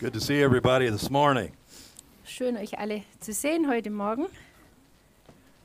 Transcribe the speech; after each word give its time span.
Good 0.00 0.14
to 0.14 0.20
see 0.20 0.42
everybody 0.42 0.88
this 0.88 1.10
morning. 1.10 1.52
Schön, 2.24 2.56
euch 2.56 2.72
alle 2.78 3.02
zu 3.20 3.34
sehen 3.34 3.66
heute 3.68 3.90
Morgen. 3.90 4.28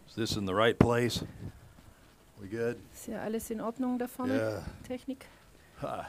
Is 0.09 0.15
this 0.15 0.35
in 0.35 0.45
the 0.45 0.53
right 0.53 0.77
place? 0.77 1.23
We 2.41 2.47
good? 2.49 2.77
Ist 2.93 3.07
ja 3.07 3.21
alles 3.23 3.49
in 3.49 3.61
Ordnung 3.61 3.97
da 3.97 4.07
vorne? 4.07 4.35
Yeah. 4.35 4.61
Technik. 4.85 5.25
Ha. 5.79 6.07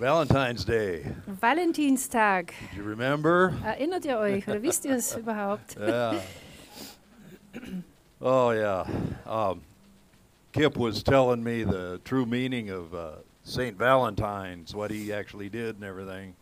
Valentine's 0.00 0.64
Day. 0.64 1.06
Valentinstag. 1.40 2.52
Do 2.72 2.78
you 2.78 2.82
remember? 2.82 3.54
Erinnert 3.64 4.04
ihr 4.04 4.18
euch 4.18 4.48
oder 4.48 4.60
wisst 4.60 4.84
ihr 4.86 4.96
es 4.96 5.14
überhaupt? 5.16 5.76
Yeah. 5.78 6.20
Oh 8.20 8.50
yeah. 8.50 8.84
Um, 9.24 9.62
Kip 10.52 10.76
was 10.76 11.04
telling 11.04 11.44
me 11.44 11.62
the 11.62 12.00
true 12.04 12.26
meaning 12.26 12.70
of 12.70 12.92
uh, 12.92 13.10
Saint 13.44 13.78
Valentine's, 13.78 14.74
what 14.74 14.90
he 14.90 15.12
actually 15.12 15.48
did 15.48 15.76
and 15.76 15.84
everything. 15.84 16.34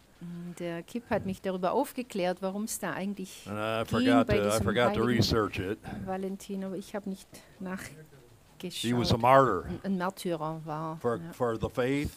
Der 0.58 0.82
Kip 0.82 1.10
hat 1.10 1.26
mich 1.26 1.42
darüber 1.42 1.72
aufgeklärt, 1.72 2.38
warum 2.40 2.64
es 2.64 2.78
da 2.78 2.92
eigentlich 2.92 3.44
ging 3.44 4.24
bei 4.26 4.38
diesem 4.38 4.66
heiligen 4.66 5.02
research 5.02 5.58
it. 5.58 5.78
Valentin, 6.06 6.64
aber 6.64 6.76
ich 6.76 6.94
habe 6.94 7.10
nicht 7.10 7.28
nachgeschaut. 7.60 8.04
Ein- 9.82 9.96
Märtyrer 9.96 10.60
war. 10.64 10.96
for 10.98 11.16
ja. 11.16 11.32
for 11.32 11.56
the 11.60 11.68
faith. 11.68 12.10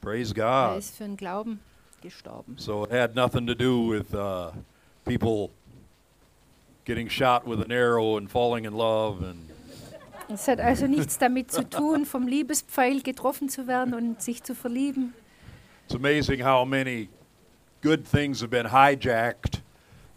Praise 0.00 0.34
Er 0.36 0.70
God. 0.70 0.78
ist 0.78 0.96
für 0.96 1.04
den 1.04 1.16
Glauben 1.16 1.60
gestorben. 2.00 2.56
So 2.58 2.84
it 2.84 2.92
had 2.92 3.14
nothing 3.14 3.46
to 3.46 3.54
do 3.54 3.90
with 3.90 4.14
uh, 4.14 4.52
people 5.04 5.50
getting 6.84 7.08
shot 7.08 7.46
with 7.46 7.60
an 7.62 7.72
arrow 7.72 8.16
and 8.16 8.30
falling 8.30 8.64
in 8.64 8.74
love 8.74 9.22
and 9.24 9.50
Es 10.28 10.48
hat 10.48 10.58
also 10.58 10.86
nichts 10.86 11.18
damit 11.18 11.52
zu 11.52 11.68
tun, 11.68 12.06
vom 12.06 12.26
Liebespfeil 12.26 13.02
getroffen 13.02 13.50
zu 13.50 13.66
werden 13.66 13.92
und 13.92 14.22
sich 14.22 14.42
zu 14.42 14.54
verlieben. 14.54 15.12
It's 15.86 15.94
amazing 15.94 16.40
how 16.40 16.64
many 16.64 17.08
good 17.82 18.04
things 18.06 18.40
have 18.40 18.50
been 18.50 18.66
hijacked 18.66 19.60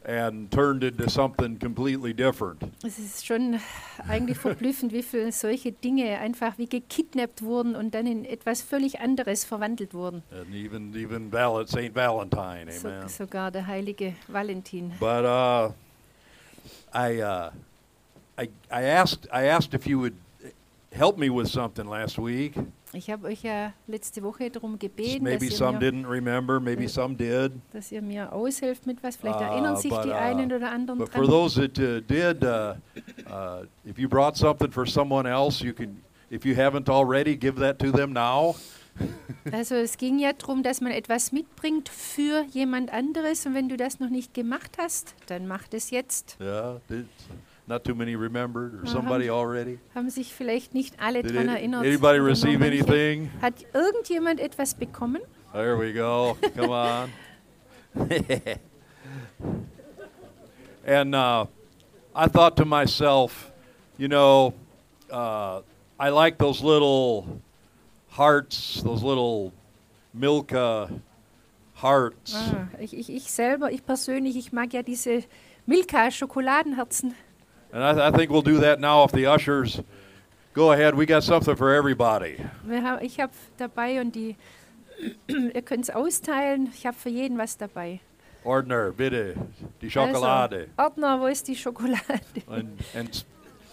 and 0.05 0.49
turned 0.49 0.83
into 0.85 1.09
something 1.09 1.59
completely 1.59 2.13
different. 2.13 2.61
Es 2.85 2.97
ist 2.97 3.25
schon 3.25 3.59
eigentlich 4.07 4.37
verblüffend, 4.37 4.93
wie 4.93 5.03
viele 5.03 5.33
solche 5.33 5.73
Dinge 5.73 6.17
einfach 6.19 6.57
wie 6.57 6.67
gekidnappt 6.67 7.41
wurden 7.41 7.75
und 7.75 7.93
dann 7.93 8.07
in 8.07 8.23
etwas 8.23 8.61
völlig 8.61 9.01
anderes 9.01 9.43
verwandelt 9.43 9.93
wurden. 9.93 10.23
And 10.31 10.53
even 10.55 10.95
even 10.95 11.29
Val- 11.31 11.67
Saint 11.67 11.93
Valentine, 11.93 12.69
amen. 12.71 13.09
So, 13.09 13.25
sogar 13.25 13.51
der 13.51 13.67
heilige 13.67 14.13
Valentin. 14.29 14.93
But 14.97 15.25
uh, 15.25 15.71
I, 16.93 17.21
uh, 17.21 17.51
I 18.39 18.47
I 18.71 18.83
asked 18.85 19.27
I 19.33 19.47
asked 19.49 19.73
if 19.73 19.85
you 19.85 19.99
would 19.99 20.13
help 20.93 21.17
me 21.17 21.29
with 21.29 21.49
something 21.49 21.85
last 21.85 22.17
week. 22.17 22.53
Ich 22.93 23.09
habe 23.09 23.27
euch 23.27 23.43
ja 23.43 23.73
letzte 23.87 24.23
Woche 24.23 24.49
darum 24.49 24.79
gebeten, 24.79 25.23
Maybe 25.23 25.45
dass 25.47 25.51
ihr, 25.51 25.57
some 25.57 25.77
mir, 25.77 25.91
didn't 25.91 26.09
remember, 26.09 26.59
maybe 26.59 26.87
some 26.87 27.15
did. 27.15 27.51
dass 27.73 27.91
ihr 27.91 28.01
mir 28.01 28.31
aushelft 28.31 28.85
mit 28.85 29.03
was. 29.03 29.17
Vielleicht 29.17 29.39
Ah, 29.39 29.51
erinnern 29.53 29.75
sich 29.75 29.91
but, 29.91 30.05
die 30.05 30.09
uh, 30.09 30.13
einen 30.13 30.51
oder 30.53 30.71
anderen 30.71 30.99
But 30.99 31.09
for 31.09 31.21
dran. 31.23 31.29
those 31.31 31.59
that 31.59 31.77
uh, 31.77 31.99
did, 32.01 32.43
uh, 32.43 32.75
uh, 33.29 33.65
if 33.85 33.99
you 33.99 34.07
brought 34.07 34.37
something 34.37 34.71
for 34.71 34.85
someone 34.87 35.27
else, 35.29 35.61
you 35.63 35.73
can, 35.73 36.01
if 36.31 36.45
you 36.45 36.55
haven't 36.55 36.87
already, 36.89 37.35
give 37.35 37.59
that 37.59 37.77
to 37.79 37.91
them 37.91 38.13
now. 38.13 38.55
Also 39.51 39.75
es 39.75 39.97
ging 39.97 40.17
ja 40.17 40.33
darum, 40.33 40.63
dass 40.63 40.81
man 40.81 40.91
etwas 40.91 41.31
mitbringt 41.31 41.87
für 41.87 42.43
jemand 42.51 42.91
anderes 42.91 43.45
und 43.45 43.53
wenn 43.53 43.69
du 43.69 43.77
das 43.77 43.99
noch 43.99 44.09
nicht 44.09 44.33
gemacht 44.33 44.77
hast, 44.79 45.13
dann 45.27 45.45
mach 45.45 45.67
das 45.67 45.91
jetzt. 45.91 46.35
Yeah, 46.41 46.81
did, 46.89 47.05
not 47.67 47.83
too 47.83 47.93
many 47.93 48.15
remembered, 48.15 48.75
or 48.81 48.87
somebody 48.87 49.29
already. 49.29 49.79
Haben 49.93 50.09
sich 50.09 50.33
vielleicht 50.33 50.73
nicht 50.73 50.99
alle 50.99 51.21
Did 51.21 51.35
daran 51.35 51.49
it- 51.49 51.55
erinnert. 51.57 51.85
anybody 51.85 52.19
receive 52.19 52.61
anything? 52.65 53.29
Hat 53.41 53.53
irgendjemand 53.73 54.39
etwas 54.39 54.73
bekommen? 54.73 55.21
There 55.53 55.77
we 55.77 55.91
go. 55.93 56.37
Come 56.55 56.71
on. 56.71 57.11
and 60.85 61.15
uh, 61.15 61.45
I 62.15 62.27
thought 62.27 62.57
to 62.57 62.65
myself, 62.65 63.51
you 63.97 64.07
know, 64.07 64.53
uh, 65.11 65.61
I 65.99 66.09
like 66.09 66.37
those 66.37 66.61
little 66.61 67.41
hearts, 68.09 68.81
those 68.83 69.03
little 69.03 69.51
Milka 70.13 70.89
hearts. 71.73 72.33
Ah, 72.35 72.67
ich, 72.79 72.93
ich, 72.93 73.09
ich 73.09 73.31
selber, 73.31 73.71
ich 73.71 73.85
persönlich, 73.85 74.35
ich 74.37 74.51
mag 74.53 74.73
ja 74.73 74.83
diese 74.83 75.23
Milka-Schokoladenherzen. 75.65 77.13
And 77.71 77.83
I, 77.83 78.07
I 78.07 78.11
think 78.11 78.31
we'll 78.31 78.41
do 78.41 78.59
that 78.59 78.79
now 78.79 79.03
if 79.03 79.11
the 79.11 79.25
ushers 79.25 79.81
go 80.53 80.71
ahead. 80.71 80.95
We 80.95 81.05
got 81.05 81.23
something 81.23 81.55
for 81.55 81.73
everybody. 81.73 82.37
Haben, 82.67 83.03
ich 83.03 83.19
habe 83.19 83.33
dabei 83.57 83.99
und 84.01 84.15
die, 84.15 84.35
ihr 85.27 85.61
könnt 85.61 85.83
es 85.83 85.89
austeilen. 85.89 86.69
Ich 86.73 86.85
habe 86.85 86.97
für 86.97 87.09
jeden 87.09 87.37
was 87.37 87.57
dabei. 87.57 87.99
Ordner, 88.43 88.91
bitte, 88.91 89.35
die 89.81 89.89
Schokolade. 89.89 90.69
Also, 90.77 90.89
Ordner, 90.89 91.19
wo 91.19 91.27
ist 91.27 91.47
die 91.47 91.55
Schokolade? 91.55 91.99
And, 92.47 92.79
and 92.95 93.25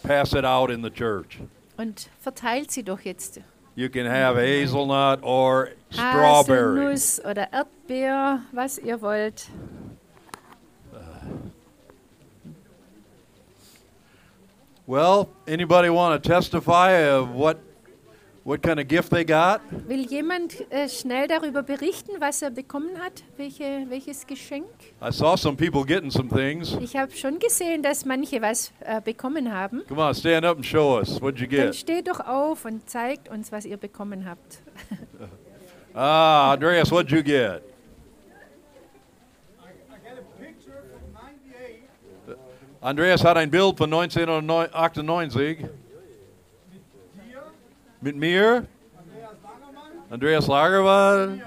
pass 0.03 0.33
it 0.33 0.43
out 0.43 0.69
in 0.69 0.83
the 0.83 0.89
church. 0.91 1.39
Und 1.77 2.09
verteilt 2.21 2.71
sie 2.71 2.83
doch 2.83 2.99
jetzt. 3.01 3.39
You 3.75 3.89
can 3.89 4.05
have 4.05 4.37
hazelnut 4.37 5.21
or 5.23 5.71
strawberry. 5.89 6.79
Haselnuss 6.79 7.19
oder 7.25 7.51
Erdbeer, 7.51 8.41
was 8.51 8.77
ihr 8.77 9.01
wollt. 9.01 9.49
Well, 14.87 15.29
anybody 15.47 15.89
want 15.89 16.21
to 16.21 16.29
testify 16.29 16.91
of 16.91 17.29
what 17.29 17.57
what 18.43 18.61
kind 18.61 18.79
of 18.79 18.87
gift 18.87 19.09
they 19.09 19.23
got? 19.25 19.59
Will 19.87 20.05
jemand 20.05 20.53
äh, 20.71 20.87
schnell 20.87 21.27
darüber 21.27 21.63
berichten, 21.63 22.11
was 22.19 22.43
er 22.43 22.51
bekommen 22.51 22.99
hat? 22.99 23.23
Welche, 23.37 23.87
welches 23.89 24.27
Geschenk? 24.27 24.67
I 25.01 25.11
saw 25.11 25.35
some 25.35 25.57
people 25.57 25.83
getting 25.83 26.11
some 26.11 26.29
things. 26.29 26.77
Ich 26.79 26.95
habe 26.95 27.11
schon 27.13 27.39
gesehen, 27.39 27.81
dass 27.81 28.05
manche 28.05 28.39
was 28.43 28.71
äh, 28.81 29.01
bekommen 29.01 29.51
haben. 29.51 29.81
Come 29.87 30.03
on, 30.03 30.13
stand 30.13 30.45
up 30.45 30.57
and 30.57 30.65
show 30.65 30.99
us. 30.99 31.19
What'd 31.19 31.39
you 31.39 31.47
Dann 31.47 31.71
get? 31.71 31.75
steht 31.75 32.07
doch 32.07 32.19
auf 32.19 32.65
und 32.65 32.87
zeigt 32.87 33.29
uns, 33.29 33.51
was 33.51 33.65
ihr 33.65 33.77
bekommen 33.77 34.25
habt. 34.29 34.59
Ah, 35.97 36.51
Andreas, 36.51 36.91
what'd 36.91 37.09
you 37.09 37.23
get? 37.23 37.63
I, 37.63 37.71
I 39.63 39.97
got 40.03 40.19
a 40.19 40.23
picture 40.37 40.83
from 40.91 41.15
98 41.15 41.87
Andreas 42.85 43.23
hat 43.23 43.35
ein 43.35 43.49
Bild 43.49 43.79
von 43.79 43.91
1998 43.91 45.57
hier, 45.57 45.67
mit 47.99 48.15
mir, 48.15 48.67
Andreas 49.01 49.37
Lagermann. 49.41 50.11
Andreas 50.11 50.47
Lagermann 50.47 51.41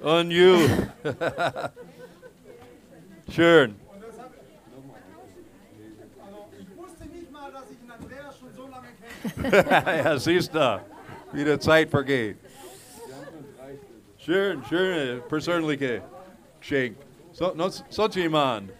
und 0.00 0.30
you. 0.32 0.56
Schön. 3.30 3.70
Und 3.70 4.02
das 4.02 4.18
hat, 4.18 4.32
also 6.26 6.48
ich 6.58 6.76
wusste 6.76 7.04
nicht 7.04 7.30
mal, 7.30 7.52
dass 7.52 7.70
ich 7.70 7.78
den 7.78 7.90
Andreas 7.92 8.36
schon 8.36 8.52
so 8.56 8.68
lange 8.68 8.88
kenne. 9.62 10.02
ja, 10.04 10.18
siehst 10.18 10.52
du, 10.52 10.80
wie 11.34 11.44
die 11.44 11.58
Zeit 11.60 11.88
vergeht. 11.88 12.36
Schön, 14.16 14.64
schön, 14.64 15.22
persönliche 15.28 16.02
Geschenk. 16.58 16.96
So, 17.30 17.52
no, 17.54 17.68
so 17.68 18.08
jemand. 18.08 18.72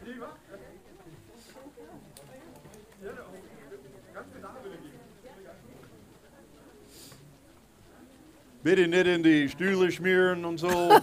Bitte 8.63 8.89
nicht 8.89 9.07
in 9.07 9.23
die 9.23 9.49
Stühle 9.49 9.91
schmieren 9.93 10.45
und 10.45 10.59
so. 10.59 10.69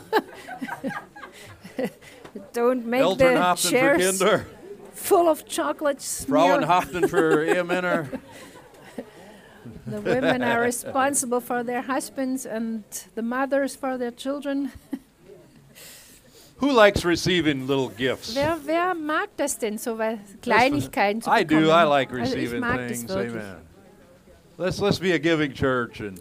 Don't 2.53 2.85
make 2.85 3.01
Eltern 3.01 3.55
the 3.57 3.69
Kinder. 3.71 4.45
full 4.93 5.27
of 5.29 5.45
chocolate 5.45 6.01
smear. 6.01 6.39
Frauen 6.39 6.67
haften 6.67 7.07
für 7.07 7.45
Ehemänner. 7.47 8.07
The 9.87 10.01
women 10.01 10.41
are 10.41 10.61
responsible 10.61 11.39
for 11.39 11.63
their 11.63 11.81
husbands 11.83 12.45
and 12.45 12.83
the 13.15 13.21
mothers 13.21 13.75
for 13.75 13.97
their 13.97 14.11
children. 14.11 14.71
Who 16.57 16.71
likes 16.71 17.03
receiving 17.03 17.67
little 17.67 17.89
gifts? 17.89 18.33
Wer, 18.33 18.57
wer 18.65 18.93
mag 18.95 19.29
das 19.37 19.57
denn, 19.57 19.77
so 19.77 19.97
was, 19.97 20.17
Kleinigkeiten 20.41 21.21
zu 21.21 21.29
I 21.29 21.43
bekommen? 21.43 21.65
do. 21.65 21.71
I 21.71 21.83
like 21.83 22.09
also 22.11 22.21
receiving 22.21 22.61
mag 22.61 22.87
things. 22.87 23.11
Amen. 23.11 23.57
Let's 24.57 24.79
let's 24.79 24.99
be 24.99 25.11
a 25.11 25.19
giving 25.19 25.53
church 25.53 25.99
and 25.99 26.19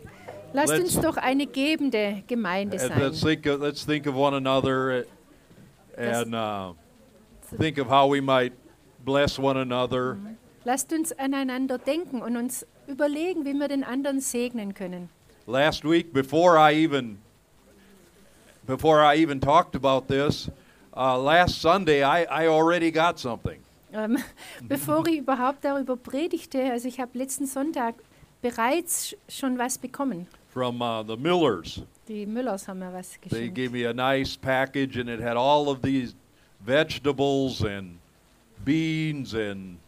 Lasst 0.55 0.69
Let's- 0.73 0.95
uns 0.95 1.01
doch 1.01 1.17
eine 1.17 1.47
gebende 1.47 2.23
Gemeinde 2.29 2.79
sein. 2.79 2.99
let's 2.99 3.21
think 3.21 3.45
of, 3.47 3.61
let's 3.61 3.85
think 3.85 4.07
of 4.07 4.15
one 4.15 4.35
another 4.37 5.05
and 5.99 6.33
uh, 6.35 6.73
think 7.59 7.77
of 7.79 7.89
how 7.91 8.09
we 8.11 8.21
might 8.21 8.53
bless 9.05 9.37
one 9.39 9.59
another. 9.61 10.17
Lasst 10.65 10.93
uns 10.93 11.13
aneinander 11.19 11.77
denken 11.79 12.23
und 12.23 12.37
uns 12.37 12.65
überlegen, 12.87 13.45
wie 13.45 13.53
wir 13.53 13.67
den 13.69 13.83
anderen 13.85 14.21
segnen 14.21 14.75
können. 14.75 15.09
Last 15.47 15.85
week, 15.85 16.13
before 16.13 16.57
I 16.57 16.73
even 16.73 17.19
before 18.67 19.01
I 19.03 19.17
even 19.17 19.41
talked 19.41 19.75
about 19.77 20.07
this, 20.09 20.49
uh, 20.97 21.19
last 21.19 21.61
Sunday 21.61 22.03
I, 22.03 22.25
I 22.45 22.47
already 22.49 22.91
got 22.91 23.19
something. 23.19 23.59
Ähm, 23.93 24.19
bevor 24.63 25.07
ich 25.09 25.19
überhaupt 25.19 25.65
darüber 25.65 25.97
predigte, 25.97 26.63
also 26.71 26.89
ich 26.89 26.99
habe 27.01 27.19
letzten 27.19 27.47
Sonntag 27.47 27.95
bereits 28.41 29.09
sch- 29.11 29.17
schon 29.29 29.59
was 29.59 29.79
bekommen. 29.79 30.27
From 30.55 30.81
uh, 30.81 31.03
the 31.03 31.17
Millers. 31.17 31.83
Die 32.07 32.27
Müllers 32.27 32.69
haben 32.69 32.79
mir 32.79 32.93
was 32.93 33.19
They 33.29 33.49
gave 33.49 33.73
me 33.73 33.85
a 33.85 33.93
nice 33.93 34.37
package, 34.37 34.97
and 34.97 35.11
it 35.11 35.21
had 35.21 35.37
all 35.37 35.69
of 35.69 35.83
these 35.83 36.15
vegetables 36.65 37.61
and 37.63 37.99
beans 38.65 39.35
and 39.35 39.79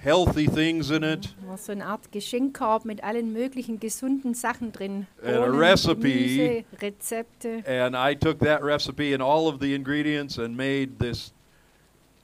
healthy 0.00 0.46
things 0.46 0.92
in 0.92 1.02
it. 1.02 1.34
War 1.44 1.58
so 1.58 1.72
eine 1.72 1.84
Art 1.86 2.12
Geschenkkorb 2.12 2.84
mit 2.84 3.02
allen 3.02 3.32
möglichen 3.32 3.80
gesunden 3.80 4.34
Sachen 4.34 4.70
drin. 4.70 5.08
And 5.24 5.36
a 5.36 5.40
Bohnen, 5.40 5.58
recipe. 5.58 6.12
Gemüse, 6.12 6.64
Rezepte. 6.80 7.64
And 7.66 7.96
I 7.96 8.14
took 8.14 8.38
that 8.40 8.62
recipe 8.62 9.12
and 9.12 9.20
all 9.20 9.48
of 9.48 9.58
the 9.58 9.74
ingredients 9.74 10.38
and 10.38 10.56
made 10.56 11.00
this. 11.00 11.32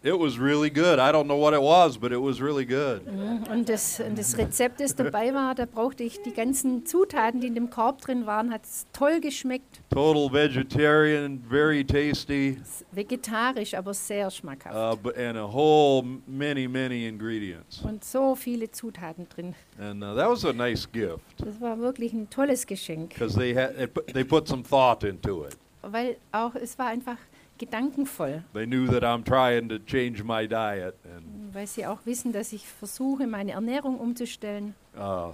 It 0.07 0.17
was 0.17 0.39
really 0.39 0.71
good. 0.71 1.01
I 1.01 1.11
don't 1.11 1.27
know 1.27 1.37
what 1.37 1.53
it 1.53 1.61
was, 1.61 1.99
but 1.99 2.13
it 2.13 2.21
was 2.23 2.41
really 2.41 2.65
good. 2.65 3.05
Mhm. 3.07 3.43
Und 3.51 3.69
das, 3.69 4.01
das 4.15 4.39
Rezept, 4.39 4.79
das 4.79 4.95
dabei 4.95 5.35
war, 5.35 5.57
da 5.57 5.67
brauchte 5.67 6.05
ich 6.05 6.23
die 6.23 6.33
ganzen 6.33 6.87
Zutaten, 6.87 7.41
die 7.41 7.49
in 7.49 7.57
dem 7.57 7.71
Korb 7.71 8.03
drin 8.03 8.25
waren, 8.25 8.53
hat 8.53 8.65
es 8.65 8.87
toll 8.93 9.21
geschmeckt. 9.21 9.81
Total 9.91 10.33
vegetarian, 10.33 11.43
very 11.51 11.85
tasty, 11.85 12.57
Vegetarisch, 12.93 13.75
aber 13.75 13.93
sehr 13.95 14.31
schmackhaft. 14.31 14.77
uh, 15.05 15.11
and 15.19 15.37
a 15.37 15.53
whole 15.53 16.05
many, 16.29 16.69
many 16.69 17.09
ingredients. 17.09 17.81
Und 17.83 18.05
so 18.05 18.37
viele 18.37 18.71
Zutaten 18.71 19.29
drin. 19.29 19.57
And 19.77 20.05
uh, 20.05 20.15
that 20.15 20.31
was 20.31 20.45
a 20.45 20.53
nice 20.53 20.87
gift 20.87 21.19
Das 21.39 21.61
war 21.61 21.81
wirklich 21.81 22.13
ein 22.13 22.31
tolles 22.31 22.65
Geschenk. 22.65 23.15
because 23.15 23.37
they 23.37 23.53
had 23.57 23.77
they 23.77 23.89
put, 23.89 24.07
they 24.15 24.23
put 24.23 24.47
some 24.47 24.63
thought 24.63 25.03
into 25.03 25.47
it. 25.47 25.57
Weil 25.83 26.17
auch, 26.31 26.55
es 26.55 26.79
war 26.79 26.87
einfach 26.87 27.19
gedankenvoll. 27.59 28.43
They 28.53 28.67
knew 28.67 28.87
that 28.89 29.03
I'm 29.03 29.25
trying 29.25 29.69
to 29.69 29.79
change 29.79 30.23
my 30.23 30.47
diet, 30.47 30.95
and 31.05 31.55
Weil 31.55 31.67
sie 31.67 31.87
auch 31.87 32.05
wissen, 32.05 32.33
dass 32.33 32.53
ich 32.53 32.67
versuche, 32.67 33.27
meine 33.27 33.53
Ernährung 33.53 33.99
umzustellen. 33.99 34.75
uh, 34.97 35.33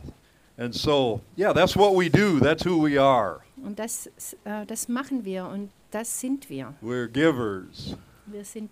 and 0.56 0.74
so 0.74 1.20
yeah, 1.36 1.52
that's 1.52 1.76
what 1.76 1.94
we 1.96 2.08
do. 2.10 2.38
That's 2.40 2.64
who 2.64 2.84
we 2.84 3.00
are. 3.00 3.40
Und 3.64 3.78
das, 3.78 4.06
äh, 4.44 4.66
das 4.66 4.88
machen 4.88 5.24
wir 5.24 5.46
und 5.46 5.70
das 5.90 6.20
sind 6.20 6.48
wir. 6.50 6.74
We're 6.82 7.08
givers. 7.08 7.96
Wir 8.26 8.44
sind 8.44 8.70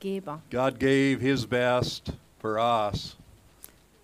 Geber. 0.00 0.40
God 0.50 0.78
gave 0.80 1.18
His 1.20 1.46
best 1.46 2.12
for 2.40 2.56
us, 2.58 3.16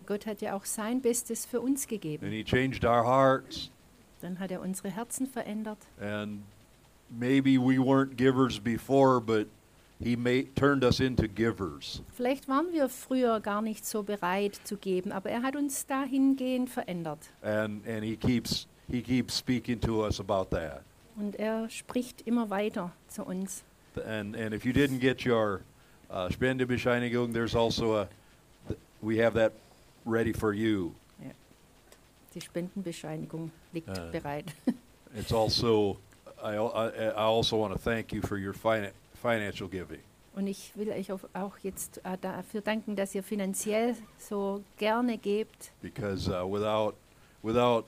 Gott 0.06 0.26
hat 0.26 0.40
ja 0.40 0.54
auch 0.54 0.64
sein 0.64 1.00
Bestes 1.00 1.46
für 1.46 1.60
uns 1.60 1.86
gegeben. 1.86 2.24
and 2.26 2.34
He 2.34 2.44
changed 2.44 2.84
our 2.84 3.02
hearts. 3.04 3.70
Dann 4.20 4.38
hat 4.38 4.50
er 4.50 4.60
unsere 4.60 4.90
Herzen 4.90 5.26
verändert. 5.26 5.78
And 6.00 6.42
maybe 7.10 7.58
we 7.58 7.78
weren't 7.78 8.16
givers 8.16 8.58
before, 8.58 9.20
but 9.20 9.46
He 9.98 10.14
made, 10.14 10.54
turned 10.54 10.84
us 10.84 11.00
into 11.00 11.26
givers. 11.26 12.02
Vielleicht 12.14 12.48
waren 12.48 12.70
wir 12.72 12.88
früher 12.90 13.40
gar 13.40 13.62
nicht 13.62 13.86
so 13.86 14.02
bereit 14.02 14.60
zu 14.64 14.76
geben, 14.76 15.10
aber 15.10 15.30
er 15.30 15.42
hat 15.42 15.56
uns 15.56 15.86
dahingehend 15.86 16.68
verändert. 16.68 17.20
And 17.42 17.86
and 17.86 18.04
He 18.04 18.16
keeps 18.16 18.66
He 18.90 19.00
keeps 19.02 19.36
speaking 19.38 19.80
to 19.80 20.04
us 20.04 20.20
about 20.20 20.50
that. 20.50 20.82
Und 21.16 21.36
er 21.36 21.70
spricht 21.70 22.26
immer 22.26 22.50
weiter 22.50 22.92
zu 23.08 23.24
uns. 23.24 23.62
And 24.06 24.36
and 24.36 24.52
if 24.52 24.66
you 24.66 24.72
didn't 24.72 24.98
get 25.00 25.24
your 25.24 25.62
uh, 26.10 26.28
Spendebescheinigung, 26.30 27.32
there's 27.32 27.54
also 27.54 27.96
a 27.96 28.08
we 29.00 29.16
have 29.24 29.32
that 29.34 29.52
ready 30.04 30.34
for 30.34 30.52
you. 30.52 30.92
Die 32.34 32.40
Spendenbescheinigung 32.42 33.50
liegt 33.72 33.88
Äh. 33.88 34.10
bereit. 34.12 34.44
It's 35.18 35.32
also 35.32 35.96
I 36.46 36.56
I, 36.58 37.08
I 37.08 37.24
also 37.24 37.56
want 37.58 37.74
to 37.74 37.78
thank 37.78 38.12
you 38.12 38.22
for 38.22 38.36
your 38.38 38.54
fina- 38.54 38.92
financial 39.20 39.68
giving. 39.68 40.00
Und 40.34 40.46
ich 40.48 40.72
will 40.76 40.90
euch 40.90 41.10
auch- 41.10 41.20
auch 41.32 41.56
jetzt 41.62 41.98
äh, 42.04 42.16
dafür 42.20 42.60
danken, 42.60 42.94
dass 42.94 43.14
ihr 43.14 43.22
finanziell 43.22 43.94
so 44.18 44.62
gerne 44.76 45.16
gebt. 45.18 45.72
because 45.82 46.28
uh, 46.30 46.44
without 46.46 46.94
without 47.42 47.84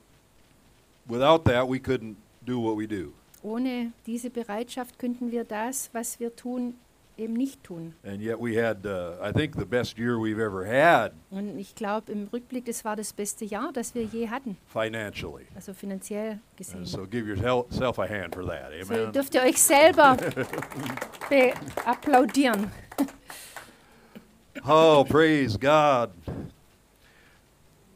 without 1.07 1.45
that 1.45 1.69
we 1.69 1.79
couldn't 1.79 2.17
do 2.47 2.59
what 2.61 2.77
we 2.79 2.87
do 2.87 3.13
Ohne 3.43 3.93
diese 4.07 4.31
Bereitschaft 4.31 4.99
könnten 4.99 5.31
wir 5.31 5.45
das, 5.45 5.91
was 5.93 6.19
wir 6.19 6.35
tun, 6.35 6.75
eben 7.19 7.35
nicht 7.35 7.63
tun. 7.65 7.95
and 8.05 8.21
yet 8.23 8.39
we 8.41 8.57
had 8.57 8.85
uh, 8.87 9.17
i 9.23 9.33
think 9.33 9.57
the 9.57 9.65
best 9.65 9.99
year 9.99 10.17
we've 10.19 10.39
ever 10.41 10.65
had 10.67 11.13
Und 11.31 11.59
ich 11.59 11.75
glaube, 11.75 12.11
im 12.13 12.29
Rückblick, 12.33 12.65
das 12.67 12.85
war 12.85 12.97
das 12.97 13.13
beste 13.13 13.45
Jahr, 13.45 13.73
das 13.73 13.95
wir 13.95 14.05
je 14.05 14.29
hatten, 14.29 14.57
financially 14.67 15.47
also 15.55 15.73
finanziell 15.75 16.39
gesehen. 16.57 16.85
so 16.87 17.07
give 17.07 17.27
yourself 17.29 17.99
a 17.99 18.07
hand 18.09 18.35
for 18.35 18.45
that 18.47 18.71
So 18.87 18.95
amen 18.95 19.13
dürft 19.13 19.35
ihr 19.35 19.43
euch 19.43 19.61
selber 19.61 20.17
be- 21.29 21.53
applaudieren. 21.85 22.71
oh 24.67 25.05
praise 25.09 25.57
god 25.59 26.11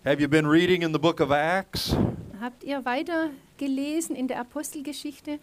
have 0.04 0.20
you 0.20 0.28
been 0.28 0.46
reading 0.46 0.82
in 0.82 0.92
the 0.92 0.98
book 0.98 1.20
of 1.20 1.30
acts 1.30 1.94
Habt 2.40 2.64
ihr 2.64 2.84
weiter 2.84 3.30
gelesen 3.56 4.16
in 4.16 4.26
der 4.26 4.40
Apostelgeschichte? 4.40 5.38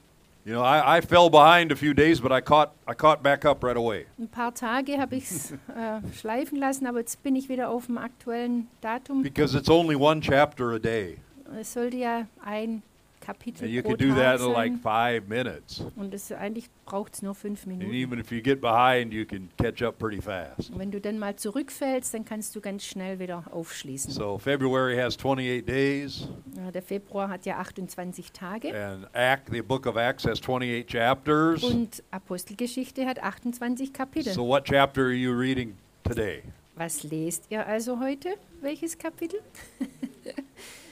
You 0.46 0.54
know 0.54 0.62
i, 0.64 0.98
I 0.98 1.02
fell 1.02 1.30
behind 1.30 1.72
a 1.72 1.76
few 1.76 1.94
days 1.94 2.20
but 2.22 2.32
i 2.32 2.42
caught 2.42 2.72
i 2.88 2.94
caught 2.94 3.22
back 3.22 3.46
up 3.46 3.64
right 3.64 3.78
away 3.78 4.06
Ein 4.18 4.28
paar 4.30 4.54
Tage 4.54 4.98
habe 4.98 5.16
ich 5.16 5.30
es 5.30 5.52
äh, 5.76 6.02
schleifen 6.18 6.58
lassen, 6.58 6.88
aber 6.88 7.00
jetzt 7.00 7.22
bin 7.24 7.36
ich 7.36 7.50
wieder 7.50 7.70
auf 7.70 7.86
dem 7.88 7.98
aktuellen 7.98 8.68
Datum. 8.82 9.22
because 9.24 9.56
it's 9.58 9.70
only 9.70 9.96
one 9.96 10.22
chapter 10.22 10.72
a 10.74 10.80
day 10.80 11.18
Es 11.60 11.74
sollte 11.74 11.98
ja 11.98 12.28
ein 12.44 12.84
Kapitel 13.20 13.64
and 13.64 13.72
you 13.74 13.82
pro 13.82 13.92
can 13.92 13.98
do 14.00 14.14
Tag 14.16 14.18
that 14.18 14.40
in 14.42 14.54
like 14.54 14.72
sein. 14.74 14.80
five 14.82 15.28
minutes 15.28 15.84
Und 15.96 16.14
es, 16.14 16.32
eigentlich 16.32 16.70
braucht 16.86 17.14
es 17.16 17.22
nur 17.22 17.36
fünf 17.36 17.66
and 17.66 17.78
Minuten. 17.78 17.94
even 17.94 18.20
if 18.20 18.32
you 18.32 18.42
get 18.42 18.62
behind 18.62 19.14
you 19.14 19.26
can 19.26 19.50
catch 19.58 19.82
up 19.84 19.98
pretty 20.00 20.22
fast 20.22 20.70
Und 20.72 20.80
wenn 20.80 20.92
du 20.92 21.00
dann 21.02 21.20
mal 21.20 21.36
zurückfällst, 21.36 22.14
dann 22.14 22.26
kannst 22.26 22.56
du 22.56 22.62
ganz 22.62 22.84
schnell 22.86 23.20
wieder 23.20 23.44
aufschließen. 23.52 24.12
So 24.12 24.38
February 24.38 24.96
has 24.98 25.18
28 25.18 25.66
days, 25.66 26.28
Ja, 26.56 26.72
der 26.72 26.82
Februar 26.82 27.30
hat 27.30 27.46
ja 27.46 27.58
28 27.60 28.32
Tage 28.32 28.74
and 28.76 29.08
Act, 29.14 29.50
the 29.52 29.62
book 29.62 29.86
of 29.86 29.96
Acts 29.96 30.26
has 30.26 30.42
28 30.42 30.86
chapters. 30.88 31.64
und 31.64 32.04
Apostelgeschichte 32.12 33.06
hat 33.06 33.22
28 33.22 33.94
Kapitel. 33.94 34.34
So 34.34 34.48
what 34.48 34.66
chapter 34.66 35.02
are 35.04 35.12
you 35.14 35.32
reading 35.38 35.76
today? 36.04 36.44
Was 36.76 37.04
lest 37.04 37.46
ihr 37.52 37.68
also 37.68 38.00
heute? 38.00 38.36
Welches 38.62 38.98
Kapitel? 38.98 39.42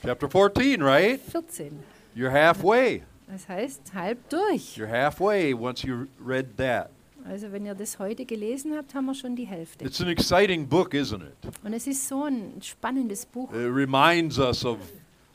Chapter 0.03 0.29
14, 0.29 0.81
right? 0.81 1.19
14. 1.31 1.79
You're 2.17 2.31
halfway. 2.31 3.03
Das 3.27 3.47
heißt 3.47 3.93
halb 3.93 4.27
durch. 4.29 4.75
You're 4.75 4.89
halfway 4.89 5.53
once 5.53 5.83
you 5.83 6.07
read 6.19 6.57
that. 6.57 6.89
Also 7.29 7.51
wenn 7.51 7.63
ihr 7.67 7.75
das 7.75 7.99
heute 7.99 8.25
gelesen 8.25 8.73
habt, 8.75 8.95
haben 8.95 9.05
wir 9.05 9.13
schon 9.13 9.35
die 9.35 9.45
Hälfte. 9.45 9.85
It's 9.85 10.01
an 10.01 10.07
exciting 10.07 10.67
book, 10.67 10.95
isn't 10.95 11.21
it? 11.21 11.35
Und 11.63 11.73
es 11.73 11.85
ist 11.85 12.07
so 12.07 12.23
ein 12.23 12.59
spannendes 12.63 13.23
Buch. 13.23 13.51
It 13.51 13.69
reminds 13.71 14.39
us 14.39 14.65
of 14.65 14.79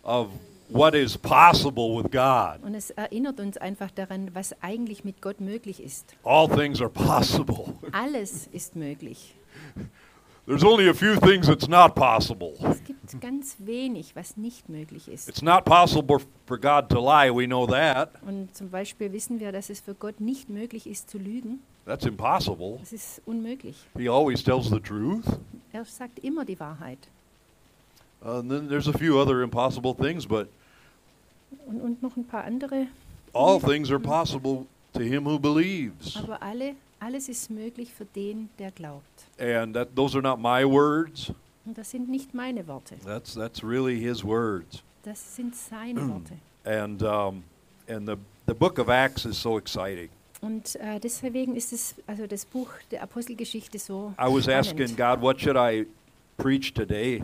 of 0.03 0.31
what 0.71 0.97
is 0.97 1.17
possible 1.17 2.03
with 2.03 2.11
God. 2.11 2.61
Und 2.65 2.75
es 2.75 2.91
erinnert 2.91 3.39
uns 3.39 3.57
einfach 3.59 3.93
daran, 3.93 4.35
was 4.35 4.53
eigentlich 4.61 5.05
mit 5.05 5.23
Gott 5.23 5.41
möglich 5.41 5.81
ist. 5.81 6.17
All 6.25 6.49
things 6.49 6.81
are 6.81 6.91
possible. 6.91 7.75
Alles 7.93 8.49
ist 8.51 8.75
möglich. 8.75 9.37
There's 10.53 10.65
only 10.65 10.87
a 10.91 10.93
few 10.93 11.17
things 11.17 11.47
that's 11.47 11.67
not 11.67 11.95
possible. 11.95 12.53
Es 12.61 12.85
gibt 12.85 13.19
ganz 13.23 13.57
wenig, 13.59 14.15
was 14.15 14.37
nicht 14.37 14.69
möglich 14.69 15.09
ist. 15.09 15.27
It's 15.27 15.41
not 15.41 15.65
possible 15.65 16.19
for 16.45 16.59
God 16.59 16.91
to 16.91 17.01
lie, 17.01 17.31
we 17.31 17.47
know 17.47 17.67
that. 17.67 18.11
Und 18.21 18.55
zum 18.55 18.69
Beispiel 18.69 19.11
wissen 19.15 19.41
wir, 19.41 19.51
dass 19.51 19.71
es 19.71 19.81
für 19.81 19.95
Gott 19.95 20.21
nicht 20.21 20.51
möglich 20.51 20.87
ist 20.87 21.09
zu 21.09 21.17
lügen. 21.17 21.61
That's 21.87 22.05
impossible. 22.05 22.77
Das 22.81 22.93
ist 22.93 23.23
unmöglich. 23.25 23.77
He 23.97 24.11
always 24.11 24.45
tells 24.45 24.69
the 24.69 24.79
truth. 24.79 25.25
Er 25.73 25.87
sagt 25.87 26.19
immer 26.19 26.45
die 26.45 26.61
Wahrheit. 26.61 26.99
Uh, 28.23 28.41
and 28.41 28.51
then 28.51 28.69
there's 28.69 28.89
a 28.89 28.93
few 28.93 29.19
other 29.19 29.41
impossible 29.41 29.95
things, 29.95 30.27
but 30.27 30.49
Und, 31.67 31.81
und 31.81 32.03
noch 32.03 32.15
ein 32.19 32.27
paar 32.27 32.45
andere. 32.45 32.89
all 33.33 33.59
things 33.59 33.91
are 33.91 33.99
possible 33.99 34.67
to 34.93 35.01
him 35.01 35.25
who 35.25 35.39
believes. 35.39 36.15
Aber 36.15 36.43
alle, 36.43 36.75
alles 37.03 37.29
ist 37.29 37.51
möglich 37.51 37.93
für 37.93 38.05
den, 38.05 38.49
der 38.59 38.71
glaubt. 38.71 39.25
And 39.39 39.75
that 39.75 39.95
those 39.97 40.17
are 40.17 40.23
not 40.23 40.39
my 40.39 40.65
words. 40.65 41.33
Und 41.65 41.77
das 41.79 41.91
sind 41.91 42.09
nicht 42.09 42.35
meine 42.35 42.67
Worte. 42.67 42.97
That's 43.05 43.35
that's 43.35 43.63
really 43.63 43.99
his 43.99 44.25
words. 44.25 44.83
Das 45.03 45.37
sind 45.37 45.55
seine 45.55 46.01
Worte. 46.09 46.35
And 46.65 47.03
um, 47.03 47.45
and 47.89 48.09
the 48.09 48.17
the 48.47 48.55
book 48.55 48.79
of 48.79 48.89
Acts 48.89 49.25
is 49.25 49.41
so 49.41 49.59
exciting. 49.59 50.09
Und 50.41 50.75
äh, 50.77 50.99
deswegen 50.99 51.55
ist 51.55 51.73
es, 51.73 51.95
also 52.07 52.27
das 52.27 52.45
Buch 52.45 52.69
der 52.91 53.03
Apostelgeschichte 53.05 53.79
so 53.79 54.13
I 54.19 54.25
was 54.25 54.45
spannend. 54.45 54.67
asking 54.67 54.97
God, 54.97 55.21
what 55.21 55.41
should 55.41 55.57
I 55.57 55.87
preach 56.37 56.75
today? 56.75 57.23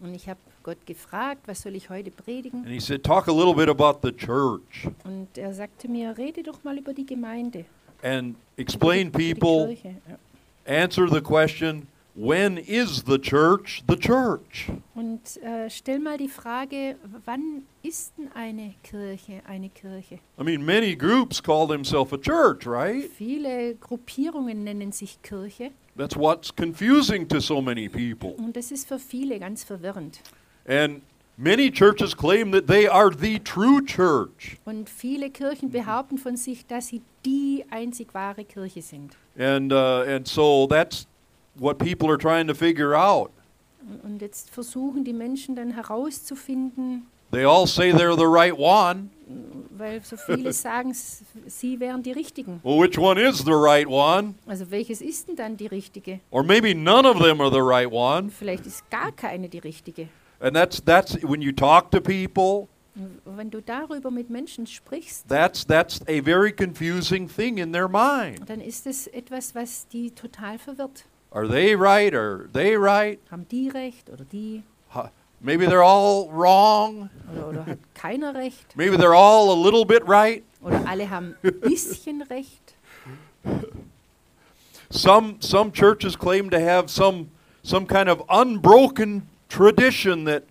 Und 0.00 0.14
ich 0.14 0.26
habe 0.26 0.40
Gott 0.62 0.78
gefragt, 0.86 1.42
was 1.46 1.60
soll 1.60 1.74
ich 1.74 1.90
heute 1.90 2.10
predigen? 2.10 2.60
And 2.60 2.70
he 2.70 2.80
said, 2.80 3.04
talk 3.04 3.28
a 3.28 3.32
little 3.32 3.54
bit 3.54 3.68
about 3.68 4.00
the 4.02 4.12
church 4.12 4.88
Und 5.04 5.36
er 5.36 5.52
sagte 5.52 5.88
mir, 5.88 6.16
rede 6.16 6.42
doch 6.42 6.64
mal 6.64 6.78
über 6.78 6.94
die 6.94 7.04
Gemeinde. 7.04 7.66
And 8.02 8.34
explain 8.56 9.10
people, 9.10 9.74
answer 10.66 11.08
the 11.08 11.20
question, 11.20 11.86
when 12.14 12.58
is 12.58 13.04
the 13.04 13.18
church 13.18 13.82
the 13.88 13.96
church? 13.96 14.70
Und 14.94 15.20
äh, 15.42 15.70
stell 15.70 15.98
mal 16.00 16.18
die 16.18 16.28
Frage, 16.28 16.96
wann 17.24 17.62
ist 17.82 18.12
denn 18.18 18.30
eine 18.34 18.74
Kirche 18.82 19.40
eine 19.46 19.68
Kirche? 19.70 20.18
I 20.38 20.42
mean, 20.42 20.64
many 20.64 20.94
groups 20.94 21.42
call 21.42 21.66
themselves 21.66 22.12
a 22.12 22.18
church, 22.18 22.66
right? 22.66 23.04
Viele 23.16 23.74
Gruppierungen 23.76 24.64
nennen 24.64 24.92
sich 24.92 25.20
Kirche 25.22 25.70
That's 25.96 26.16
what's 26.16 26.54
confusing 26.54 27.26
to 27.28 27.40
so 27.40 27.60
many 27.60 27.88
people. 27.88 28.34
und 28.38 28.56
das 28.56 28.70
ist 28.70 28.88
für 28.88 28.98
viele 28.98 29.38
ganz 29.38 29.64
verwirrend. 29.64 30.20
And 30.66 31.02
Many 31.42 31.70
churches 31.70 32.14
claim 32.14 32.50
that 32.52 32.66
they 32.66 32.86
are 32.86 33.10
the 33.10 33.38
true 33.38 33.82
church. 33.82 34.58
Und 34.66 34.90
viele 34.90 35.30
Kirchen 35.30 35.70
behaupten 35.70 36.18
von 36.18 36.36
sich, 36.36 36.66
dass 36.66 36.88
sie 36.88 37.00
die 37.24 37.64
einzig 37.70 38.12
wahre 38.12 38.44
Kirche 38.44 38.82
sind. 38.82 39.16
And, 39.38 39.72
uh, 39.72 40.04
and 40.06 40.28
so 40.28 40.66
that's 40.66 41.06
what 41.54 41.78
people 41.78 42.10
are 42.10 42.18
trying 42.18 42.46
to 42.46 42.52
figure 42.54 42.94
out. 42.94 43.30
Und 44.02 44.20
jetzt 44.20 44.50
versuchen 44.50 45.02
die 45.02 45.14
Menschen 45.14 45.56
dann 45.56 45.70
herauszufinden, 45.70 47.06
They 47.32 47.44
all 47.46 47.66
say 47.66 47.90
they're 47.90 48.18
the 48.18 48.26
right 48.26 48.58
one. 48.58 49.08
weil 49.70 50.02
so 50.02 50.18
viele 50.18 50.52
sagen, 50.52 50.92
sie 51.46 51.80
wären 51.80 52.02
die 52.02 52.12
Richtigen. 52.12 52.60
Well, 52.62 52.78
which 52.78 52.98
one 52.98 53.18
is 53.18 53.38
the 53.38 53.52
right 53.54 53.86
one? 53.86 54.34
Also 54.46 54.70
welches 54.70 55.00
ist 55.00 55.28
denn 55.28 55.36
dann 55.36 55.56
die 55.56 55.68
richtige? 55.68 56.20
Or 56.30 56.42
maybe 56.42 56.74
none 56.74 57.08
of 57.08 57.18
them 57.18 57.40
are 57.40 57.50
the 57.50 57.62
right 57.62 57.90
one. 57.90 58.28
Vielleicht 58.30 58.66
ist 58.66 58.90
gar 58.90 59.10
keine 59.12 59.48
die 59.48 59.60
richtige. 59.60 60.08
And 60.40 60.54
that's, 60.56 60.80
that's 60.80 61.14
when 61.22 61.42
you 61.42 61.52
talk 61.52 61.90
to 61.90 62.00
people, 62.00 62.68
Wenn 63.24 63.50
du 63.50 63.60
darüber 63.62 64.10
mit 64.10 64.30
Menschen 64.30 64.66
sprichst, 64.66 65.28
that's, 65.28 65.64
that's 65.64 66.00
a 66.08 66.20
very 66.20 66.50
confusing 66.52 67.28
thing 67.28 67.58
in 67.58 67.72
their 67.72 67.88
mind. 67.88 68.48
dann 68.48 68.60
ist 68.60 68.86
es 68.86 69.06
etwas, 69.06 69.54
was 69.54 69.86
die 69.88 70.10
total 70.10 70.58
verwirrt. 70.58 71.04
Are 71.32 71.46
they 71.46 71.74
right? 71.76 72.12
Are 72.14 72.48
they 72.52 72.74
right? 72.76 73.18
Haben 73.30 73.46
die 73.48 73.68
recht 73.68 74.10
oder 74.10 74.24
die? 74.24 74.64
Ha- 74.94 75.10
Maybe 75.40 75.66
they're 75.66 75.84
all 75.84 76.28
wrong. 76.30 77.08
Oder, 77.32 77.48
oder 77.48 77.66
hat 77.66 77.78
keiner 77.94 78.34
recht? 78.34 78.76
Maybe 78.76 78.96
they're 78.98 79.14
all 79.14 79.50
a 79.50 79.54
little 79.54 79.84
bit 79.86 80.02
right. 80.06 80.42
Oder 80.62 80.84
alle 80.86 81.08
haben 81.08 81.36
ein 81.42 81.60
bisschen 81.60 82.22
recht? 82.30 82.74
Some, 84.90 85.36
some 85.40 85.70
churches 85.72 86.16
claim 86.16 86.50
to 86.50 86.58
have 86.60 86.90
some, 86.90 87.30
some 87.62 87.86
kind 87.86 88.08
of 88.08 88.22
unbroken 88.28 89.28
tradition 89.50 90.24
that 90.24 90.44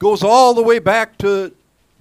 goes 0.00 0.24
all 0.24 0.54
the 0.54 0.62
way 0.62 0.80
back 0.80 1.16
to 1.18 1.52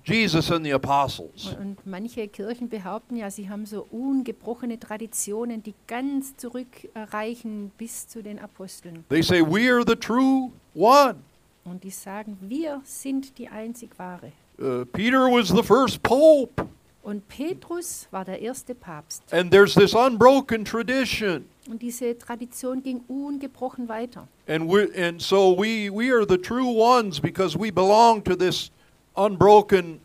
Jesus 0.04 0.50
and 0.50 0.66
the 0.66 0.72
apostles. 0.72 1.56
Und 1.60 1.86
manche 1.86 2.28
Kirchen 2.28 2.68
behaupten 2.68 3.16
ja, 3.16 3.30
sie 3.30 3.50
haben 3.50 3.66
so 3.66 3.88
ungebrochene 3.92 4.80
Traditionen, 4.80 5.64
die 5.64 5.74
ganz 5.88 6.36
zurückreichen 6.36 7.72
bis 7.78 8.08
zu 8.08 8.22
den 8.22 8.40
Aposteln. 8.40 9.06
They 9.10 9.22
say, 9.22 9.42
We 9.42 9.72
are 9.72 9.84
the 9.86 9.96
true 9.96 10.52
one. 10.74 11.16
Und 11.64 11.84
die 11.84 11.92
sagen, 11.92 12.38
wir 12.42 12.82
sind 12.84 13.38
die 13.38 13.48
einzig 13.48 13.92
wahre. 13.98 14.34
Uh, 14.60 14.86
Peter 14.86 15.26
was 15.32 15.48
the 15.48 15.64
first 15.64 16.04
pope. 16.04 16.68
Und 17.04 17.28
Petrus 17.28 18.08
war 18.12 18.24
der 18.24 18.42
erste 18.42 18.74
Papst. 18.74 19.22
And 19.32 19.52
there's 19.52 19.76
this 19.76 19.94
unbroken 19.94 20.64
tradition. 20.64 21.46
Und 21.70 21.82
diese 21.82 22.18
Tradition 22.18 22.82
ging 22.82 23.02
ungebrochen 23.10 23.90
weiter. 23.90 24.28
And, 24.48 24.70
we 24.70 24.90
and 24.96 25.22
so 25.22 25.54
we, 25.54 25.90
we 25.90 26.14
are 26.14 26.26
the 26.26 26.38
true 26.38 26.70
ones 26.70 27.20
because 27.20 27.60
we 27.60 27.72
belong 27.72 28.24
to 28.24 28.36
this 28.36 28.72
unbroken 29.16 30.00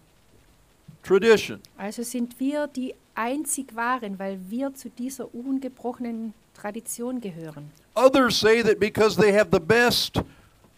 tradition. 1.04 1.60
Also 1.76 2.02
sind 2.02 2.38
wir 2.40 2.66
die 2.66 2.94
einzig 3.14 3.74
wahren, 3.76 4.18
weil 4.18 4.38
wir 4.48 4.74
zu 4.74 4.88
dieser 4.90 5.32
ungebrochenen 5.32 6.34
Tradition 6.54 7.20
gehören. 7.20 7.70
Others 7.94 8.38
say 8.38 8.62
that 8.62 8.80
because 8.80 9.16
they 9.16 9.32
have 9.32 9.48
the 9.52 9.60
best 9.60 10.20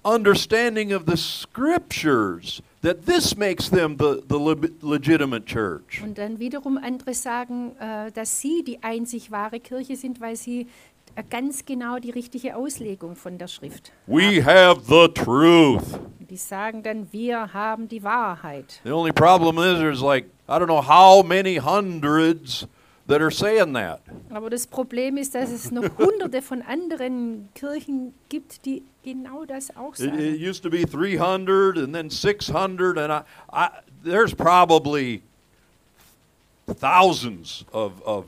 understanding 0.04 0.92
of 0.92 1.06
the 1.06 1.16
scriptures, 1.16 2.62
that 2.82 3.06
this 3.06 3.36
makes 3.36 3.68
them 3.68 3.96
the, 3.96 4.22
the 4.26 4.38
le- 4.38 4.70
legitimate 4.82 5.46
church. 5.46 6.00
Und 6.02 6.18
dann 6.18 6.38
wiederum 6.38 6.78
andere 6.78 7.14
sagen, 7.14 7.76
äh, 7.78 8.10
dass 8.12 8.40
sie 8.40 8.62
die 8.64 8.82
einzig 8.82 9.30
wahre 9.30 9.60
Kirche 9.60 9.96
sind, 9.96 10.20
weil 10.20 10.36
sie 10.36 10.66
äh, 11.14 11.22
ganz 11.28 11.64
genau 11.64 11.98
die 11.98 12.10
richtige 12.10 12.56
Auslegung 12.56 13.16
von 13.16 13.36
der 13.38 13.48
Schrift 13.48 13.92
We 14.06 14.42
have 14.44 14.80
the 14.86 15.08
truth. 15.08 16.00
Die 16.18 16.36
sagen 16.36 16.82
dann, 16.82 17.12
wir 17.12 17.52
haben 17.52 17.88
die 17.88 18.02
Wahrheit. 18.02 18.80
The 18.84 18.92
only 18.92 19.12
problem 19.12 19.58
is 19.58 19.78
there's 19.78 20.00
like, 20.00 20.26
I 20.48 20.52
don't 20.58 20.66
know 20.66 20.82
how 20.82 21.22
many 21.22 21.56
hundreds 21.56 22.66
that 23.10 23.20
are 23.20 23.30
saying 23.30 23.74
that. 23.74 24.00
Aber 24.30 24.48
das 24.48 24.66
Problem 24.66 25.16
ist, 25.16 25.34
dass 25.34 25.50
es 25.50 25.70
noch 25.70 25.98
hunderte 25.98 26.40
von 26.40 26.62
anderen 26.62 27.48
Kirchen 27.54 28.14
gibt, 28.28 28.64
die 28.64 28.82
genau 29.02 29.44
das 29.44 29.76
auch 29.76 29.94
It, 29.98 30.14
it 30.14 30.40
used 30.40 30.62
to 30.62 30.70
be 30.70 30.84
300 30.86 31.76
and 31.76 31.92
then 31.92 32.08
600, 32.08 32.96
and 32.96 33.12
I, 33.12 33.22
I, 33.52 33.68
there's 34.04 34.32
probably 34.32 35.22
thousands 36.66 37.64
of, 37.72 38.00
of 38.04 38.26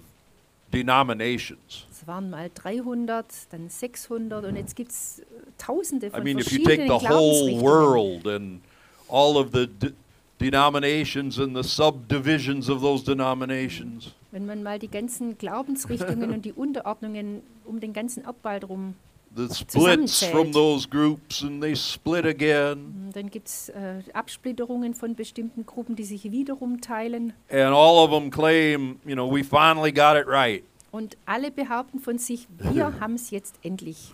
denominations. 0.73 1.87
Es 1.91 2.07
waren 2.07 2.31
mal 2.31 2.51
300, 2.53 3.25
dann 3.51 3.69
600 3.69 4.45
und 4.45 4.57
jetzt 4.57 4.75
gibt 4.75 4.91
es 4.91 5.21
äh, 5.21 5.25
Tausende 5.59 6.09
I 6.09 6.21
mean, 6.21 6.39
if 6.39 6.51
you 6.51 6.65
take 6.65 6.89
the 6.89 7.09
whole 7.09 7.61
world 7.61 8.27
and 8.27 8.61
all 9.09 9.37
of 9.37 9.53
the 9.53 9.69
de- 9.69 9.93
denominations 10.41 11.39
and 11.39 11.55
the 11.55 11.63
subdivisions 11.63 12.69
of 12.69 12.81
those 12.81 13.05
denominations, 13.05 14.13
Wenn 14.33 14.47
man 14.47 14.63
mal 14.63 14.79
die 14.79 14.89
ganzen 14.89 15.37
Glaubensrichtungen 15.39 16.33
und 16.33 16.45
die 16.45 16.53
Unterordnungen 16.53 17.43
um 17.65 17.81
den 17.81 17.93
ganzen 17.93 18.25
Erdball 18.25 18.61
drum, 18.61 18.95
the 19.37 19.49
splits 19.55 20.25
from 20.25 20.53
those 20.53 20.89
groups, 20.89 21.43
and 21.43 21.63
they 21.63 21.77
split 21.77 22.25
again, 22.25 23.11
dann 23.13 23.31
gibt 23.31 23.49
es 23.49 23.69
äh, 23.69 24.03
Absplitterungen 24.15 24.95
von 24.95 25.15
bestimmten 25.15 25.65
Gruppen, 25.67 25.97
die 25.97 26.05
sich 26.05 26.31
wiederum 26.33 26.81
teilen. 26.81 27.35
and 27.51 27.75
all 27.75 28.03
of 28.03 28.11
them 28.11 28.31
claim, 28.31 28.99
you 29.05 29.15
know, 29.15 29.31
we 29.31 29.45
finally 29.45 29.93
got 29.93 30.17
it 30.17 30.27
right. 30.27 30.65
Und 30.91 31.17
alle 31.27 31.51
behaupten 31.51 32.01
von 32.01 32.19
sich, 32.19 32.49
wir 32.59 32.93
haben 33.01 33.15
es 33.15 33.31
jetzt 33.31 33.57
endlich 33.63 34.13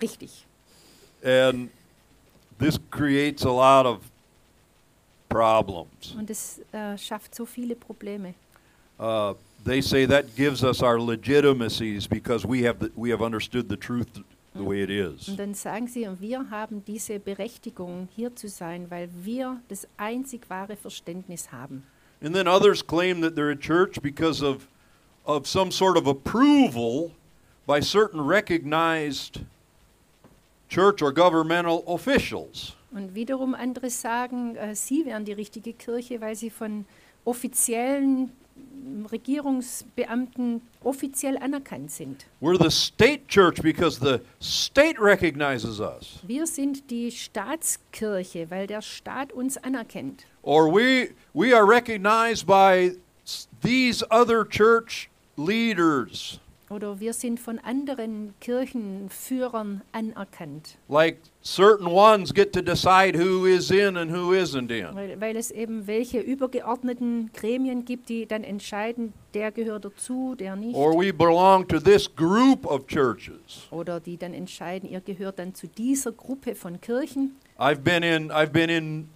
richtig. 0.00 0.46
And 1.24 1.70
this 2.60 2.78
creates 2.90 3.44
a 3.44 3.50
lot 3.50 3.86
of 3.86 4.00
problems. 5.28 6.14
Und 6.16 6.30
es 6.30 6.60
äh, 6.72 6.96
schafft 6.98 7.34
so 7.34 7.44
viele 7.46 7.74
Probleme. 7.74 8.34
Uh, 8.98 9.34
they 9.64 9.80
say 9.80 10.06
that 10.06 10.36
gives 10.36 10.62
us 10.62 10.82
our 10.82 11.00
legitimacies 11.00 12.06
because 12.06 12.46
we 12.46 12.62
have, 12.62 12.78
the, 12.78 12.92
we 12.94 13.10
have 13.10 13.22
understood 13.22 13.68
the 13.68 13.76
truth 13.76 14.20
the 14.54 14.62
way 14.62 14.82
it 14.82 14.90
is. 14.90 15.28
Und 15.28 15.38
dann 15.38 15.54
sagen 15.54 15.88
sie, 15.88 16.06
wir 16.20 16.50
haben 16.50 16.84
diese 16.84 17.18
Berechtigung, 17.18 18.08
hier 18.14 18.34
zu 18.36 18.48
sein, 18.48 18.90
weil 18.90 19.08
wir 19.12 19.60
das 19.68 19.86
einzig 19.96 20.48
wahre 20.48 20.76
Verständnis 20.76 21.50
haben. 21.50 21.82
And 22.22 22.34
then 22.34 22.46
others 22.46 22.82
claim 22.82 23.20
that 23.22 23.34
they're 23.34 23.50
a 23.50 23.56
church 23.56 24.00
because 24.00 24.42
of, 24.42 24.68
of 25.26 25.46
some 25.46 25.70
sort 25.70 25.96
of 25.96 26.06
approval 26.06 27.10
by 27.66 27.80
certain 27.80 28.20
recognized 28.20 29.40
church 30.68 31.02
or 31.02 31.12
governmental 31.12 31.82
officials. 31.86 32.76
Und 32.92 33.14
wiederum 33.14 33.54
andere 33.54 33.90
sagen, 33.90 34.54
äh, 34.54 34.74
sie 34.76 35.04
wären 35.04 35.24
die 35.24 35.32
richtige 35.32 35.72
Kirche, 35.72 36.20
weil 36.20 36.36
sie 36.36 36.50
von 36.50 36.86
offiziellen 37.24 38.30
Regierungsbeamten 39.10 40.62
offiziell 40.82 41.36
anerkannt 41.36 41.90
sind. 41.90 42.26
We're 42.40 42.58
the 42.58 42.70
state 42.70 43.28
church 43.28 43.60
because 43.62 43.98
the 43.98 44.20
state 44.40 45.00
recognizes 45.00 45.80
us. 45.80 46.20
Wir 46.26 46.46
sind 46.46 46.90
die 46.90 47.10
Staatskirche, 47.10 48.50
weil 48.50 48.66
der 48.66 48.82
Staat 48.82 49.32
uns 49.32 49.56
anerkennt. 49.56 50.24
Or 50.42 50.70
we, 50.72 51.10
we 51.32 51.54
are 51.54 51.66
recognized 51.66 52.46
by 52.46 52.96
these 53.62 54.04
other 54.10 54.44
church 54.44 55.08
leaders, 55.36 56.38
Oder 56.74 56.98
wir 56.98 57.12
sind 57.12 57.38
von 57.38 57.60
anderen 57.60 58.34
Kirchenführern 58.40 59.82
anerkannt, 59.92 60.76
like 60.88 61.18
certain 61.40 61.86
ones 61.86 62.34
get 62.34 62.52
to 62.52 62.60
decide 62.60 63.16
who 63.16 63.46
is 63.46 63.70
in 63.70 63.96
and 63.96 64.10
who 64.10 64.32
isn't 64.32 64.72
in. 64.72 64.92
weil, 64.92 65.20
weil 65.20 65.36
es 65.36 65.52
eben 65.52 65.86
welche 65.86 66.18
übergeordneten 66.18 67.30
Gremien 67.32 67.84
gibt, 67.84 68.08
die 68.08 68.26
dann 68.26 68.42
entscheiden, 68.42 69.12
der 69.34 69.52
gehört 69.52 69.84
dazu, 69.84 70.34
der 70.34 70.56
nicht. 70.56 70.74
Or 70.74 70.94
we 71.00 71.12
belong 71.12 71.68
to 71.68 71.78
this 71.78 72.12
group 72.12 72.66
of 72.66 72.88
churches. 72.88 73.68
Oder 73.70 74.00
die 74.00 74.16
dann 74.16 74.34
entscheiden, 74.34 74.90
ihr 74.90 75.00
gehört 75.00 75.38
dann 75.38 75.54
zu 75.54 75.68
dieser 75.68 76.10
Gruppe 76.10 76.56
von 76.56 76.80
Kirchen. 76.80 77.36
I've 77.56 77.82
been 77.84 78.02
in 78.02 78.32
I've 78.32 78.50
been 78.50 78.68
in 78.68 79.08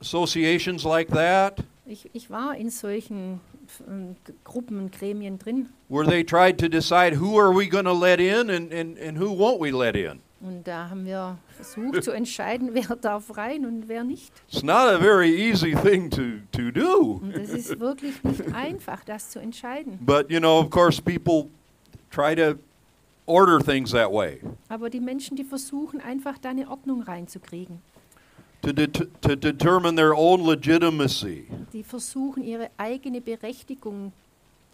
associations 0.00 0.84
like 0.84 1.08
that 1.08 1.64
Ich, 1.88 2.08
ich 2.12 2.30
war 2.30 2.56
in 2.56 2.70
solchen 2.70 3.40
Gruppen 4.44 4.78
und 4.78 4.92
Gremien 4.92 5.38
drin 5.38 5.68
where 5.88 6.06
they 6.06 6.24
tried 6.24 6.58
to 6.58 6.68
decide 6.68 7.16
who 7.16 7.38
are 7.38 7.52
we 7.52 7.68
going 7.68 7.84
to 7.84 7.92
let 7.92 8.20
in 8.20 8.50
and, 8.50 8.72
and, 8.72 8.98
and 8.98 9.18
who 9.18 9.30
won't 9.30 9.60
we 9.60 9.70
let 9.70 9.96
in. 9.96 10.20
und 10.40 10.66
da 10.66 10.90
haben 10.90 11.04
wir 11.06 11.38
versucht 11.56 12.04
zu 12.04 12.12
entscheiden, 12.12 12.70
wer 12.72 12.96
darf 12.96 13.36
rein 13.36 13.66
und 13.66 13.88
wer 13.88 14.04
nicht. 14.04 14.32
It's 14.48 14.62
not 14.62 14.88
a 14.88 14.98
very 14.98 15.30
easy 15.30 15.74
thing 15.74 16.10
to, 16.10 16.40
to 16.52 16.70
do. 16.70 17.20
Und 17.22 17.34
es 17.34 17.50
ist 17.50 17.80
wirklich 17.80 18.22
nicht 18.22 18.42
einfach, 18.54 19.04
das 19.04 19.30
zu 19.30 19.38
entscheiden. 19.38 19.98
But 20.00 20.30
you 20.30 20.38
know, 20.38 20.60
of 20.60 20.70
course 20.70 21.00
people 21.00 21.48
try 22.10 22.34
to 22.36 22.58
order 23.26 23.58
things 23.58 23.90
that 23.92 24.12
way. 24.12 24.40
Aber 24.68 24.90
die 24.90 25.00
Menschen, 25.00 25.36
die 25.36 25.44
versuchen 25.44 26.00
einfach 26.00 26.38
da 26.38 26.50
eine 26.50 26.68
Ordnung 26.70 27.02
reinzukriegen. 27.02 27.80
To, 28.62 28.72
det- 28.72 29.08
to 29.22 29.36
determine 29.36 29.94
their 29.96 30.12
own 30.14 30.42
legitimacy. 30.44 31.46
Die 31.72 31.82
versuchen 31.84 32.42
ihre 32.42 32.68
eigene 32.78 33.20
Berechtigung 33.20 34.12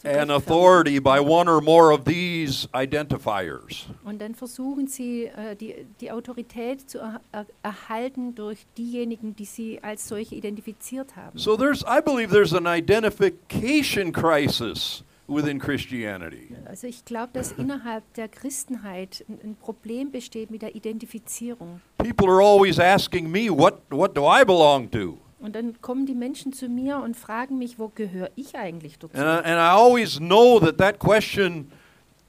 and 0.05 0.31
authority 0.33 0.99
by 0.99 1.21
one 1.21 1.47
or 1.49 1.61
more 1.61 1.93
of 1.93 2.05
these 2.05 2.67
identifiers. 2.75 3.87
Und 4.05 4.21
dann 4.21 4.35
versuchen 4.35 4.89
sie, 4.89 5.27
äh, 5.27 5.55
die, 5.55 5.87
die 6.01 6.11
Autorität 6.11 6.89
zu 6.91 6.99
er, 6.99 7.21
er, 7.33 7.47
erhalten 7.63 8.35
durch 8.35 8.67
diejenigen, 8.77 9.37
die 9.37 9.45
sie 9.45 9.79
als 9.83 10.09
solche 10.09 10.35
identifiziert 10.35 11.15
haben. 11.15 11.39
So 11.39 11.57
there's, 11.57 11.83
I 11.83 12.01
believe 12.05 12.33
there's 12.33 12.53
an 12.55 12.67
identification 12.67 14.11
crisis 14.13 15.05
within 15.29 15.59
Christianity. 15.59 16.55
Also 16.67 16.87
ich 16.87 17.05
glaube, 17.05 17.31
dass 17.33 17.53
innerhalb 17.53 18.03
der 18.15 18.29
Christenheit 18.29 19.25
ein, 19.29 19.57
Problem 19.57 20.11
besteht 20.11 20.51
mit 20.51 20.63
der 20.63 20.75
Identifizierung. 20.75 21.81
People 21.99 22.29
are 22.29 22.43
always 22.43 22.79
asking 22.79 23.31
me, 23.31 23.49
what, 23.49 23.81
what 23.91 24.17
do 24.17 24.25
I 24.27 24.45
belong 24.45 24.91
to? 24.91 25.19
Und 25.41 25.57
dann 25.57 25.81
kommen 25.81 26.07
die 26.07 26.15
Menschen 26.15 26.53
zu 26.53 26.69
mir 26.69 26.99
und 26.99 27.17
fragen 27.17 27.59
mich, 27.59 27.79
wo 27.79 27.89
gehöre 27.89 28.31
ich 28.37 28.55
eigentlich 28.55 28.99
dazu? 28.99 29.17
And 29.17 29.25
I, 29.25 29.49
and 29.49 29.59
I 29.59 29.73
always 29.73 30.19
know 30.19 30.61
that 30.61 30.79
that 30.79 30.99
question 31.01 31.73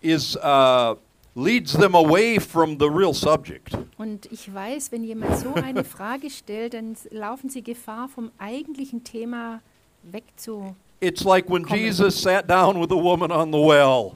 is, 0.01 0.35
uh, 0.37 0.95
leads 1.35 1.73
them 1.73 1.95
away 1.95 2.39
from 2.39 2.77
the 2.79 2.87
real 2.87 3.13
subject. 3.13 3.77
Und 3.97 4.31
ich 4.31 4.53
weiß, 4.53 4.91
wenn 4.91 5.03
jemand 5.03 5.37
so 5.37 5.53
eine 5.53 5.83
Frage 5.83 6.29
stellt, 6.29 6.73
dann 6.73 6.95
laufen 7.11 7.49
sie 7.49 7.63
Gefahr, 7.63 8.07
vom 8.07 8.31
eigentlichen 8.37 9.03
Thema 9.03 9.61
wegzu. 10.03 10.75
It's 11.01 11.23
like 11.23 11.49
when 11.49 11.63
Kommen. 11.65 11.79
Jesus 11.79 12.21
sat 12.21 12.47
down 12.47 12.79
with 12.79 12.89
the 12.89 12.95
woman 12.95 13.31
on 13.31 13.51
the 13.51 13.57
well. 13.59 14.13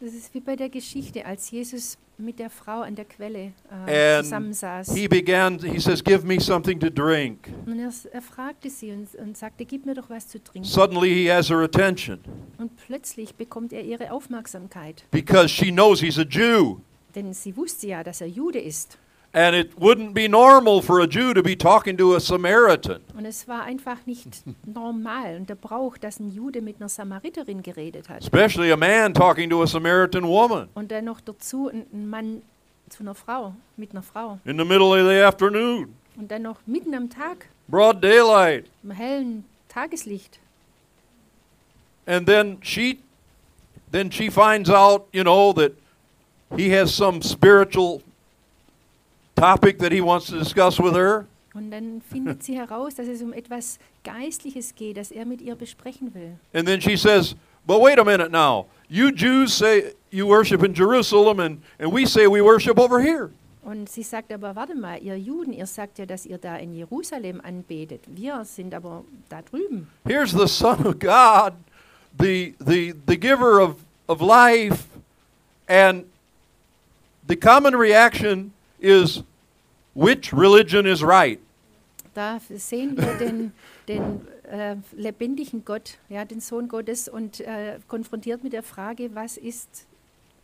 Das 0.00 0.12
ist 0.14 0.32
wie 0.34 0.40
bei 0.40 0.54
der 0.54 0.68
Geschichte, 0.68 1.24
als 1.26 1.50
Jesus 1.50 1.98
mit 2.18 2.38
der 2.38 2.50
Frau 2.50 2.82
an 2.82 2.94
der 2.94 3.04
Quelle 3.04 3.52
äh, 3.86 4.22
zusammensaß. 4.22 4.92
he 4.94 5.08
began, 5.08 5.58
he 5.58 5.78
says, 5.80 6.02
Give 6.02 6.24
me 6.24 6.38
something 6.40 6.78
to 6.80 6.88
drink. 6.90 7.48
Und 7.66 7.78
er, 7.80 7.90
er 8.12 8.22
fragte 8.22 8.70
sie 8.70 8.92
und, 8.92 9.12
und 9.16 9.36
sagte, 9.36 9.64
gib 9.64 9.86
mir 9.86 9.94
doch 9.94 10.08
was 10.10 10.28
zu 10.28 10.42
trinken. 10.42 10.68
Suddenly 10.68 11.08
he 11.14 11.30
has 11.30 11.48
her 11.48 11.58
attention 11.62 12.18
Und 12.58 12.76
plötzlich 12.76 13.34
bekommt 13.34 13.72
er 13.72 13.82
ihre 13.82 14.12
Aufmerksamkeit. 14.12 15.04
because 15.10 15.48
she 15.48 15.70
knows 15.72 16.00
he's 16.00 16.18
a 16.18 16.24
Jew. 16.24 16.78
Denn 17.14 17.32
sie 17.32 17.56
wusste 17.56 17.86
ja, 17.88 18.04
dass 18.04 18.20
er 18.20 18.28
Jude 18.28 18.60
ist. 18.60 18.98
And 19.38 19.54
it 19.54 19.70
wouldn't 19.78 20.14
be 20.14 20.26
normal 20.26 20.82
for 20.82 21.00
a 21.00 21.06
Jew 21.06 21.32
to 21.32 21.42
be 21.44 21.54
talking 21.54 21.96
to 21.98 22.16
a 22.16 22.18
Samaritan. 22.20 22.98
Und 23.16 23.24
es 23.24 23.46
war 23.46 23.62
einfach 23.62 23.98
nicht 24.04 24.26
normal 24.66 25.36
und 25.36 25.48
der 25.48 25.54
Brauch, 25.54 25.96
dass 25.96 26.18
ein 26.18 26.32
Jude 26.32 26.60
mit 26.60 26.80
einer 26.80 26.88
Samariterin 26.88 27.62
geredet 27.62 28.08
hat. 28.08 28.20
especially 28.22 28.72
a 28.72 28.76
man 28.76 29.14
talking 29.14 29.48
to 29.48 29.62
a 29.62 29.66
Samaritan 29.68 30.24
woman 30.26 30.68
Und 30.74 30.90
dann 30.90 31.04
noch 31.04 31.20
dazu 31.20 31.68
ein, 31.68 32.08
Mann 32.10 32.42
zu 32.88 33.04
einer 33.04 33.14
Frau, 33.14 33.54
mit 33.76 33.92
einer 33.92 34.02
Frau. 34.02 34.40
in 34.44 34.58
the 34.58 34.64
middle 34.64 34.88
of 35.00 35.06
the 35.08 35.20
afternoon, 35.22 35.94
Und 36.16 36.32
dann 36.32 36.42
noch 36.42 36.56
mitten 36.66 36.92
am 36.94 37.08
Tag, 37.08 37.46
broad 37.68 38.02
daylight. 38.02 38.64
im 38.82 38.90
hellen 38.90 39.44
Tageslicht. 39.68 40.40
And 42.06 42.26
then 42.26 42.58
she 42.62 42.98
then 43.92 44.10
she 44.10 44.30
finds 44.30 44.68
out, 44.68 45.06
you 45.12 45.22
know, 45.22 45.52
that 45.52 45.74
he 46.56 46.70
has 46.76 46.92
some 46.92 47.22
spiritual 47.22 48.02
topic 49.38 49.78
that 49.78 49.92
he 49.92 50.00
wants 50.00 50.26
to 50.26 50.38
discuss 50.38 50.78
with 50.78 50.94
her. 50.94 51.26
Und 51.54 51.70
dann 51.70 52.00
findet 52.00 52.42
sie 52.42 52.56
heraus, 52.56 52.94
dass 52.94 53.08
es 53.08 53.22
um 53.22 53.32
etwas 53.32 53.78
Geistliches 54.04 54.74
geht, 54.74 54.96
das 54.96 55.10
er 55.10 55.26
mit 55.26 55.40
ihr 55.40 55.56
besprechen 55.56 56.14
will. 56.14 56.36
And 56.52 56.66
then 56.66 56.80
she 56.80 56.96
says, 56.96 57.34
But 57.66 57.80
wait 57.80 57.98
a 57.98 58.04
minute 58.04 58.30
now. 58.30 58.66
You 58.88 59.12
Jews 59.12 59.52
say 59.52 59.92
you 60.10 60.26
worship 60.26 60.62
in 60.62 60.72
Jerusalem 60.72 61.40
and, 61.40 61.60
and 61.78 61.92
we 61.92 62.06
say 62.06 62.26
we 62.26 62.40
worship 62.40 62.78
over 62.78 63.00
here. 63.00 63.30
Und 63.62 63.90
sie 63.90 64.02
sagt 64.02 64.32
aber, 64.32 64.56
warte 64.56 64.74
mal, 64.74 64.98
ihr 65.02 65.18
Juden, 65.18 65.52
ihr 65.52 65.66
sagt 65.66 65.98
ja, 65.98 66.06
dass 66.06 66.24
ihr 66.24 66.38
da 66.38 66.56
in 66.56 66.72
Jerusalem 66.74 67.42
anbetet. 67.42 68.00
Wir 68.06 68.42
sind 68.46 68.72
aber 68.72 69.04
da 69.28 69.42
drüben. 69.42 69.88
Here's 70.06 70.32
the 70.32 70.48
Son 70.48 70.86
of 70.86 70.98
God, 70.98 71.52
the 72.18 72.54
the 72.58 72.94
the 73.06 73.18
giver 73.18 73.60
of, 73.60 73.76
of 74.08 74.22
life, 74.22 74.86
and 75.68 76.04
the 77.26 77.36
common 77.36 77.74
reaction 77.74 78.52
is 78.80 79.22
which 79.98 80.32
religion 80.32 80.86
is 80.86 81.02
right? 81.02 81.40
Da 82.14 82.40
sehen 82.54 82.96
wir 82.96 83.14
den, 83.18 83.52
den 83.86 84.20
äh, 84.50 84.76
lebendigen 84.96 85.64
Gott, 85.64 85.98
ja, 86.08 86.24
den 86.24 86.40
Sohn 86.40 86.68
Gottes 86.68 87.08
und 87.08 87.40
äh, 87.40 87.78
konfrontiert 87.86 88.42
mit 88.42 88.52
der 88.52 88.62
Frage, 88.62 89.10
was 89.14 89.36
ist, 89.36 89.86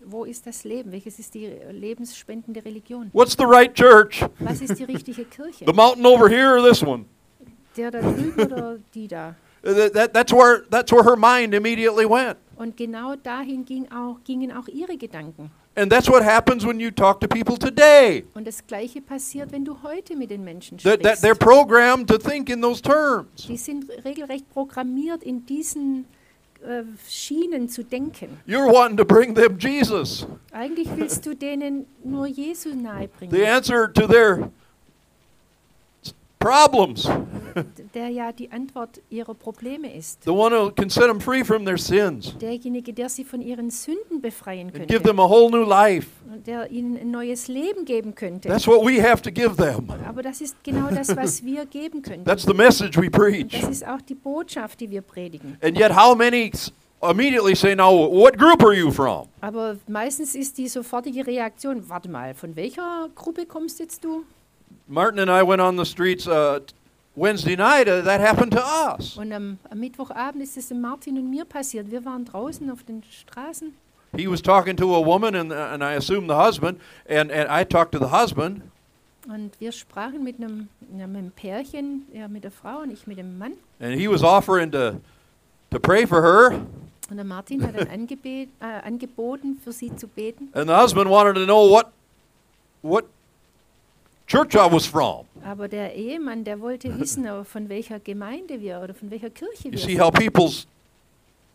wo 0.04 0.24
ist 0.24 0.46
das 0.46 0.64
Leben? 0.64 0.92
Welches 0.92 1.18
ist 1.18 1.34
die 1.34 1.50
lebensspendende 1.72 2.64
Religion? 2.64 3.10
What's 3.12 3.36
the 3.36 3.44
right 3.44 3.74
church? 3.74 4.24
Was 4.38 4.60
ist 4.60 4.78
die 4.78 4.84
richtige 4.84 5.24
Kirche? 5.24 5.64
The 5.66 5.72
mountain 5.72 6.06
over 6.06 6.28
here 6.28 6.54
or 6.56 6.62
this 6.68 6.82
one? 6.82 7.06
Der 7.76 7.90
da 7.90 8.00
drüben 8.00 8.44
oder 8.52 8.78
die 8.94 9.08
da? 9.08 9.34
That, 9.62 9.94
that- 9.94 10.12
that's 10.12 10.32
where 10.32 10.62
that's 10.70 10.92
where 10.92 11.02
her 11.02 11.16
mind 11.16 11.54
immediately 11.54 12.04
went. 12.04 12.36
Und 12.56 12.76
genau 12.76 13.16
dahin 13.16 13.64
ging 13.64 13.90
auch, 13.90 14.22
gingen 14.22 14.52
auch 14.52 14.68
ihre 14.68 14.96
Gedanken. 14.96 15.50
And 15.76 15.90
that's 15.90 16.08
what 16.08 16.22
happens 16.22 16.64
when 16.64 16.78
you 16.78 16.90
talk 16.92 17.20
to 17.20 17.28
people 17.28 17.56
today. 17.56 18.24
Und 18.34 18.46
das 18.46 18.64
Gleiche 18.64 19.00
passiert, 19.00 19.50
wenn 19.50 19.64
du 19.64 19.82
heute 19.82 20.16
mit 20.16 20.30
den 20.30 20.44
Menschen 20.44 20.78
That, 20.78 21.02
that 21.02 21.18
they're 21.18 21.34
programmed 21.34 22.08
to 22.08 22.18
think 22.18 22.48
in 22.48 22.60
those 22.62 22.80
terms. 22.80 23.46
Die 23.48 23.56
sind 23.56 23.86
regelrecht 24.04 24.48
programmiert, 24.50 25.24
in 25.24 25.44
diesen 25.46 26.06
äh, 26.62 26.84
Schienen 27.08 27.68
zu 27.68 27.82
denken. 27.82 28.38
You're 28.46 28.72
wanting 28.72 28.96
to 28.96 29.04
bring 29.04 29.34
them 29.34 29.58
Jesus. 29.58 30.26
Eigentlich 30.52 30.88
willst 30.94 31.26
du 31.26 31.34
denen 31.34 31.86
nur 32.04 32.26
Jesu 32.26 32.68
nahebringen, 32.74 33.34
The 33.34 33.44
answer 33.44 33.92
to 33.92 34.06
their 34.06 34.50
problems. 36.44 37.08
der 37.94 38.08
ja 38.08 38.32
die 38.32 38.50
Antwort 38.50 39.00
ihrer 39.10 39.34
Probleme 39.34 39.94
ist. 39.94 40.24
The 40.24 40.30
one 40.30 40.54
who 40.56 40.70
can 40.72 40.90
set 40.90 41.04
them 41.04 41.20
free 41.20 41.44
from 41.44 41.64
their 41.64 41.78
sins 41.78 42.36
Derjenige, 42.38 42.92
der 42.92 43.08
sie 43.08 43.24
von 43.24 43.40
ihren 43.40 43.70
Sünden 43.70 44.20
befreien 44.20 44.68
and 44.68 44.74
give 44.74 44.86
könnte 44.88 45.02
them 45.08 45.20
a 45.20 45.28
whole 45.28 45.50
new 45.50 45.64
life. 45.68 46.08
und 46.32 46.46
der 46.46 46.70
ihnen 46.70 46.96
ein 46.96 47.10
neues 47.10 47.48
Leben 47.48 47.84
geben 47.84 48.14
könnte. 48.14 48.48
That's 48.48 48.66
what 48.66 48.80
we 48.84 49.00
have 49.02 49.22
to 49.22 49.30
give 49.30 49.56
them. 49.56 49.88
Aber 50.06 50.22
das 50.22 50.40
ist 50.40 50.56
genau 50.64 50.88
das, 50.90 51.16
was 51.16 51.44
wir 51.44 51.64
geben 51.66 52.02
können. 52.02 52.24
That's 52.24 52.44
the 52.44 52.54
message 52.54 52.96
we 52.96 53.06
Und 53.06 53.12
preach. 53.12 53.60
das 53.60 53.70
ist 53.70 53.86
auch 53.86 54.00
die 54.00 54.14
Botschaft, 54.16 54.80
die 54.80 54.90
wir 54.90 55.02
predigen. 55.02 55.56
And 55.62 55.78
yet, 55.78 55.94
how 55.94 56.16
many 56.16 56.50
immediately 57.08 57.54
say, 57.54 57.74
Now, 57.74 57.90
what 58.10 58.36
group 58.36 58.62
are 58.64 58.74
you 58.74 58.90
from? 58.90 59.28
Aber 59.40 59.76
meistens 59.86 60.34
ist 60.34 60.58
die 60.58 60.68
sofortige 60.68 61.26
Reaktion, 61.26 61.88
warte 61.88 62.10
mal, 62.10 62.34
von 62.34 62.56
welcher 62.56 63.08
Gruppe 63.14 63.46
kommst 63.46 63.78
jetzt 63.78 64.02
du? 64.04 64.24
Martin 64.86 65.18
and 65.20 65.30
I 65.30 65.42
went 65.42 65.60
on 65.60 65.76
the 65.76 65.84
streets 65.84 66.26
uh, 66.26 66.60
Wednesday 67.16 67.56
night. 67.56 67.88
Uh, 67.88 68.02
that 68.02 68.20
happened 68.20 68.52
to 68.52 68.62
us. 68.62 69.16
Und 69.16 69.32
am, 69.32 69.58
am 69.70 69.78
Mittwochabend 69.80 70.42
ist 70.42 70.56
es 70.56 70.70
Martin 70.70 71.16
und 71.18 71.30
mir 71.30 71.44
passiert. 71.44 71.90
Wir 71.90 72.04
waren 72.04 72.24
draußen 72.24 72.70
auf 72.70 72.82
den 72.82 73.02
Straßen 73.04 73.72
He 74.16 74.28
was 74.28 74.40
talking 74.40 74.76
to 74.76 74.94
a 74.94 75.00
woman, 75.04 75.34
and, 75.34 75.52
and 75.52 75.82
I 75.82 75.94
assume 75.94 76.28
the 76.28 76.36
husband, 76.36 76.78
and, 77.08 77.32
and 77.32 77.50
I 77.50 77.64
talked 77.64 77.92
to 77.92 77.98
the 77.98 78.10
husband. 78.10 78.62
und 79.26 79.58
wir 79.58 79.72
sprachen 79.72 80.22
mit 80.22 80.36
einem, 80.38 80.68
ja, 80.96 81.06
mit 81.08 81.16
einem 81.18 81.30
Pärchen, 81.32 82.06
ja, 82.12 82.28
mit 82.28 82.44
der 82.44 82.50
Frau 82.52 82.82
und 82.82 82.92
ich 82.92 83.06
mit 83.08 83.18
dem 83.18 83.38
Mann. 83.38 83.54
And 83.80 83.98
he 83.98 84.06
was 84.06 84.22
offering 84.22 84.70
to, 84.70 85.00
to 85.70 85.80
pray 85.80 86.06
for 86.06 86.22
her, 86.22 86.60
Und 87.10 87.16
der 87.16 87.24
Martin 87.24 87.66
hat 87.66 87.74
dann 87.76 87.88
angebet, 87.88 88.50
äh, 88.60 88.86
angeboten, 88.86 89.58
für 89.64 89.72
sie 89.72 89.96
zu 89.96 90.06
beten. 90.06 90.48
and 90.54 90.68
the 90.68 90.74
husband 90.76 91.10
wanted 91.10 91.34
to 91.34 91.44
know 91.44 91.68
what, 91.68 91.86
what 92.82 93.06
church 94.26 94.54
I 94.54 94.70
was 94.70 94.86
from. 94.86 95.26
Aber 95.44 95.68
der 95.68 95.94
Ehemann, 95.94 96.44
der 96.44 96.60
wollte 96.60 96.98
wissen, 96.98 97.26
von 97.44 97.68
welcher 97.68 98.00
Gemeinde 98.00 98.60
wir 98.60 98.80
oder 98.82 98.94
von 98.94 99.10
welcher 99.10 99.30
Kirche 99.30 99.64
You 99.68 99.72
wir 99.72 99.78
see 99.78 99.92
sind. 99.92 100.00
how 100.00 100.10
people's 100.10 100.66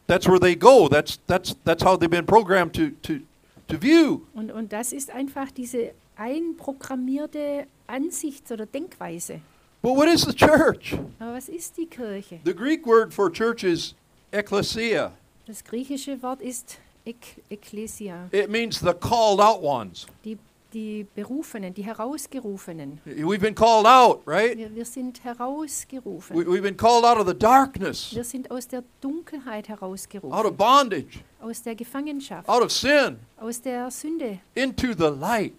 that's 0.08 0.28
where 0.28 0.40
they 0.40 0.56
go. 0.56 0.88
That's 0.88 1.20
that's 1.28 1.56
that's 1.66 1.84
how 1.84 1.96
they've 1.98 2.10
been 2.10 2.26
programmed 2.26 2.74
to 2.76 2.90
to 3.04 3.20
to 3.68 3.78
view. 3.82 4.22
Und, 4.34 4.52
und 4.52 4.72
das 4.74 4.94
ist 4.94 5.10
einfach 5.12 5.52
diese 5.52 5.92
einprogrammierte 6.16 7.66
Ansichts- 7.88 8.52
oder 8.52 8.66
Denkweise. 8.66 9.42
But 9.82 9.96
what 9.96 10.08
is 10.10 10.22
the 10.24 10.34
church? 10.34 10.98
Aber 11.20 11.34
was 11.36 11.48
ist 11.50 11.78
die 11.78 11.86
Kirche? 11.86 12.40
The 12.44 12.54
Greek 12.54 12.86
word 12.86 13.14
for 13.14 13.32
church 13.32 13.64
is 13.64 13.96
ecclesia. 14.32 15.12
Das 15.48 15.64
griechische 15.64 16.22
Wort 16.22 16.42
ist 16.42 16.78
Ek 17.06 17.38
Ekklesia, 17.50 18.28
It 18.32 18.50
means 18.50 18.80
the 18.82 18.94
called 18.94 19.40
out 19.40 19.64
ones. 19.64 20.06
die, 20.26 20.38
die 20.74 21.06
Berufenen, 21.16 21.74
die 21.74 21.84
Herausgerufenen. 21.84 23.00
We've 23.06 23.40
been 23.40 23.56
called 23.56 23.86
out, 23.86 24.22
right? 24.26 24.58
Wir, 24.58 24.74
wir 24.74 24.86
sind 24.86 25.24
herausgerufen. 25.24 26.36
We, 26.36 26.46
we've 26.46 26.62
been 26.62 26.78
called 26.78 27.06
out 27.06 27.18
of 27.18 27.28
the 27.28 27.34
darkness, 27.38 28.14
Wir 28.14 28.24
sind 28.24 28.50
aus 28.52 28.68
der 28.68 28.84
Dunkelheit 29.02 29.70
out 29.70 29.76
of 29.76 29.82
herausgerufen, 29.82 30.58
bondage, 30.58 31.20
aus 31.42 31.62
der 31.64 31.76
Gefangenschaft, 31.76 32.48
out 32.48 32.62
of 32.64 32.72
sin, 32.72 33.18
aus 33.38 33.62
der 33.62 33.90
Sünde 33.92 34.40
into 34.56 34.94
the 34.94 35.10
light, 35.20 35.54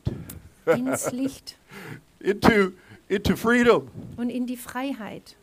ins 0.66 1.11
Licht 1.12 1.57
into 2.20 2.73
into 3.09 3.35
freedom. 3.37 3.88
und 4.16 4.31
in 4.31 4.46
die 4.46 4.57
Freiheit. 4.57 5.37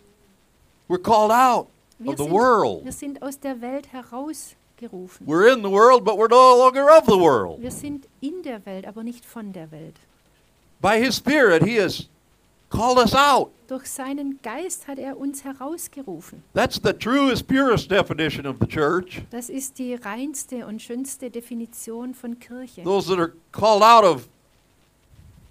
We're 0.88 1.02
called 1.02 1.32
out 1.32 1.68
Wir 2.00 2.12
of 2.12 2.18
the 2.18 2.24
sind, 2.24 2.34
world. 2.34 2.86
wir 2.86 2.92
sind 2.94 3.22
aus 3.22 3.40
der 3.40 3.60
Welt 3.62 3.92
herausgerufen. 3.92 4.56
We're 4.80 5.52
in 5.52 5.64
the 5.64 5.70
world, 5.70 6.04
but 6.04 6.18
we're 6.18 6.30
no 6.30 6.58
longer 6.58 6.88
of 6.90 7.06
the 7.06 7.18
world. 7.18 7.62
Wir 7.62 7.72
sind 7.72 8.08
in 8.22 8.44
der 8.44 8.66
Welt, 8.66 8.86
aber 8.86 9.04
nicht 9.04 9.26
von 9.26 9.52
der 9.52 9.72
Welt. 9.72 9.96
By 10.80 11.00
His 11.00 11.16
Spirit, 11.16 11.64
He 11.64 11.80
has 11.80 12.08
called 12.70 13.00
us 13.00 13.16
out. 13.16 13.52
Durch 13.68 13.88
seinen 13.88 14.40
Geist 14.44 14.88
hat 14.88 15.00
er 15.00 15.18
uns 15.18 15.44
herausgerufen. 15.44 16.44
That's 16.54 16.80
the 16.82 16.94
truest, 16.94 17.48
purest 17.48 17.90
definition 17.90 18.46
of 18.46 18.58
the 18.60 18.68
church. 18.68 19.24
Das 19.32 19.50
ist 19.50 19.80
die 19.80 19.96
reinste 19.96 20.66
und 20.68 20.82
schönste 20.82 21.30
Definition 21.30 22.14
von 22.14 22.40
Kirche. 22.40 22.84
Those 22.84 23.10
that 23.10 23.20
are 23.20 23.34
called 23.52 23.82
out 23.82 24.04
of 24.06 24.30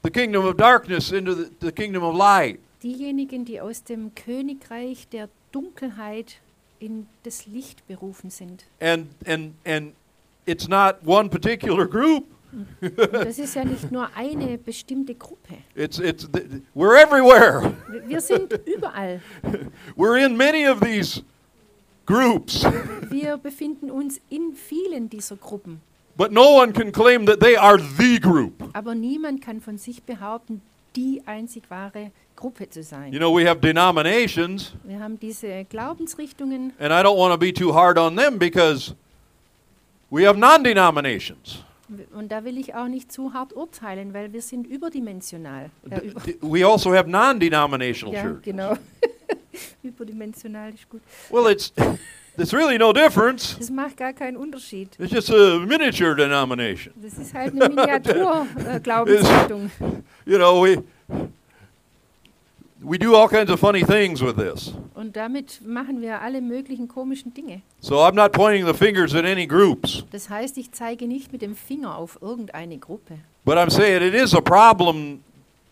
the 0.03 0.11
kingdom 0.11 0.47
of 0.47 0.57
darkness 0.57 1.11
into 1.11 1.35
the, 1.35 1.51
the 1.61 1.73
kingdom 1.73 2.05
of 2.05 2.17
light. 2.17 2.61
Diejenigen, 2.83 3.45
die 3.45 3.61
aus 3.61 3.83
dem 3.83 4.15
Königreich 4.15 5.09
der 5.09 5.29
Dunkelheit 5.51 6.37
in 6.81 7.07
das 7.23 7.47
Licht 7.47 7.87
berufen 7.87 8.31
sind. 8.31 8.65
And 8.81 9.09
and 9.27 9.55
and 9.65 9.93
it's 10.47 10.69
not 10.69 10.97
one 11.05 11.29
particular 11.29 11.87
group. 11.87 12.25
Und 12.81 12.97
das 13.13 13.39
ist 13.39 13.55
ja 13.55 13.65
nicht 13.65 13.91
nur 13.93 14.09
eine 14.17 14.57
bestimmte 14.57 15.15
Gruppe. 15.15 15.55
It's 15.75 15.99
it's 15.99 16.27
we're 16.75 16.97
everywhere. 17.03 17.75
Wir- 17.91 18.09
Wir 18.09 18.21
sind 18.21 18.53
überall. 18.67 19.21
We're 19.97 20.25
in 20.25 20.37
many 20.37 20.67
of 20.69 20.81
these 20.81 21.23
groups. 22.07 22.65
Wir 23.11 23.37
befinden 23.37 23.91
uns 23.91 24.21
in 24.31 24.55
vielen 24.55 25.11
dieser 25.11 25.37
Gruppen. 25.37 25.81
But 26.17 26.33
no 26.33 26.57
one 26.63 26.73
can 26.73 26.93
claim 26.93 27.27
that 27.27 27.41
they 27.41 27.57
are 27.59 27.79
the 27.79 28.19
group. 28.19 28.55
Aber 28.73 28.95
niemand 28.95 29.43
kann 29.43 29.61
von 29.61 29.77
sich 29.77 30.03
behaupten, 30.03 30.63
die 30.97 31.23
einzig 31.27 31.65
wahre 31.71 32.11
Gruppe 32.35 32.69
zu 32.69 32.83
sein. 32.83 33.13
You 33.13 33.19
know, 33.19 33.35
we 33.37 33.49
have 33.49 33.61
denominations, 33.61 34.73
Wir 34.85 34.99
haben 35.01 35.19
diese 35.19 35.65
Glaubensrichtungen 35.65 36.73
and 36.79 36.93
I 36.93 37.03
don't 37.03 37.17
want 37.17 37.33
to 37.33 37.39
be 37.39 37.53
too 37.53 37.73
hard 37.75 37.99
on 37.99 38.17
them 38.17 38.39
because 38.39 38.95
we 40.11 40.27
have 40.27 40.39
non 40.39 40.63
denominations. 40.65 41.63
und 42.15 42.33
da 42.33 42.43
will 42.45 42.59
ich 42.59 42.75
auch 42.75 42.89
nicht 42.89 43.13
zu 43.13 43.33
hart 43.33 43.53
urteilen, 43.55 44.13
weil 44.13 44.33
wir 44.33 44.43
sind 44.43 44.67
überdimensional. 44.67 45.71
Äh, 45.89 46.01
über, 46.09 46.21
We 46.43 46.67
also 46.67 46.93
have 46.95 47.09
non 47.09 47.39
denominational 47.39 48.15
ja, 48.15 48.23
churches. 48.23 48.43
genau. 48.43 48.75
überdimensional 49.83 50.73
ist 50.75 50.89
gut. 50.89 51.01
Well, 51.31 51.51
it's, 51.53 51.73
it's 52.39 52.53
really 52.53 52.79
no 52.79 52.93
difference. 52.93 53.57
Das 53.59 53.71
macht 53.71 53.97
gar 53.97 54.13
keinen 54.13 54.37
Unterschied. 54.37 54.91
It's 54.99 55.13
just 55.13 55.31
a 55.31 55.59
miniature 55.67 56.15
denomination. 56.15 56.93
Das 57.03 57.19
ist 57.19 57.35
halt 57.35 57.53
eine 57.55 57.69
Miniatur-Glaubensrichtung. 57.69 59.71
You 60.29 60.39
know, 60.39 60.61
we, 60.61 60.83
we 62.83 62.99
do 62.99 63.15
all 63.15 63.29
kinds 63.29 63.49
of 63.51 63.61
funny 63.61 63.85
things 63.85 64.21
with 64.21 64.35
this. 64.37 64.73
Und 64.95 65.15
damit 65.15 65.61
machen 65.65 66.01
wir 66.01 66.21
alle 66.21 66.41
möglichen 66.41 66.89
komischen 66.89 67.33
Dinge. 67.33 67.63
So 67.81 68.01
I'm 68.01 68.17
not 68.17 68.33
pointing 68.33 68.67
the 68.67 68.75
fingers 68.75 69.15
at 69.15 69.25
any 69.25 69.47
groups, 69.47 70.05
Das 70.11 70.29
heißt, 70.29 70.59
ich 70.59 70.73
zeige 70.73 71.07
nicht 71.07 71.31
mit 71.33 71.43
dem 71.43 71.55
Finger 71.55 71.97
auf 71.97 72.19
irgendeine 72.21 72.77
Gruppe. 72.79 73.19
but 73.45 73.57
I'm 73.57 73.71
saying 73.71 74.03
it 74.03 74.15
is 74.15 74.35
a 74.35 74.41
problem 74.41 75.21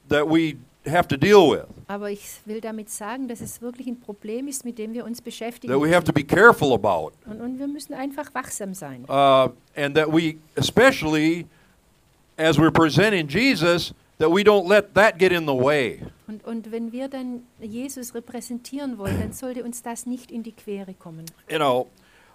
that 0.08 0.24
we 0.24 0.54
have 0.86 1.08
to 1.08 1.16
deal 1.16 1.50
with, 1.50 1.64
Aber 1.88 2.10
ich 2.10 2.20
will 2.44 2.60
damit 2.60 2.90
sagen, 2.90 3.28
dass 3.28 3.40
es 3.40 3.60
wirklich 3.62 3.86
ein 3.86 4.00
Problem 4.00 4.48
ist, 4.48 4.64
mit 4.64 4.78
dem 4.78 4.92
wir 4.92 5.04
uns 5.04 5.20
beschäftigen 5.22 5.72
that 5.72 5.80
we 5.82 5.94
have 5.94 6.04
to 6.04 6.12
be 6.12 6.22
careful 6.24 6.72
about. 6.72 7.12
Und, 7.26 7.40
und 7.40 7.58
wir 7.58 7.66
müssen 7.66 7.94
einfach 7.94 8.34
wachsam 8.34 8.74
sein. 8.74 9.04
uh, 9.08 9.48
and 9.76 9.94
that 9.96 10.08
we, 10.12 10.36
especially 10.56 11.46
as 12.36 12.58
we're 12.58 12.70
presenting 12.72 13.28
Jesus, 13.28 13.94
that 14.18 14.30
we 14.30 14.42
don't 14.42 14.68
let 14.68 14.94
that 14.94 15.18
get 15.18 15.32
in 15.32 15.46
the 15.46 15.54
way. 15.54 16.00
Und, 16.26 16.44
und 16.44 16.70
wenn 16.72 16.90
wir 16.92 17.08
dann 17.08 17.42
Jesus 17.60 18.14
repräsentieren 18.14 18.96
wollen, 18.98 19.20
dann 19.20 19.32
sollte 19.32 19.62
uns 19.62 19.82
das 19.82 20.06
nicht 20.06 20.30
in 20.30 20.42
die 20.42 20.52
Quere 20.52 20.94
kommen. 20.94 21.26
You 21.50 21.58
know, 21.58 21.88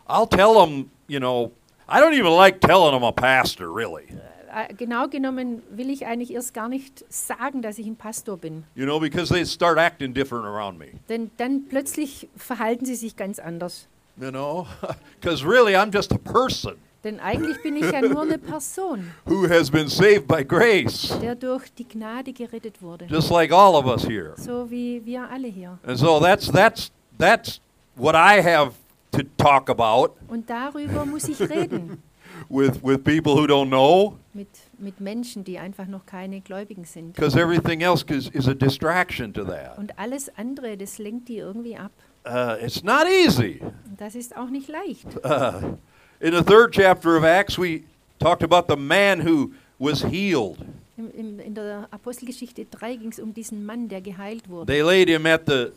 I'll 0.07 0.29
tell 0.29 0.53
them, 0.53 0.89
you 1.07 1.19
know, 1.19 1.51
I 1.87 1.99
don't 1.99 2.13
even 2.13 2.31
like 2.35 2.61
telling 2.61 2.91
them 2.93 3.03
a 3.03 3.11
pastor, 3.11 3.67
really. 3.73 4.07
Äh, 4.53 4.73
Genau 4.73 5.07
genommen 5.07 5.61
will 5.69 5.89
ich 5.89 6.05
eigentlich 6.05 6.33
erst 6.33 6.53
gar 6.53 6.69
nicht 6.69 7.05
sagen, 7.09 7.61
dass 7.61 7.77
ich 7.77 7.87
ein 7.87 7.95
Pastor 7.95 8.37
bin. 8.37 8.63
You 8.75 8.85
know, 8.85 8.99
because 8.99 9.33
they 9.33 9.45
start 9.45 9.77
acting 9.77 10.13
different 10.13 10.45
around 10.45 10.77
me. 10.79 10.87
Denn 11.07 11.31
dann 11.37 11.65
plötzlich 11.67 12.27
verhalten 12.35 12.85
sie 12.85 12.95
sich 12.95 13.15
ganz 13.15 13.39
anders. 13.39 13.87
You 14.19 14.31
know, 14.31 14.67
because 15.21 15.45
really 15.45 15.75
I'm 15.75 15.93
just 15.93 16.11
a 16.11 16.17
person 16.17 16.75
Denn 17.03 17.19
eigentlich 17.21 17.61
bin 17.63 17.77
ich 17.77 17.89
ja 17.89 18.01
nur 18.01 18.23
eine 18.23 18.37
Person, 18.51 19.11
who 19.25 19.47
has 19.47 19.71
been 19.71 19.87
saved 19.87 20.27
by 20.27 20.43
grace, 20.43 21.17
der 21.21 21.35
durch 21.35 21.73
die 21.73 21.87
Gnade 21.87 22.33
gerettet 22.33 22.81
wurde. 22.81 23.05
just 23.09 23.29
like 23.31 23.53
all 23.53 23.75
of 23.75 23.85
us 23.85 24.05
here. 24.05 24.33
So 24.35 24.69
wie 24.69 25.01
wir 25.05 25.29
alle 25.29 25.47
hier. 25.47 25.79
And 25.87 25.97
so 25.97 26.19
that's 26.19 26.51
that's 26.51 26.91
that's 27.17 27.61
what 27.95 28.15
I 28.15 28.41
have 28.43 28.73
to 29.11 29.19
talk 29.37 29.69
about 29.69 30.15
Und 30.27 30.49
darüber 30.49 31.05
muss 31.05 31.29
ich 31.29 31.39
reden. 31.39 32.03
with 32.49 32.81
with 32.83 33.03
people 33.03 33.35
who 33.35 33.47
don't 33.47 33.69
know. 33.69 34.17
Mit, 34.33 34.47
mit 34.77 34.99
Menschen, 34.99 35.43
die 35.43 35.59
einfach 35.59 35.87
noch 35.87 36.05
keine 36.05 36.41
Gläubigen 36.41 36.83
sind. 36.83 37.13
Because 37.13 37.39
everything 37.39 37.81
else 37.81 38.03
is, 38.09 38.29
is 38.29 38.47
a 38.47 38.53
distraction 38.53 39.33
to 39.33 39.43
that. 39.45 39.77
Und 39.77 39.97
alles 39.97 40.29
andere, 40.37 40.77
das 40.77 40.97
lenkt 40.97 41.29
die 41.29 41.37
irgendwie 41.37 41.77
ab. 41.77 41.91
Uh, 42.25 42.55
it's 42.63 42.83
not 42.83 43.07
easy. 43.07 43.61
Das 43.97 44.15
ist 44.15 44.35
auch 44.35 44.49
nicht 44.49 44.67
leicht. 44.67 45.07
Uh, 45.23 45.77
in 46.19 46.33
the 46.33 46.43
third 46.43 46.73
chapter 46.73 47.17
of 47.17 47.23
Acts, 47.23 47.57
we 47.57 47.83
talked 48.19 48.43
about 48.43 48.67
the 48.67 48.79
man 48.79 49.25
who 49.25 49.51
was 49.79 50.03
healed. 50.03 50.57
Im, 50.97 51.39
in 51.39 51.55
der 51.55 51.87
Apostelgeschichte 51.91 52.65
3 52.65 52.97
ging 52.97 53.11
es 53.11 53.19
um 53.19 53.33
diesen 53.33 53.65
Mann, 53.65 53.87
der 53.87 54.01
geheilt 54.01 54.49
wurde. 54.49 54.71
They 54.71 54.81
laid 54.81 55.07
him 55.07 55.25
at 55.25 55.43
the 55.47 55.71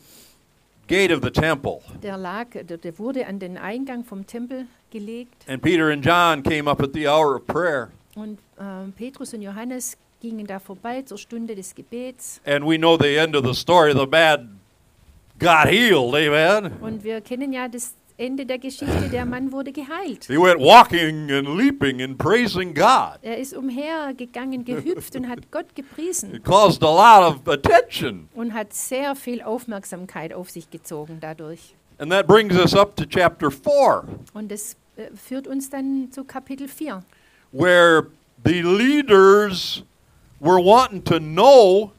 gate 0.89 1.13
of 1.15 1.23
the 1.23 1.31
temple, 1.31 1.81
Der, 2.03 2.17
lag, 2.17 2.47
der, 2.53 2.99
wurde 2.99 3.27
an 3.27 3.39
den 3.39 3.57
Eingang 3.57 4.05
vom 4.05 4.27
Tempel 4.27 4.67
gelegt. 4.91 5.49
and 5.49 5.63
Peter 5.63 5.91
and 5.91 6.05
John 6.05 6.43
came 6.43 6.69
up 6.71 6.83
at 6.83 6.93
the 6.93 7.07
hour 7.09 7.37
of 7.37 7.47
prayer. 7.47 7.91
Und 8.15 8.39
ähm, 8.61 8.93
Petrus 8.93 9.33
und 9.33 9.43
Johannes 9.43 9.97
gingen 10.21 10.47
da 10.47 10.59
vorbei 10.59 11.03
zur 11.03 11.19
Stunde 11.19 11.55
des 11.55 11.75
Gebets. 11.75 12.41
And 12.45 12.65
we 12.67 12.77
know 12.77 12.97
the 12.99 13.17
end 13.17 13.35
of 13.35 13.45
the 13.47 13.55
story. 13.55 13.93
The 13.95 14.07
man 14.07 14.61
got 15.39 15.67
healed, 15.69 16.15
amen. 16.15 16.73
Und 16.81 17.03
wir 17.05 17.21
kennen 17.23 17.53
ja 17.53 17.69
das 17.69 17.95
Ende 18.23 18.47
der 18.47 18.59
Geschichte. 18.59 19.09
Der 19.11 19.25
Mann 19.25 19.51
wurde 19.51 19.73
geheilt. 19.73 20.27
He 20.27 20.37
went 20.39 20.61
walking 20.61 21.31
and 21.33 21.49
leaping 21.57 22.01
and 22.01 22.17
praising 22.17 22.73
God. 22.73 23.19
Er 23.23 23.39
ist 23.39 23.53
umhergegangen, 23.53 24.65
gehüpft 24.65 25.17
und 25.17 25.29
hat 25.29 25.51
Gott 25.51 25.75
gepriesen. 25.75 26.35
It 26.35 26.45
caused 26.45 26.83
a 26.85 26.87
lot 26.87 27.35
of 27.35 27.49
attention. 27.49 28.29
Und 28.35 28.55
hat 28.55 28.73
sehr 28.73 29.17
viel 29.17 29.43
Aufmerksamkeit 29.43 30.33
auf 30.33 30.51
sich 30.51 30.71
gezogen 30.71 31.19
dadurch. 31.21 31.75
And 31.99 32.11
that 32.13 32.27
brings 32.27 32.55
us 32.57 32.75
up 32.75 32.95
to 32.97 33.05
chapter 33.05 33.51
4. 33.51 34.05
Und 34.35 34.51
das 34.53 34.77
äh, 34.97 35.09
führt 35.15 35.47
uns 35.49 35.69
dann 35.69 36.11
zu 36.13 36.25
Kapitel 36.25 36.69
4. 36.69 37.03
where 37.53 38.09
the 38.45 38.63
leaders 38.63 39.83
were 40.41 40.59
wanting 40.59 41.03
to 41.03 41.21
know 41.21 41.93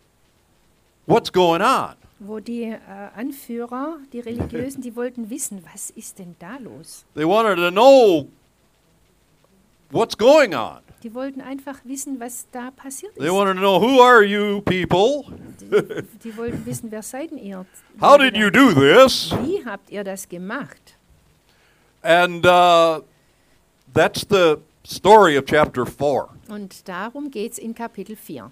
what's 1.06 1.30
going 1.30 1.62
on. 1.62 1.96
Wo 2.28 2.40
die 2.40 2.64
äh, 2.64 2.78
Anführer, 3.16 3.98
die 4.12 4.20
Religiösen, 4.20 4.82
die 4.82 4.96
wollten 4.96 5.30
wissen, 5.30 5.64
was 5.74 5.90
ist 5.92 6.20
denn 6.20 6.36
da 6.40 6.58
los? 6.58 7.06
They 7.16 7.26
wanted 7.28 7.58
to 7.58 7.72
know 7.72 8.28
what's 9.92 10.18
going 10.18 10.54
on. 10.54 10.80
Die 11.04 11.14
wollten 11.14 11.42
einfach 11.42 11.80
wissen, 11.84 12.20
was 12.20 12.48
da 12.52 12.72
passiert 12.72 13.16
They 13.16 13.28
ist. 13.28 13.34
wanted 13.34 13.56
to 13.56 13.60
know 13.60 13.80
who 13.82 14.02
are 14.02 14.24
you 14.24 14.62
people? 14.62 15.26
Die, 15.60 16.04
die 16.24 16.38
wollten 16.38 16.66
wissen, 16.66 16.90
wer 16.92 17.02
seid 17.04 17.32
ihr? 17.32 17.66
How 18.00 18.18
did 18.18 18.38
you 18.38 18.50
do 18.50 18.72
this? 18.74 19.32
Wie 19.44 19.64
habt 19.66 19.90
ihr 19.92 20.04
das 20.04 20.28
gemacht? 20.28 20.96
And 22.02 22.46
uh, 22.46 23.02
that's 23.94 24.26
the 24.30 24.58
story 24.86 25.38
of 25.38 25.46
chapter 25.46 25.86
4. 25.86 26.30
Und 26.50 26.88
darum 26.88 27.30
geht 27.32 27.54
es 27.54 27.58
in 27.58 27.74
Kapitel 27.76 28.16
4. 28.16 28.50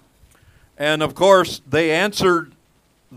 And 0.78 1.02
of 1.02 1.14
course, 1.14 1.62
they 1.70 1.90
answered 1.90 2.52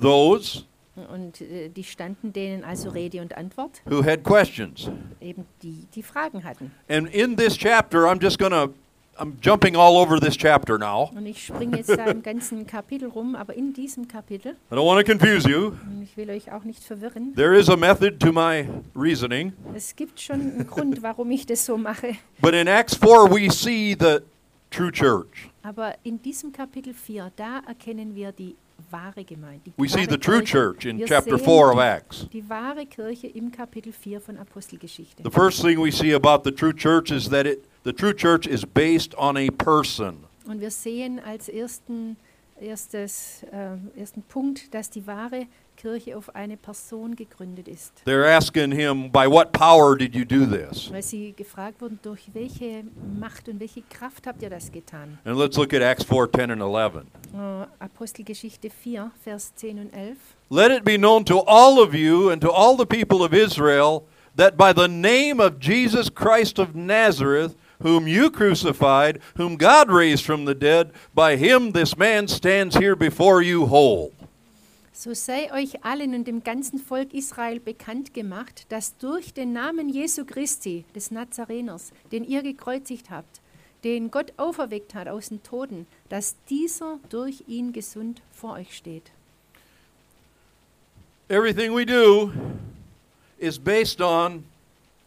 those 0.01 0.63
Und 1.11 1.41
äh, 1.41 1.67
die 1.69 1.83
standen 1.83 2.31
denen 2.31 2.63
also 2.63 2.89
Rede 2.89 3.19
und 3.21 3.35
Antwort, 3.37 3.81
who 3.85 4.01
had 4.03 4.23
questions. 4.23 4.89
eben 5.19 5.45
die, 5.61 5.85
die 5.93 6.01
Fragen 6.03 6.43
hatten. 6.45 6.71
And 6.89 7.13
in 7.13 7.35
this 7.35 7.57
chapter, 7.57 8.05
I'm 8.05 8.21
just 8.21 8.39
going 8.39 8.51
to, 8.53 8.73
I'm 9.19 9.33
jumping 9.41 9.75
all 9.75 9.97
over 9.97 10.19
this 10.21 10.37
chapter 10.37 10.77
now. 10.77 11.11
Und 11.13 11.25
ich 11.25 11.47
springe 11.47 11.77
jetzt 11.77 11.89
da 11.89 12.05
im 12.05 12.21
ganzen 12.23 12.65
Kapitel 12.65 13.09
rum, 13.09 13.35
aber 13.35 13.53
in 13.55 13.73
diesem 13.73 14.07
Kapitel, 14.07 14.55
I 14.71 14.75
don't 14.75 14.85
want 14.85 15.05
to 15.05 15.11
confuse 15.11 15.45
you. 15.49 15.73
und 15.85 16.01
ich 16.03 16.15
will 16.15 16.29
euch 16.29 16.49
auch 16.53 16.63
nicht 16.63 16.81
verwirren, 16.81 17.35
There 17.35 17.57
is 17.59 17.69
a 17.69 17.75
method 17.75 18.17
to 18.21 18.31
my 18.31 18.65
reasoning. 18.95 19.51
es 19.73 19.93
gibt 19.97 20.21
schon 20.21 20.39
einen 20.39 20.65
Grund, 20.67 21.01
warum 21.03 21.29
ich 21.31 21.45
das 21.45 21.65
so 21.65 21.77
mache. 21.77 22.15
But 22.39 22.53
in 22.53 22.67
Acts 22.67 22.95
4, 22.95 23.29
we 23.29 23.51
see 23.51 23.97
the 23.99 24.19
true 24.71 24.93
church. 24.93 25.49
Aber 25.61 25.93
in 26.03 26.21
diesem 26.21 26.53
Kapitel 26.53 26.93
4, 26.93 27.33
da 27.35 27.59
erkennen 27.67 28.15
wir 28.15 28.31
die 28.31 28.55
wahre 28.91 29.23
Gemeinde. 29.23 29.73
We 29.77 29.87
see 29.87 30.05
the 30.05 30.17
true 30.17 30.41
church 30.41 30.85
in 30.85 31.05
chapter 31.05 31.37
sehen 31.37 31.45
4 31.45 31.71
of 31.71 31.79
Acts. 31.79 32.27
Die 32.31 32.43
wahre 32.47 32.85
Kirche 32.85 33.27
im 33.27 33.51
Kapitel 33.51 33.91
4 33.91 34.19
von 34.19 34.37
Apostelgeschichte. 34.37 35.23
The 35.23 35.31
first 35.31 35.61
thing 35.61 35.79
we 35.81 35.91
see 35.91 36.13
about 36.13 36.43
the 36.43 36.51
true 36.51 36.73
church 36.73 37.11
is 37.11 37.29
that 37.29 37.45
it, 37.45 37.65
the 37.83 37.93
true 37.93 38.13
church 38.13 38.47
is 38.47 38.65
based 38.65 39.15
on 39.17 39.37
a 39.37 39.49
person. 39.49 40.25
Und 40.47 40.61
wir 40.61 40.71
sehen 40.71 41.19
als 41.19 41.49
ersten, 41.49 42.17
erstes, 42.59 43.43
äh, 43.51 43.99
ersten 43.99 44.21
Punkt, 44.23 44.73
dass 44.73 44.89
die 44.89 45.05
wahre 45.05 45.47
Kirche 45.75 46.17
auf 46.17 46.33
eine 46.33 46.55
Person 46.57 47.15
gegründet 47.15 47.67
ist. 47.67 47.91
They're 48.05 48.25
asking 48.25 48.71
him, 48.71 49.11
By 49.11 49.29
what 49.29 49.51
power 49.51 49.97
did 49.97 50.15
you 50.15 50.23
do 50.23 50.45
this? 50.45 50.91
Weil 50.91 51.03
sie 51.03 51.33
gefragt 51.33 51.81
wurden, 51.81 51.99
durch 52.01 52.33
welche 52.33 52.83
Macht 53.19 53.49
und 53.49 53.59
welche 53.59 53.81
Kraft 53.81 54.25
habt 54.25 54.41
ihr 54.41 54.49
das 54.49 54.71
getan? 54.71 55.17
And 55.25 55.37
let's 55.37 55.57
look 55.57 55.73
at 55.73 55.81
Acts 55.81 56.05
4 56.05 56.31
10 56.31 56.51
and 56.51 56.61
11. 56.61 57.03
Äh, 57.33 57.83
Apostelgeschichte 57.83 58.69
4, 58.69 59.11
Vers 59.23 59.53
10 59.55 59.79
und 59.79 59.93
11. 59.93 60.17
Let 60.49 60.71
it 60.71 60.85
be 60.85 60.97
known 60.97 61.25
to 61.25 61.43
all 61.45 61.79
of 61.79 61.93
you 61.93 62.29
and 62.29 62.41
to 62.41 62.51
all 62.51 62.77
the 62.77 62.85
people 62.85 63.25
of 63.25 63.33
Israel 63.33 64.03
that 64.37 64.57
by 64.57 64.73
the 64.73 64.87
name 64.87 65.39
of 65.39 65.59
Jesus 65.59 66.09
Christ 66.13 66.59
of 66.59 66.75
Nazareth, 66.75 67.55
whom 67.85 68.07
you 68.07 68.31
crucified, 68.31 69.21
whom 69.37 69.57
God 69.57 69.91
raised 69.91 70.25
from 70.25 70.45
the 70.45 70.55
dead, 70.55 70.91
by 71.13 71.37
him 71.37 71.71
this 71.71 71.95
man 71.95 72.27
stands 72.27 72.75
here 72.75 72.95
before 72.95 73.43
you 73.43 73.67
whole. 73.67 74.11
So 74.91 75.13
sei 75.13 75.51
euch 75.53 75.85
allen 75.85 76.15
und 76.15 76.25
dem 76.25 76.43
ganzen 76.43 76.79
Volk 76.79 77.13
Israel 77.13 77.59
bekannt 77.59 78.13
gemacht, 78.13 78.65
dass 78.69 78.97
durch 78.97 79.33
den 79.33 79.53
Namen 79.53 79.89
Jesu 79.89 80.25
Christi, 80.25 80.85
des 80.95 81.11
Nazareners, 81.11 81.91
den 82.11 82.23
ihr 82.23 82.41
gekreuzigt 82.41 83.11
habt, 83.11 83.39
den 83.83 84.09
Gott 84.09 84.33
auferweckt 84.37 84.95
hat 84.95 85.07
aus 85.07 85.29
den 85.29 85.43
Toten, 85.43 85.85
dass 86.09 86.35
dieser 86.49 86.97
durch 87.09 87.43
ihn 87.47 87.71
gesund 87.71 88.23
vor 88.31 88.53
euch 88.53 88.75
steht. 88.75 89.11
Everything 91.29 91.75
we 91.75 91.85
do 91.85 92.31
is 93.37 93.59
based 93.59 94.01
on 94.01 94.43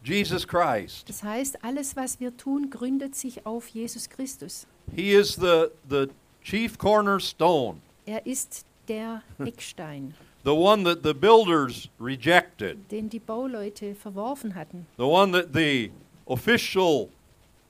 Jesus 0.03 0.47
Christ. 0.47 1.07
Das 1.09 1.23
heißt, 1.23 1.63
alles, 1.63 1.95
was 1.95 2.19
wir 2.19 2.35
tun, 2.35 2.69
gründet 2.69 3.15
sich 3.15 3.45
auf 3.45 3.67
Jesus 3.67 4.09
Christus. 4.09 4.65
He 4.95 5.11
is 5.11 5.35
the, 5.35 5.67
the 5.89 6.07
chief 6.43 6.77
cornerstone, 6.77 7.79
Er 8.05 8.25
ist 8.25 8.65
der 8.87 9.21
Eckstein, 9.39 10.13
the 10.43 10.51
one 10.51 10.83
that 10.83 11.03
the 11.03 11.13
builders 11.13 11.89
rejected, 11.99 12.77
den 12.89 13.09
die 13.09 13.19
Bauleute 13.19 13.93
verworfen 13.93 14.55
hatten, 14.55 14.87
the 14.97 15.03
one 15.03 15.31
that 15.33 15.53
the 15.53 15.91
official 16.25 17.09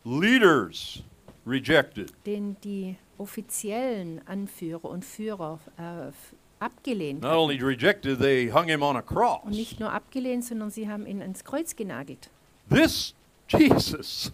leaders 0.06 1.04
rejected. 1.46 2.14
den 2.26 2.56
die 2.64 2.96
offiziellen 3.18 4.22
Anführer 4.28 4.86
und 4.86 5.04
Führer 5.04 5.60
äh, 5.78 6.12
abgelehnt 6.60 7.22
Not 7.22 7.36
only 7.36 7.62
rejected, 7.62 8.20
they 8.20 8.50
hung 8.52 8.68
him 8.68 8.84
on 8.84 8.96
a 8.98 9.02
cross. 9.02 9.44
Und 9.44 9.52
nicht 9.52 9.80
nur 9.80 9.92
abgelehnt, 9.92 10.46
sondern 10.46 10.70
sie 10.72 10.88
haben 10.90 11.06
ihn 11.06 11.22
ans 11.22 11.44
Kreuz 11.44 11.76
genagelt. 11.76 12.30
This 12.70 13.14
Jesus, 13.50 14.32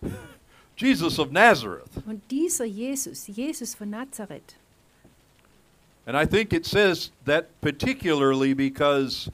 Jesus 0.76 1.18
of 1.18 1.30
Nazareth. 1.30 1.90
Und 2.06 2.22
dieser 2.30 2.64
Jesus, 2.64 3.26
Jesus 3.26 3.74
von 3.74 3.90
Nazareth, 3.90 4.56
And 6.04 6.16
I 6.16 6.26
think 6.26 6.52
it 6.52 6.66
says 6.66 7.12
that 7.26 7.46
particularly 7.60 8.54
because 8.54 9.30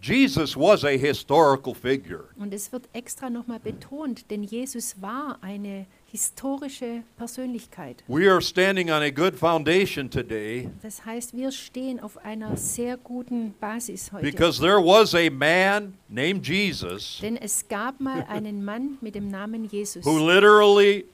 Jesus 0.00 0.56
was 0.56 0.82
a 0.84 0.96
historical 0.96 1.74
figure. 1.74 2.26
und 2.38 2.54
es 2.54 2.72
wird 2.72 2.88
extra 2.94 3.28
nochmal 3.28 3.58
betont, 3.60 4.30
denn 4.30 4.42
Jesus 4.42 4.94
war 5.02 5.38
eine 5.42 5.84
historische 6.10 7.02
Persönlichkeit. 7.16 8.02
We 8.08 8.30
are 8.30 8.40
standing 8.40 8.90
on 8.90 9.02
a 9.02 9.10
good 9.10 9.34
foundation 9.36 10.08
today 10.08 10.70
Das 10.82 11.04
heißt, 11.04 11.36
wir 11.36 11.50
stehen 11.52 12.00
auf 12.00 12.16
einer 12.24 12.56
sehr 12.56 12.96
guten 12.96 13.54
Basis 13.60 14.12
heute. 14.12 14.24
because 14.24 14.60
there 14.60 14.78
was 14.78 15.14
a 15.14 15.28
man 15.30 15.94
named 16.08 16.46
Jesus 16.46 17.18
Denn 17.20 17.36
es 17.36 17.66
gab 17.68 18.00
mal 18.00 18.24
einen 18.28 18.64
Mann 18.64 18.98
mit 19.00 19.14
dem 19.14 19.28
Namen 19.28 19.64
Jesus, 19.64 20.04
who 20.06 20.18
literally 20.18 21.04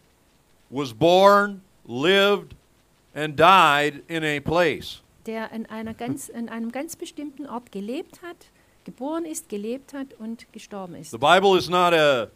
was 0.70 0.92
born, 0.92 1.62
lived, 1.86 2.54
and 3.14 3.38
died 3.38 4.02
in 4.08 4.22
a 4.22 4.40
place. 4.40 5.02
der 5.26 5.52
in, 5.52 5.66
einer 5.66 5.94
ganz, 5.94 6.28
in 6.28 6.48
einem 6.48 6.70
ganz 6.72 6.96
bestimmten 6.96 7.46
Ort 7.46 7.72
gelebt 7.72 8.22
hat, 8.22 8.36
geboren 8.84 9.24
ist, 9.24 9.48
gelebt 9.48 9.94
hat 9.94 10.08
und 10.18 10.52
gestorben 10.52 10.96
ist. 10.96 11.12
The 11.12 11.18
Bible 11.18 11.56
is 11.56 11.68
not 11.68 11.92
a 11.94 12.28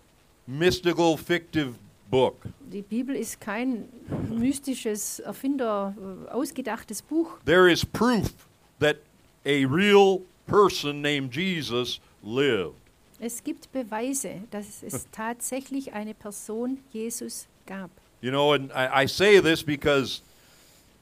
mystical, 0.46 1.16
fictive 1.16 1.74
book. 2.10 2.36
Die 2.72 2.82
Bibel 2.82 3.14
ist 3.16 3.40
kein 3.40 3.88
mystisches, 4.30 5.20
Erfinder, 5.20 5.94
äh, 6.26 6.30
ausgedachtes 6.30 7.02
Buch. 7.02 7.38
There 7.44 7.70
is 7.70 7.84
proof 7.84 8.32
that 8.80 8.96
a 9.44 9.64
real 9.66 10.22
person 10.46 11.00
named 11.02 11.34
Jesus 11.34 12.00
lived. 12.22 12.74
Es 13.18 13.42
gibt 13.42 13.72
Beweise, 13.72 14.42
dass 14.50 14.82
es 14.82 15.06
tatsächlich 15.12 15.92
eine 15.94 16.12
Person, 16.14 16.78
Jesus, 16.92 17.46
gab. 17.66 17.90
You 18.20 18.30
know, 18.30 18.52
and 18.52 18.70
I, 18.72 19.04
I 19.04 19.06
say 19.08 19.40
this 19.40 19.62
because 19.62 20.20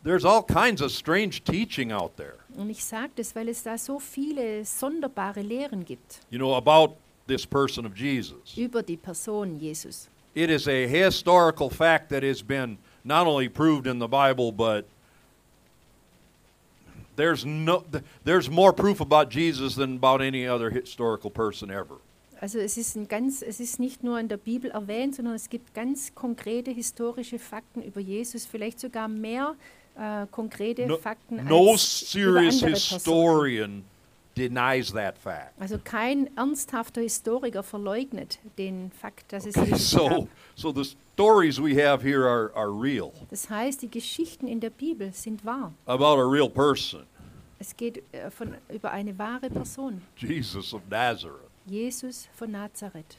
there's 0.04 0.24
all 0.24 0.42
kinds 0.42 0.80
of 0.80 0.90
strange 0.92 1.42
teaching 1.44 1.90
out 1.92 2.16
there, 2.16 2.34
Und 2.56 2.70
ich 2.70 2.84
sage 2.84 3.10
das, 3.16 3.34
weil 3.34 3.48
es 3.48 3.62
da 3.62 3.76
so 3.78 3.98
viele 3.98 4.64
sonderbare 4.64 5.40
Lehren 5.42 5.84
gibt 5.84 6.20
you 6.30 6.38
know, 6.38 6.54
about 6.54 6.96
this 7.26 7.46
person 7.46 7.84
of 7.86 7.96
Jesus. 7.96 8.56
über 8.56 8.82
die 8.82 8.96
Person 8.96 9.58
Jesus. 9.58 10.08
It 10.34 10.50
is 10.50 10.66
a 10.66 10.86
historical 10.88 11.70
fact 11.70 12.08
that 12.10 12.22
has 12.22 12.42
been 12.42 12.78
not 13.04 13.26
only 13.26 13.48
proved 13.48 13.86
in 13.86 13.98
the 13.98 14.08
Bible, 14.08 14.50
but 14.50 14.86
there's 17.16 17.44
no 17.44 17.84
there's 18.24 18.50
more 18.50 18.72
proof 18.72 19.00
about 19.00 19.30
Jesus 19.30 19.76
than 19.76 19.96
about 19.96 20.20
any 20.20 20.46
other 20.46 20.70
historical 20.70 21.30
person 21.30 21.70
ever. 21.70 22.00
Also 22.40 22.58
es 22.58 22.76
ist, 22.76 22.96
ein 22.96 23.08
ganz, 23.08 23.42
es 23.42 23.60
ist 23.60 23.78
nicht 23.78 24.02
nur 24.02 24.18
in 24.18 24.28
der 24.28 24.36
Bibel 24.36 24.70
erwähnt, 24.70 25.14
sondern 25.14 25.34
es 25.34 25.48
gibt 25.48 25.72
ganz 25.72 26.14
konkrete 26.14 26.72
historische 26.72 27.38
Fakten 27.38 27.80
über 27.80 28.00
Jesus, 28.00 28.44
vielleicht 28.44 28.80
sogar 28.80 29.08
mehr 29.08 29.54
äh, 29.96 30.26
konkrete 30.30 30.86
No, 30.86 30.98
Fakten 30.98 31.42
no 31.44 31.70
als 31.70 32.10
serious 32.10 32.60
historian 32.60 33.84
denies 34.36 34.92
that 34.92 35.16
fact. 35.18 35.52
Also 35.60 35.78
kein 35.78 36.28
ernsthafter 36.36 37.00
Historiker 37.00 37.62
verleugnet 37.62 38.38
den 38.58 38.90
Fakt, 38.90 39.32
dass 39.32 39.46
es 39.46 39.56
Okay, 39.56 39.74
so 39.76 40.08
gab. 40.08 40.28
so 40.56 40.72
the 40.72 40.84
stories 40.84 41.60
we 41.60 41.74
have 41.80 42.02
here 42.02 42.26
are, 42.26 42.50
are 42.54 42.70
real 42.70 43.12
Das 43.30 43.48
heißt, 43.48 43.82
die 43.82 43.90
Geschichten 43.90 44.46
in 44.48 44.60
der 44.60 44.70
Bibel 44.70 45.12
sind 45.12 45.44
wahr. 45.44 45.72
about 45.86 46.18
a 46.20 46.24
real 46.28 46.48
person, 46.50 47.04
Es 47.60 47.76
geht 47.76 48.02
äh, 48.12 48.30
von, 48.30 48.54
über 48.68 48.90
eine 48.90 49.16
wahre 49.18 49.48
Person, 49.50 50.02
Jesus 50.16 50.74
of 50.74 50.82
Nazareth. 50.90 51.40
Jesus 51.66 52.28
von 52.34 52.50
Nazareth. 52.50 53.16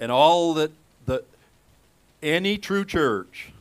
And 0.00 0.10
all 0.12 0.54
that 0.54 0.70
the 1.06 1.20
any 2.22 2.56
true 2.58 2.84
church 2.84 3.52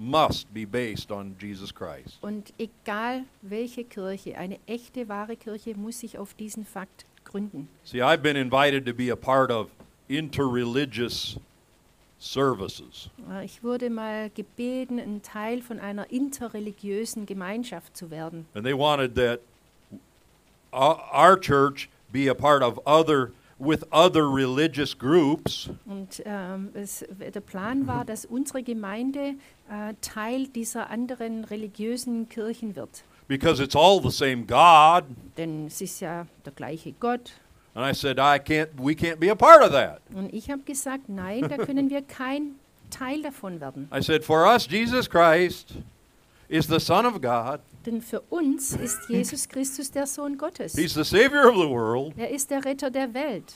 must 0.00 0.52
be 0.54 0.64
based 0.64 1.12
on 1.12 1.36
Jesus 1.38 1.74
Christ. 1.74 2.18
Und 2.22 2.54
egal 2.58 3.24
welche 3.42 3.84
Kirche, 3.84 4.36
eine 4.38 4.58
echte, 4.66 5.08
wahre 5.10 5.36
Kirche 5.36 5.76
muss 5.76 6.00
sich 6.00 6.16
auf 6.16 6.32
diesen 6.32 6.64
Fakt 6.64 7.04
gründen. 7.24 7.68
See, 7.84 8.00
I've 8.00 8.22
been 8.22 8.36
invited 8.36 8.86
to 8.86 8.94
be 8.94 9.12
a 9.12 9.16
part 9.16 9.50
of 9.50 9.68
interreligious 10.08 11.38
services. 12.18 13.10
Ich 13.44 13.62
wurde 13.62 13.90
mal 13.90 14.30
gebeten, 14.30 14.98
ein 14.98 15.20
Teil 15.22 15.60
von 15.60 15.78
einer 15.78 16.10
interreligiösen 16.10 17.26
Gemeinschaft 17.26 17.94
zu 17.94 18.10
werden. 18.10 18.46
And 18.54 18.64
they 18.64 18.74
wanted 18.74 19.14
that 19.16 19.40
our 20.72 21.38
church 21.38 21.90
be 22.10 22.30
a 22.30 22.34
part 22.34 22.62
of 22.62 22.80
other 22.86 23.32
with 23.60 23.84
other 23.92 24.22
religious 24.22 24.96
groups 24.98 25.68
Und 25.86 26.22
ähm, 26.24 26.70
es, 26.74 27.04
der 27.18 27.40
Plan 27.40 27.86
war, 27.86 28.04
dass 28.04 28.24
unsere 28.24 28.62
Gemeinde 28.62 29.34
äh, 29.70 29.94
Teil 30.00 30.48
dieser 30.48 30.90
anderen 30.90 31.44
religiösen 31.44 32.28
Kirchen 32.28 32.74
wird. 32.74 33.04
because 33.28 33.62
it's 33.62 33.76
all 33.76 34.00
the 34.02 34.10
same 34.10 34.44
God. 34.44 35.04
Denn 35.36 35.66
es 35.66 35.80
ist 35.80 36.00
ja 36.00 36.26
der 36.44 36.52
gleiche 36.52 36.92
Gott. 36.92 37.32
And 37.74 37.84
I 37.86 37.94
said, 37.94 38.18
I 38.18 38.38
can't 38.40 38.70
we 38.76 38.94
can't 38.94 39.16
be 39.20 39.30
a 39.30 39.36
part 39.36 39.62
of 39.62 39.70
that. 39.70 40.00
Und 40.12 40.32
ich 40.34 40.50
habe 40.50 40.62
gesagt, 40.62 41.08
nein, 41.08 41.42
da 41.48 41.56
können 41.56 41.88
wir 41.90 42.02
kein 42.02 42.56
Teil 42.90 43.22
davon 43.22 43.60
werden. 43.60 43.88
I 43.94 44.02
said, 44.02 44.24
for 44.24 44.44
us, 44.52 44.66
Jesus 44.68 45.08
Christ 45.08 45.74
is 46.48 46.66
the 46.66 46.80
Son 46.80 47.06
of 47.06 47.20
God. 47.20 47.60
Denn 47.86 48.02
für 48.02 48.20
uns 48.28 48.74
ist 48.74 49.08
Jesus 49.08 49.48
Christus 49.48 49.90
der 49.90 50.06
Sohn 50.06 50.36
Gottes. 50.36 50.74
He's 50.74 50.94
the 50.94 51.04
Savior 51.04 51.48
of 51.48 51.54
the 51.56 51.68
world. 51.68 52.12
Er 52.16 52.30
ist 52.30 52.50
der 52.50 52.64
Retter 52.64 52.90
der 52.90 53.12
Welt. 53.14 53.54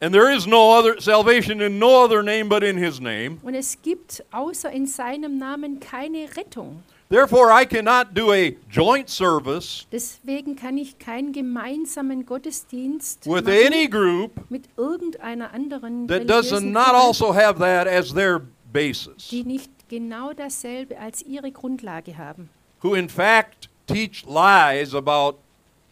And 0.00 0.12
there 0.12 0.30
is 0.30 0.46
no 0.46 0.70
other 0.70 1.00
salvation 1.00 1.62
in 1.62 1.78
no 1.78 2.04
other 2.04 2.22
name 2.22 2.48
but 2.48 2.62
in 2.62 2.76
his 2.76 3.00
name. 3.00 3.38
Und 3.42 3.54
es 3.54 3.80
gibt 3.80 4.22
außer 4.32 4.70
in 4.70 4.86
seinem 4.86 5.38
Namen 5.38 5.80
keine 5.80 6.28
Rettung. 6.36 6.82
Therefore, 7.08 7.50
I 7.50 7.64
cannot 7.64 8.14
do 8.14 8.32
a 8.32 8.56
joint 8.70 9.08
service 9.08 9.86
Deswegen 9.92 10.56
kann 10.56 10.76
ich 10.76 10.98
keinen 10.98 11.32
gemeinsamen 11.32 12.26
Gottesdienst 12.26 13.26
with 13.26 13.44
machen 13.44 13.66
any 13.66 13.88
group 13.88 14.32
mit 14.50 14.64
irgendeiner 14.76 15.52
anderen 15.52 16.08
that 16.08 16.28
does 16.28 16.50
not 16.50 16.86
Gruppe, 16.86 16.96
also 16.96 17.34
have 17.34 17.58
that 17.58 17.86
as 17.86 18.12
their 18.12 18.40
basis, 18.72 19.28
die 19.28 19.44
nicht 19.44 19.70
genau 19.88 20.32
dasselbe 20.32 20.98
als 20.98 21.22
ihre 21.22 21.52
Grundlage 21.52 22.18
haben. 22.18 22.50
Who 22.84 22.94
in 22.94 23.08
fact 23.08 23.68
teach 23.86 24.24
lies 24.26 24.94
about 24.94 25.38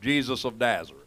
Jesus 0.03 0.45
of 0.45 0.55
Nazareth. 0.59 0.99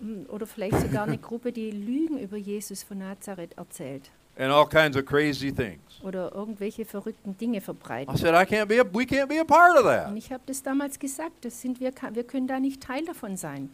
Hm, 0.00 0.26
Oder 0.28 0.46
vielleicht 0.46 0.80
sogar 0.80 1.04
eine 1.04 1.18
Gruppe, 1.18 1.52
die 1.52 1.70
Lügen 1.70 2.18
über 2.18 2.36
Jesus 2.36 2.82
von 2.82 2.98
Nazareth 2.98 3.52
erzählt. 3.56 4.10
and 4.38 4.52
all 4.52 4.66
kinds 4.66 4.96
of 4.96 5.04
crazy 5.06 5.50
things. 5.52 5.80
oder 6.02 6.30
irgendwelche 6.34 6.84
verrückten 6.84 7.36
Dinge 7.38 7.58
I 7.58 7.60
verbreiten. 7.60 8.16
said, 8.16 8.34
I 8.34 8.44
can't 8.44 8.66
be 8.66 8.78
a, 8.80 8.84
we 8.84 9.04
can't 9.04 9.28
be 9.28 9.40
a 9.40 9.44
part 9.44 9.78
of 9.78 9.84
Und 9.86 9.90
that. 9.90 10.16
ich 10.16 10.30
habe 10.30 10.42
das 10.46 10.62
damals 10.62 10.98
gesagt, 10.98 11.44
das 11.44 11.60
sind 11.60 11.80
wir, 11.80 11.92
wir 12.12 12.24
können 12.24 12.46
da 12.46 12.60
nicht 12.60 12.82
Teil 12.82 13.04
davon 13.06 13.36
sein. 13.36 13.70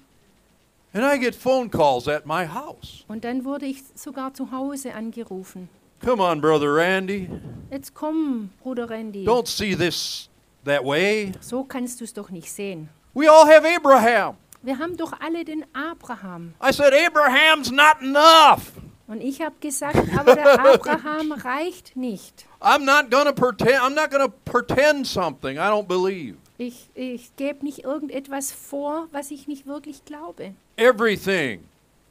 And 0.95 1.03
I 1.05 1.19
get 1.19 1.35
phone 1.35 1.69
calls 1.71 2.07
at 2.07 2.27
my 2.27 2.47
house. 2.47 3.05
Und 3.09 3.25
dann 3.25 3.45
wurde 3.45 3.67
ich 3.67 3.83
sogar 3.97 4.35
zu 4.35 4.53
Hause 4.53 4.95
angerufen. 4.95 5.69
Come 6.05 6.23
on, 6.23 6.41
Brother 6.41 6.73
Randy. 6.75 7.29
Jetzt 7.71 7.95
komm, 7.95 8.51
Bruder 8.63 8.89
Randy. 8.91 9.25
Don't 9.27 9.49
see 9.49 9.75
this 9.75 10.29
that 10.65 10.85
way. 10.85 11.33
So 11.41 11.65
kannst 11.65 12.01
du 12.01 12.05
es 12.05 12.13
doch 12.13 12.31
nicht 12.31 12.51
sehen. 12.51 12.89
We 13.15 13.31
all 13.31 13.47
have 13.47 13.67
Abraham. 13.67 14.37
Wir 14.63 14.79
haben 14.79 14.97
doch 14.97 15.13
alle 15.21 15.45
den 15.45 15.65
Abraham. 15.75 16.55
I 16.63 16.73
said, 16.73 16.93
Abraham's 16.95 17.71
not 17.71 18.01
enough. 18.01 18.73
Und 19.09 19.21
ich 19.21 19.43
habe 19.43 19.57
gesagt, 19.61 19.97
aber 20.17 20.35
der 20.35 20.59
Abraham 20.75 21.33
reicht 21.33 21.97
nicht. 21.97 22.47
I'm 22.61 22.85
not 22.85 23.11
gonna 23.11 23.33
pretend. 23.33 23.81
I'm 23.83 23.95
not 23.95 24.11
gonna 24.11 24.29
pretend 24.29 25.07
something 25.07 25.57
I 25.57 25.69
don't 25.69 25.87
believe. 25.89 26.37
Ich, 26.59 26.89
ich 26.95 27.35
gebe 27.37 27.65
nicht 27.65 27.81
irgendetwas 27.85 28.53
vor, 28.53 29.09
was 29.11 29.31
ich 29.33 29.49
nicht 29.49 29.67
wirklich 29.67 30.05
glaube. 30.05 30.55
Everything 30.77 31.65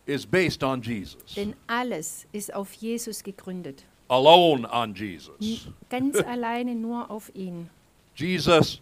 is 0.05 0.25
based 0.25 0.61
on 0.63 0.81
Jesus, 0.81 1.35
Denn 1.35 1.55
alles 1.67 2.25
ist 2.33 2.53
auf 2.53 2.73
Jesus 2.73 3.23
gegründet. 3.23 3.85
alone 4.09 4.67
on 4.71 4.93
Jesus. 4.93 5.69
Ganz 5.89 6.17
alleine 6.17 6.75
nur 6.75 7.09
auf 7.09 7.33
ihn. 7.33 7.69
Jesus 8.21 8.79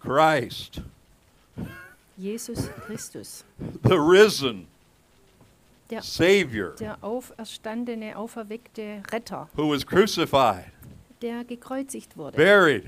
Christ, 0.00 0.80
Jesus 2.18 2.68
Christus. 2.86 3.44
the 3.82 3.96
risen 3.98 4.66
Der, 5.90 6.02
Savior 6.02 6.74
der 6.80 6.96
auferstandene, 7.02 8.16
auferweckte 8.16 9.02
Retter, 9.12 9.48
who 9.56 9.68
was 9.70 9.84
crucified, 9.84 10.64
der 11.22 11.44
gekreuzigt 11.44 12.16
wurde 12.16 12.36
buried, 12.36 12.84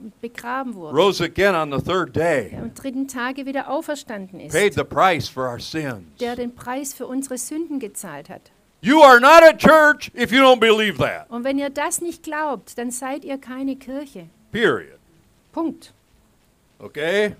und 0.00 0.18
begraben 0.20 0.74
wurde. 0.74 0.96
rose 0.96 1.20
again 1.24 1.54
on 1.54 1.70
the 1.72 1.78
third 1.84 2.14
der 2.14 2.48
day, 2.50 2.56
am 2.56 2.72
dritten 2.74 3.08
Tage 3.08 3.46
wieder 3.46 3.68
auferstanden 3.68 4.40
ist. 4.40 4.52
paid 4.52 4.74
the 4.74 4.84
price 4.84 5.28
for 5.28 5.48
our 5.50 5.58
sins. 5.58 6.04
Der 6.20 6.36
den 6.36 6.54
Preis 6.54 6.94
für 6.94 7.06
unsere 7.06 7.36
Sünden 7.38 7.80
gezahlt 7.80 8.28
hat. 8.28 8.50
You 8.82 9.02
are 9.02 9.20
not 9.20 9.42
at 9.42 9.58
church 9.58 10.10
if 10.14 10.32
you 10.32 10.40
don't 10.42 10.60
believe 10.60 10.98
that. 10.98 11.28
Und 11.30 11.44
wenn 11.44 11.58
ihr 11.58 11.68
das 11.70 12.00
nicht 12.00 12.22
glaubt, 12.22 12.78
dann 12.78 12.90
seid 12.90 13.24
ihr 13.24 13.38
keine 13.38 13.76
Kirche. 13.76 14.28
Period. 14.52 14.98
Punkt. 15.52 15.92
Okay? 16.80 17.34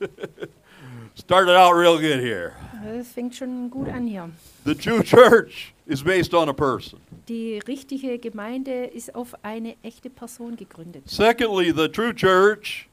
Started 1.14 1.56
out 1.56 1.72
real 1.72 1.98
good 1.98 2.20
here. 2.20 2.54
Das 2.84 3.08
fängt 3.08 3.34
schon 3.34 3.70
gut 3.70 3.88
an 3.88 4.06
hier. 4.06 4.30
The 4.64 4.74
true 4.74 5.02
church 5.02 5.72
is 5.86 6.02
based 6.02 6.34
on 6.34 6.48
a 6.48 6.52
person. 6.52 7.00
Die 7.28 7.58
richtige 7.66 8.18
Gemeinde 8.18 8.86
ist 8.86 9.14
auf 9.14 9.34
eine 9.42 9.76
echte 9.82 10.10
Person 10.10 10.56
gegründet. 10.56 11.08
Secondly, 11.08 11.72
the 11.72 11.88
true 11.88 12.12
church 12.12 12.88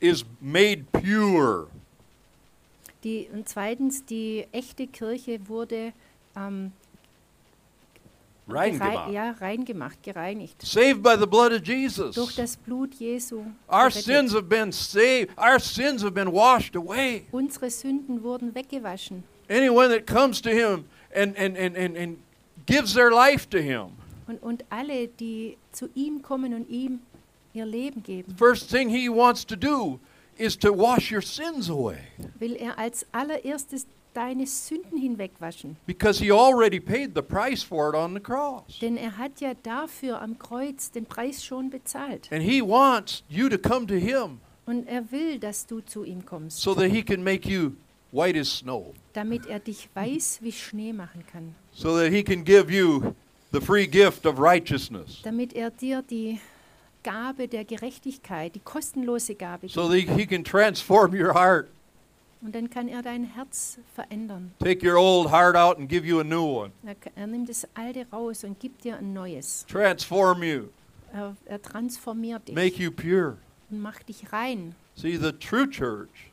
is 0.00 0.24
made 0.40 0.84
pure. 0.92 1.66
Die, 3.02 3.28
und 3.32 3.48
zweitens, 3.48 4.04
die 4.04 4.46
echte 4.52 4.86
Kirche 4.86 5.40
wurde 5.48 5.92
ähm, 6.36 6.72
Rein 8.52 8.78
gemacht. 8.78 9.12
ja, 9.12 9.30
rein 9.40 9.64
gemacht, 9.64 10.02
gereinigt. 10.02 10.62
Saved 10.62 11.02
by 11.02 11.16
the 11.18 11.26
blood 11.26 11.52
of 11.52 11.62
Durch 11.62 11.68
Jesus. 11.68 12.34
das 12.36 12.56
Blut 12.56 12.94
Jesu. 12.94 13.42
Our 13.70 13.90
sins 13.90 14.32
have 14.34 14.48
been 14.48 14.72
saved. 14.72 15.30
Our 15.38 15.58
sins 15.60 16.02
have 16.02 16.12
been 16.12 16.32
washed 16.32 16.76
away. 16.76 17.26
Unsere 17.32 17.70
Sünden 17.70 18.22
wurden 18.22 18.54
weggewaschen. 18.54 19.24
Anyone 19.48 19.88
that 19.88 20.06
comes 20.06 20.40
to 20.42 20.50
him 20.50 20.84
and, 21.14 21.36
and, 21.36 21.56
and, 21.56 21.76
and, 21.76 21.96
and 21.96 22.18
gives 22.66 22.94
their 22.94 23.10
life 23.10 23.48
to 23.50 23.58
him, 23.58 23.90
Und, 24.28 24.40
und 24.42 24.64
alle, 24.70 25.08
die 25.08 25.56
zu 25.72 25.88
ihm 25.94 26.22
kommen 26.22 26.54
und 26.54 26.68
ihm 26.68 27.00
ihr 27.52 27.66
Leben 27.66 28.02
geben, 28.04 28.32
first 28.36 28.70
thing 28.70 28.88
he 28.88 29.08
wants 29.08 29.44
to 29.44 29.56
do 29.56 29.98
is 30.38 30.56
to 30.56 30.72
wash 30.72 31.10
your 31.10 31.20
sins 31.20 31.68
away. 31.68 31.98
will 32.38 32.54
er 32.54 32.78
als 32.78 33.04
allererstes 33.12 33.86
deine 34.14 34.46
Sünden 34.46 34.98
hinwegwaschen. 34.98 35.76
Because 35.86 36.22
he 36.22 36.30
already 36.32 36.80
paid 36.80 37.14
the 37.14 37.22
price 37.22 37.62
for 37.62 37.88
it 37.90 37.94
on 37.94 38.14
the 38.14 38.20
cross. 38.20 38.78
Denn 38.80 38.96
er 38.96 39.16
hat 39.18 39.40
ja 39.40 39.52
dafür 39.62 40.20
am 40.20 40.38
Kreuz 40.38 40.90
den 40.90 41.06
Preis 41.06 41.44
schon 41.44 41.70
bezahlt. 41.70 42.28
And 42.32 42.42
he 42.42 42.60
wants 42.62 43.22
you 43.28 43.48
to 43.48 43.58
come 43.58 43.86
to 43.86 43.94
him 43.94 44.40
Und 44.66 44.86
er 44.86 45.10
will, 45.10 45.38
dass 45.38 45.66
du 45.66 45.80
zu 45.80 46.04
ihm 46.04 46.24
kommst, 46.24 46.58
so 46.60 46.74
that 46.74 46.90
he 46.90 47.02
can 47.02 47.22
make 47.24 47.48
you 47.48 47.72
white 48.12 48.38
as 48.38 48.48
snow. 48.48 48.92
damit 49.12 49.46
er 49.46 49.58
dich 49.60 49.88
weiß 49.94 50.38
wie 50.42 50.52
Schnee 50.52 50.92
machen 50.92 51.24
kann. 51.26 51.54
So 51.72 51.96
that 51.98 52.12
he 52.12 52.22
can 52.22 52.44
give 52.44 52.70
you 52.70 53.14
the 53.52 53.60
free 53.60 53.86
gift 53.86 54.26
of 54.26 54.38
righteousness. 54.38 55.20
Damit 55.22 55.52
er 55.54 55.70
dir 55.70 56.02
die 56.02 56.40
Gabe 57.02 57.48
der 57.48 57.64
Gerechtigkeit, 57.64 58.54
die 58.54 58.60
kostenlose 58.60 59.34
Gabe 59.34 59.68
So 59.68 59.88
that 59.88 59.96
he 59.96 60.26
can 60.26 60.44
transform 60.44 61.14
your 61.14 61.32
heart. 61.34 61.68
Und 62.42 62.54
dann 62.54 62.70
kann 62.70 62.88
er 62.88 63.02
dein 63.02 63.24
Herz 63.24 63.78
verändern. 63.94 64.52
Take 64.60 64.86
your 64.86 64.96
old 64.98 65.30
heart 65.30 65.56
out 65.56 65.76
and 65.78 65.88
give 65.88 66.06
you 66.06 66.20
a 66.20 66.24
new 66.24 66.42
one. 66.44 66.72
Er, 66.84 66.96
er 67.14 67.26
nimmt 67.26 67.48
das 67.50 67.66
Alte 67.74 68.06
raus 68.10 68.44
und 68.44 68.58
gibt 68.58 68.84
dir 68.84 68.96
ein 68.96 69.12
neues. 69.12 69.66
Transform 69.68 70.42
you. 70.42 70.62
Er, 71.12 71.36
er 71.44 71.60
transformiert 71.60 72.48
dich 72.48 72.54
Make 72.54 72.82
you 72.82 72.90
pure. 72.90 73.36
und 73.70 73.80
macht 73.80 74.08
dich 74.08 74.32
rein. 74.32 74.74
See, 74.94 75.16
the 75.18 75.32
true 75.32 75.68
church 75.68 76.30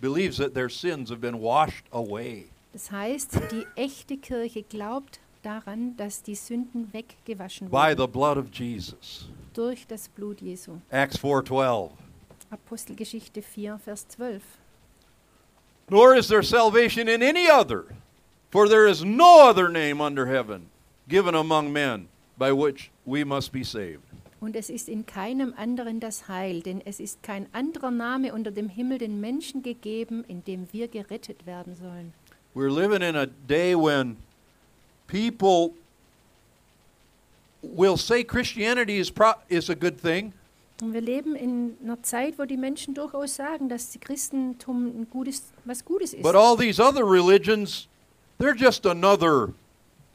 believes 0.00 0.36
that 0.36 0.52
their 0.54 0.68
sins 0.68 1.10
have 1.10 1.20
been 1.20 1.40
washed 1.40 1.84
away. 1.90 2.46
Das 2.72 2.90
heißt, 2.90 3.34
die 3.50 3.66
echte 3.76 4.16
Kirche 4.18 4.62
glaubt 4.62 5.20
daran, 5.42 5.96
dass 5.96 6.22
die 6.22 6.34
Sünden 6.34 6.92
weggewaschen 6.92 7.68
by 7.70 7.76
wurden 7.76 7.98
the 7.98 8.06
blood 8.06 8.36
of 8.36 8.46
Jesus. 8.52 9.28
durch 9.54 9.86
das 9.86 10.08
Blut 10.08 10.40
Jesu. 10.42 10.72
Acts 10.90 11.18
4:12. 11.18 11.90
Apostelgeschichte 12.50 13.42
4, 13.42 13.78
Vers 13.78 14.06
12. 14.08 14.42
Nor 15.90 16.14
is 16.14 16.28
there 16.28 16.42
salvation 16.42 17.08
in 17.08 17.22
any 17.22 17.48
other, 17.48 17.84
for 18.50 18.68
there 18.68 18.86
is 18.86 19.04
no 19.04 19.48
other 19.48 19.68
name 19.68 20.00
under 20.00 20.26
heaven 20.26 20.66
given 21.08 21.34
among 21.34 21.72
men 21.72 22.08
by 22.38 22.52
which 22.52 22.90
we 23.04 23.24
must 23.24 23.52
be 23.52 23.64
saved. 23.64 24.02
Und 24.40 24.56
es 24.56 24.70
ist 24.70 24.88
in 24.88 25.04
keinem 25.04 25.52
anderen 25.58 26.00
das 26.00 26.26
Heil, 26.28 26.62
denn 26.62 26.80
es 26.86 26.98
ist 26.98 27.22
kein 27.22 27.46
anderer 27.52 27.90
Name 27.90 28.32
unter 28.32 28.50
dem 28.50 28.70
Himmel 28.70 28.96
den 28.98 29.20
Menschen 29.20 29.62
gegeben, 29.62 30.24
in 30.28 30.42
dem 30.44 30.66
wir 30.72 30.88
gerettet 30.88 31.44
werden 31.44 31.74
sollen. 31.76 32.14
We're 32.54 32.70
living 32.70 33.02
in 33.02 33.16
a 33.16 33.26
day 33.26 33.74
when 33.74 34.16
people 35.06 35.74
will 37.62 37.98
say 37.98 38.24
Christianity 38.24 38.98
is 38.98 39.10
pro- 39.10 39.34
is 39.50 39.68
a 39.68 39.74
good 39.74 40.00
thing, 40.00 40.32
Und 40.82 40.92
wir 40.94 41.00
leben 41.00 41.34
in 41.36 41.76
einer 41.82 42.02
Zeit, 42.02 42.38
wo 42.38 42.44
die 42.44 42.56
Menschen 42.56 42.94
durchaus 42.94 43.36
sagen, 43.36 43.68
dass 43.68 43.92
das 43.92 44.00
Christentum 44.00 44.86
ein 44.86 45.06
gutes, 45.10 45.52
was 45.64 45.84
Gutes 45.84 46.14
ist. 46.14 46.22
but 46.22 46.34
all 46.34 46.56
these 46.56 46.80
other 46.82 47.04
religions 47.04 47.86
they're 48.38 48.56
just 48.56 48.86
another 48.86 49.52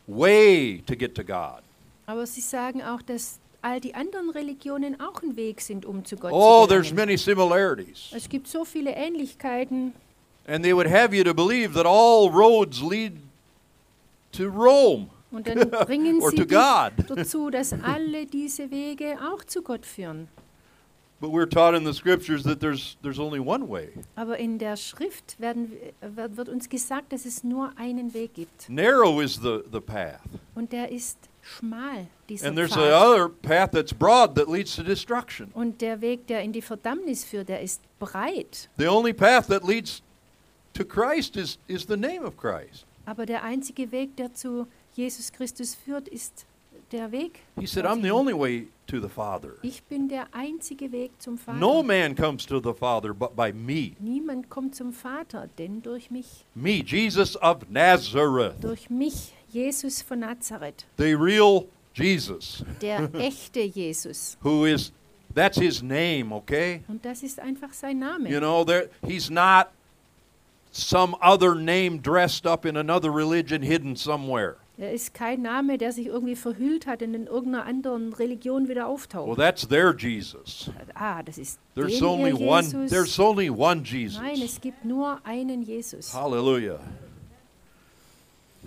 way 0.08 0.82
to 0.88 0.96
get 0.96 1.14
to 1.16 1.24
God. 1.24 1.62
Aber 2.08 2.26
sie 2.26 2.42
sagen 2.42 2.82
auch, 2.84 3.02
dass 3.02 3.40
all 3.62 3.80
die 3.80 3.94
anderen 3.96 4.30
Religionen 4.30 5.00
auch 5.00 5.22
ein 5.24 5.36
Weg 5.36 5.62
sind, 5.62 5.86
um 5.86 6.06
zu 6.06 6.16
Gott 6.16 6.32
Oh, 6.34 6.64
zu 6.64 6.70
there's 6.70 6.90
gelangen. 6.90 7.08
many 7.10 7.18
similarities. 7.18 8.12
Es 8.14 8.30
gibt 8.30 8.48
so 8.48 8.64
viele 8.66 8.92
Ähnlichkeiten 8.92 9.94
And 10.48 10.64
they 10.64 10.74
would 10.76 10.88
have 10.88 11.16
you 11.16 11.24
to 11.24 11.34
believe 11.34 11.74
that 11.74 11.88
all 11.88 12.30
roads 12.30 12.80
lead 12.82 13.14
to 14.34 14.44
Rome 14.46 15.08
und 15.32 15.48
dann 15.48 15.70
bringen 15.72 16.22
sie 16.30 16.46
dazu, 16.46 17.50
dass 17.50 17.74
alle 17.74 18.28
diese 18.28 18.70
Wege 18.70 19.18
auch 19.32 19.44
zu 19.44 19.64
Gott 19.64 19.86
führen. 19.88 20.28
But 21.26 21.32
we're 21.32 21.50
taught 21.50 21.74
in 21.74 21.84
the 21.86 21.94
scriptures 21.94 22.44
that 22.44 22.60
there's 22.60 22.98
there's 23.02 23.18
only 23.20 23.40
one 23.40 23.68
way. 23.68 23.90
Aber 24.16 24.38
in 24.38 24.60
der 24.60 24.76
Schrift 24.78 25.40
werden, 25.40 25.72
wir- 26.02 26.38
wird, 26.38 26.50
uns 26.50 26.70
gesagt, 26.70 27.12
dass 27.12 27.26
es 27.26 27.44
nur 27.44 27.72
einen 27.78 28.14
Weg 28.14 28.36
gibt. 28.36 28.70
Narrow 28.70 29.20
is 29.24 29.40
the, 29.42 29.64
the 29.72 29.82
path. 29.82 30.22
Und 30.54 30.72
der 30.72 30.92
ist 30.92 31.18
schmal, 31.42 32.06
dieser 32.30 32.48
And 32.48 32.56
there's 32.56 32.74
Pfad. 32.74 32.84
the 32.84 32.94
other 32.94 33.28
path 33.30 33.72
that's 33.72 33.92
broad 33.92 34.36
that 34.36 34.48
leads 34.48 34.76
to 34.76 34.84
destruction. 34.84 35.50
Und 35.56 35.82
der 35.82 36.00
Weg, 36.00 36.28
der 36.28 36.44
in 36.44 36.52
die 36.54 36.62
Verdammnis 36.62 37.24
führt, 37.26 37.50
der 37.50 37.62
ist 37.62 37.82
breit. 37.98 38.70
The 38.78 38.88
only 38.88 39.12
path 39.14 39.48
that 39.48 39.64
leads 39.68 40.04
to 40.74 40.86
Christ 40.86 41.38
is, 41.38 41.58
is 41.68 41.88
the 41.88 41.98
name 41.98 42.24
of 42.24 42.38
Christ. 42.38 42.86
Aber 43.08 43.26
der 43.26 43.44
einzige 43.44 43.92
Weg, 43.92 44.16
der 44.18 44.32
zu 44.36 44.68
Jesus 44.94 45.32
Christus 45.32 45.74
führt, 45.74 46.08
ist 46.08 46.46
der 46.96 47.12
Weg. 47.12 47.40
He 47.60 47.66
said, 47.68 47.86
I'm 47.86 48.02
the 48.02 48.12
only 48.12 48.34
way 48.34 48.68
to 48.88 49.00
the 49.00 49.10
Father. 49.10 49.58
Ich 49.62 49.84
bin 49.84 50.08
der 50.08 50.28
einzige 50.32 50.92
Weg 50.92 51.12
zum 51.20 51.38
Vater. 51.38 51.58
No 51.60 51.84
man 51.84 52.16
comes 52.16 52.46
to 52.46 52.60
the 52.60 52.74
Father 52.74 53.14
but 53.14 53.36
by 53.36 53.52
me. 53.52 53.96
Niemand 54.00 54.50
kommt 54.50 54.76
zum 54.76 54.94
Vater, 54.94 55.50
denn 55.58 55.82
durch 55.82 56.10
mich. 56.12 56.46
Me, 56.56 56.82
Jesus 56.84 57.36
of 57.42 57.70
Nazareth. 57.70 58.62
Durch 58.62 58.90
mich, 58.90 59.34
Jesus 59.52 60.02
von 60.02 60.20
Nazareth, 60.20 60.86
The 60.98 61.16
real 61.16 61.68
Jesus. 61.94 62.64
der 62.82 63.10
echte 63.20 63.62
Jesus. 63.62 64.38
Who 64.42 64.66
is 64.66 64.92
that's 65.34 65.58
his 65.58 65.82
name, 65.82 66.32
okay? 66.34 66.82
Und 66.88 67.04
das 67.06 67.24
ist 67.24 67.40
einfach 67.40 67.74
sein 67.74 68.00
Name. 68.00 68.30
You 68.30 68.40
know, 68.40 68.64
there 68.64 68.90
he's 69.06 69.30
not 69.30 69.72
some 70.72 71.16
other 71.22 71.56
name 71.56 72.00
dressed 72.02 72.46
up 72.46 72.66
in 72.66 72.78
another 72.78 73.12
religion 73.12 73.62
hidden 73.62 73.96
somewhere. 73.96 74.58
Er 74.78 74.92
ist 74.92 75.14
kein 75.14 75.42
Name, 75.42 75.78
der 75.78 75.94
sich 75.94 76.08
irgendwie 76.08 76.36
verhüllt 76.36 76.86
hat 76.86 77.02
und 77.02 77.14
in 77.14 77.28
irgendeiner 77.28 77.66
anderen 77.66 78.12
Religion 78.14 78.68
wieder 78.68 78.82
Well, 78.82 78.92
auftaucht. 78.94 79.38
that's 79.38 79.66
their 79.68 79.96
Jesus. 79.96 80.70
Ah, 80.94 81.24
das 81.24 81.38
ist 81.38 81.60
There's 81.76 81.94
den 82.00 82.04
only 82.04 82.32
ihr 82.32 82.42
one. 82.42 82.64
Jesus. 82.64 82.92
There's 82.92 83.20
only 83.20 83.50
one 83.50 83.76
Nein, 83.78 83.84
Jesus. 83.86 84.44
es 84.44 84.62
gibt 84.62 84.84
nur 84.84 85.20
einen 85.26 85.62
Jesus. 85.62 86.14
Hallelujah. 86.14 86.80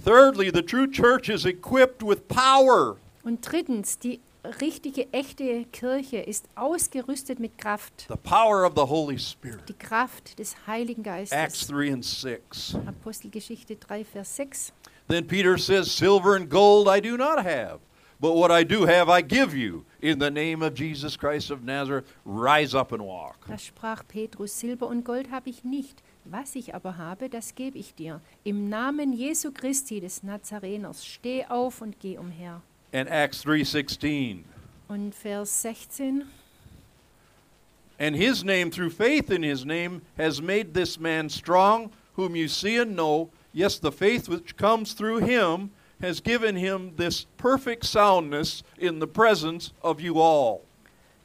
Thirdly, 0.02 0.50
the 0.54 0.62
true 0.62 0.86
church 0.90 1.28
is 1.28 1.44
equipped 1.44 2.02
with 2.02 2.26
power. 2.28 2.96
Und 3.24 3.40
drittens, 3.42 3.98
die 3.98 4.20
richtige, 4.60 5.12
echte 5.12 5.64
Kirche 5.72 6.18
ist 6.18 6.46
ausgerüstet 6.54 7.40
mit 7.40 7.58
Kraft. 7.58 8.06
The 8.08 8.16
power 8.16 8.64
of 8.64 8.72
the 8.76 8.88
Holy 8.88 9.18
Spirit. 9.18 9.68
Die 9.68 9.74
Kraft 9.74 10.38
des 10.38 10.54
Heiligen 10.66 11.04
Acts 11.04 11.30
Geistes. 11.30 11.66
3 11.66 11.92
and 11.92 12.04
6. 12.04 12.76
Apostelgeschichte 12.86 13.76
3, 13.76 14.04
Vers 14.04 14.36
6. 14.36 14.72
Then 15.08 15.24
Peter 15.24 15.56
says, 15.56 15.90
Silver 15.90 16.36
and 16.36 16.48
gold 16.48 16.86
I 16.86 17.00
do 17.00 17.16
not 17.16 17.42
have, 17.42 17.80
but 18.20 18.34
what 18.34 18.50
I 18.50 18.62
do 18.62 18.84
have 18.84 19.08
I 19.08 19.22
give 19.22 19.54
you. 19.54 19.84
In 20.00 20.18
the 20.18 20.30
name 20.30 20.62
of 20.62 20.74
Jesus 20.74 21.16
Christ 21.16 21.50
of 21.50 21.64
Nazareth, 21.64 22.04
rise 22.24 22.74
up 22.74 22.92
and 22.92 23.02
walk. 23.02 23.46
Da 23.48 23.56
sprach 23.56 24.06
Petrus, 24.06 24.52
Silber 24.52 24.86
und 24.86 25.04
Gold 25.04 25.30
habe 25.30 25.48
ich 25.48 25.64
nicht. 25.64 26.02
Was 26.24 26.54
ich 26.54 26.74
aber 26.74 26.98
habe, 26.98 27.30
das 27.30 27.54
gebe 27.54 27.78
ich 27.78 27.94
dir. 27.94 28.20
Im 28.44 28.68
Namen 28.68 29.14
Jesu 29.14 29.50
Christi 29.50 29.98
des 29.98 30.22
Nazareners, 30.22 31.04
steh 31.04 31.46
auf 31.46 31.80
und 31.80 31.98
geh 32.00 32.18
umher. 32.18 32.60
And 32.92 33.08
Acts 33.08 33.44
3:16. 33.44 34.44
Und 34.88 35.14
Vers 35.14 35.62
16. 35.62 36.24
And 37.98 38.14
his 38.14 38.44
name, 38.44 38.70
through 38.70 38.90
faith 38.90 39.30
in 39.30 39.42
his 39.42 39.64
name, 39.64 40.02
has 40.18 40.40
made 40.40 40.74
this 40.74 41.00
man 41.00 41.30
strong, 41.30 41.90
whom 42.14 42.36
you 42.36 42.46
see 42.46 42.78
and 42.78 42.94
know. 42.94 43.30
Yes, 43.52 43.80
the 43.80 43.90
faith 43.90 44.28
which 44.28 44.56
comes 44.56 44.94
through 44.94 45.18
him 45.24 45.70
has 46.00 46.22
given 46.22 46.56
him 46.56 46.92
this 46.96 47.26
perfect 47.36 47.84
soundness 47.84 48.62
in 48.78 49.00
the 49.00 49.06
presence 49.06 49.72
of 49.82 50.00
you 50.00 50.20
all. 50.20 50.62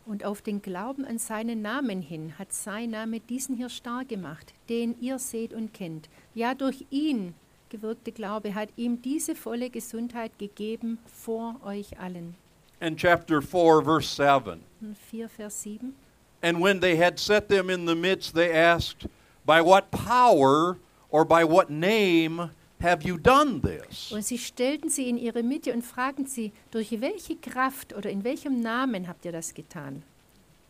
Und 0.05 0.25
auf 0.25 0.41
den 0.41 0.61
Glauben 0.61 1.05
an 1.05 1.17
seinen 1.17 1.61
Namen 1.61 2.01
hin 2.01 2.37
hat 2.37 2.51
sein 2.51 2.89
Name 2.89 3.21
diesen 3.21 3.55
hier 3.55 3.69
stark 3.69 4.09
gemacht, 4.09 4.53
den 4.67 4.95
ihr 4.99 5.17
seht 5.17 5.53
und 5.53 5.73
kennt. 5.73 6.09
Ja, 6.33 6.55
durch 6.55 6.85
ihn 6.89 7.35
gewirkte 7.69 8.11
Glaube 8.11 8.53
hat 8.53 8.69
ihm 8.75 9.01
diese 9.01 9.35
volle 9.35 9.69
Gesundheit 9.69 10.37
gegeben 10.37 10.99
vor 11.05 11.59
euch 11.65 11.97
allen. 11.99 12.35
And 12.79 12.97
chapter 12.97 13.41
4, 13.41 13.81
verse 13.83 14.15
7. 14.15 14.61
Und 14.81 14.97
4 14.97 15.29
Vers 15.29 15.63
7. 15.63 15.95
And 16.41 16.61
when 16.61 16.81
they 16.81 16.97
had 16.97 17.17
set 17.17 17.47
them 17.47 17.69
in 17.69 17.87
the 17.87 17.95
midst, 17.95 18.35
they 18.35 18.51
asked, 18.51 19.07
By 19.45 19.61
what 19.61 19.89
power 19.91 20.77
or 21.13 21.23
by 21.25 21.43
what 21.45 21.69
name 21.69 22.49
have 22.81 23.03
you 23.07 23.17
done 23.17 23.61
this? 23.61 24.11
Und 24.11 24.25
sie 24.25 24.37
stellten 24.39 24.89
sie 24.89 25.07
in 25.07 25.17
ihre 25.17 25.43
Mitte 25.43 25.71
und 25.71 25.83
fragten 25.83 26.25
sie, 26.25 26.51
durch 26.71 26.99
welche 26.99 27.35
Kraft 27.37 27.93
oder 27.95 28.09
in 28.09 28.23
welchem 28.23 28.59
Namen 28.59 29.07
habt 29.07 29.23
ihr 29.23 29.31
das 29.31 29.53
getan? 29.53 30.01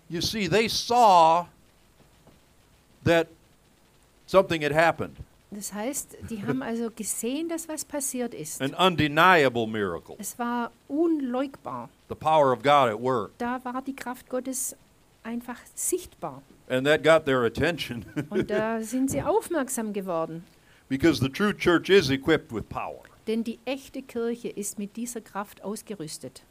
You 0.09 0.19
see, 0.21 0.47
they 0.49 0.67
saw 0.67 1.45
that 3.05 3.27
something 4.27 4.61
had 4.61 4.73
happened, 4.73 5.17
Das 5.51 5.71
heißt, 5.73 6.17
die 6.29 6.43
haben 6.45 6.61
also 6.69 6.89
gesehen, 6.91 7.47
dass 7.47 7.67
was 7.69 7.85
passiert 7.85 8.33
ist. 8.33 8.61
an 8.61 8.73
undeniable 8.75 9.65
miracle, 9.65 10.15
Es 10.19 10.37
war 10.37 10.71
unleugbar. 10.87 11.89
the 12.09 12.15
power 12.15 12.51
of 12.51 12.61
God 12.61 12.89
at 12.89 12.99
work. 13.01 13.31
Da 13.37 13.63
war 13.63 13.81
die 13.81 13.95
Kraft 13.95 14.27
Gottes 14.29 14.75
einfach 15.23 15.59
sichtbar. 15.73 16.41
And 16.69 16.85
that 16.87 17.03
got 17.03 17.25
their 17.25 17.43
attention 17.45 18.05
Und 18.29 18.49
da 18.49 18.81
sind 18.81 19.11
sie 19.11 19.21
aufmerksam 19.21 19.93
geworden. 19.93 20.43
because 20.89 21.19
the 21.19 21.29
true 21.29 21.53
church 21.53 21.89
is 21.89 22.09
equipped 22.09 22.51
with 22.51 22.67
power. 22.69 23.01
Denn 23.27 23.43
die 23.43 23.59
echte 23.65 24.01
Kirche 24.01 24.49
ist 24.49 24.77
mit 24.79 24.95
dieser 24.95 25.21
Kraft 25.21 25.63
ausgerüstet. 25.63 26.43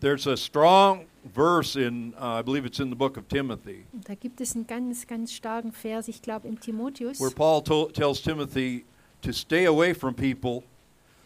There's 0.00 0.26
a 0.26 0.36
strong 0.36 1.06
verse 1.34 1.76
in, 1.76 2.12
uh, 2.20 2.38
I 2.40 2.42
believe 2.42 2.66
it's 2.66 2.80
in 2.80 2.90
the 2.90 2.94
book 2.96 3.16
of 3.16 3.26
Timothy, 3.28 3.86
Und 3.92 4.06
da 4.08 4.14
gibt 4.14 4.40
es 4.42 4.54
einen 4.54 4.66
ganz, 4.66 5.06
ganz 5.06 5.32
starken 5.32 5.72
Vers, 5.72 6.08
ich 6.08 6.20
glaube 6.20 6.46
im 6.48 6.60
Timotheus. 6.60 7.18
where 7.18 7.30
Paul 7.30 7.62
tells 7.62 8.20
Timothy 8.20 8.84
to 9.22 9.32
stay 9.32 9.64
away 9.66 9.94
from 9.94 10.14
people 10.14 10.62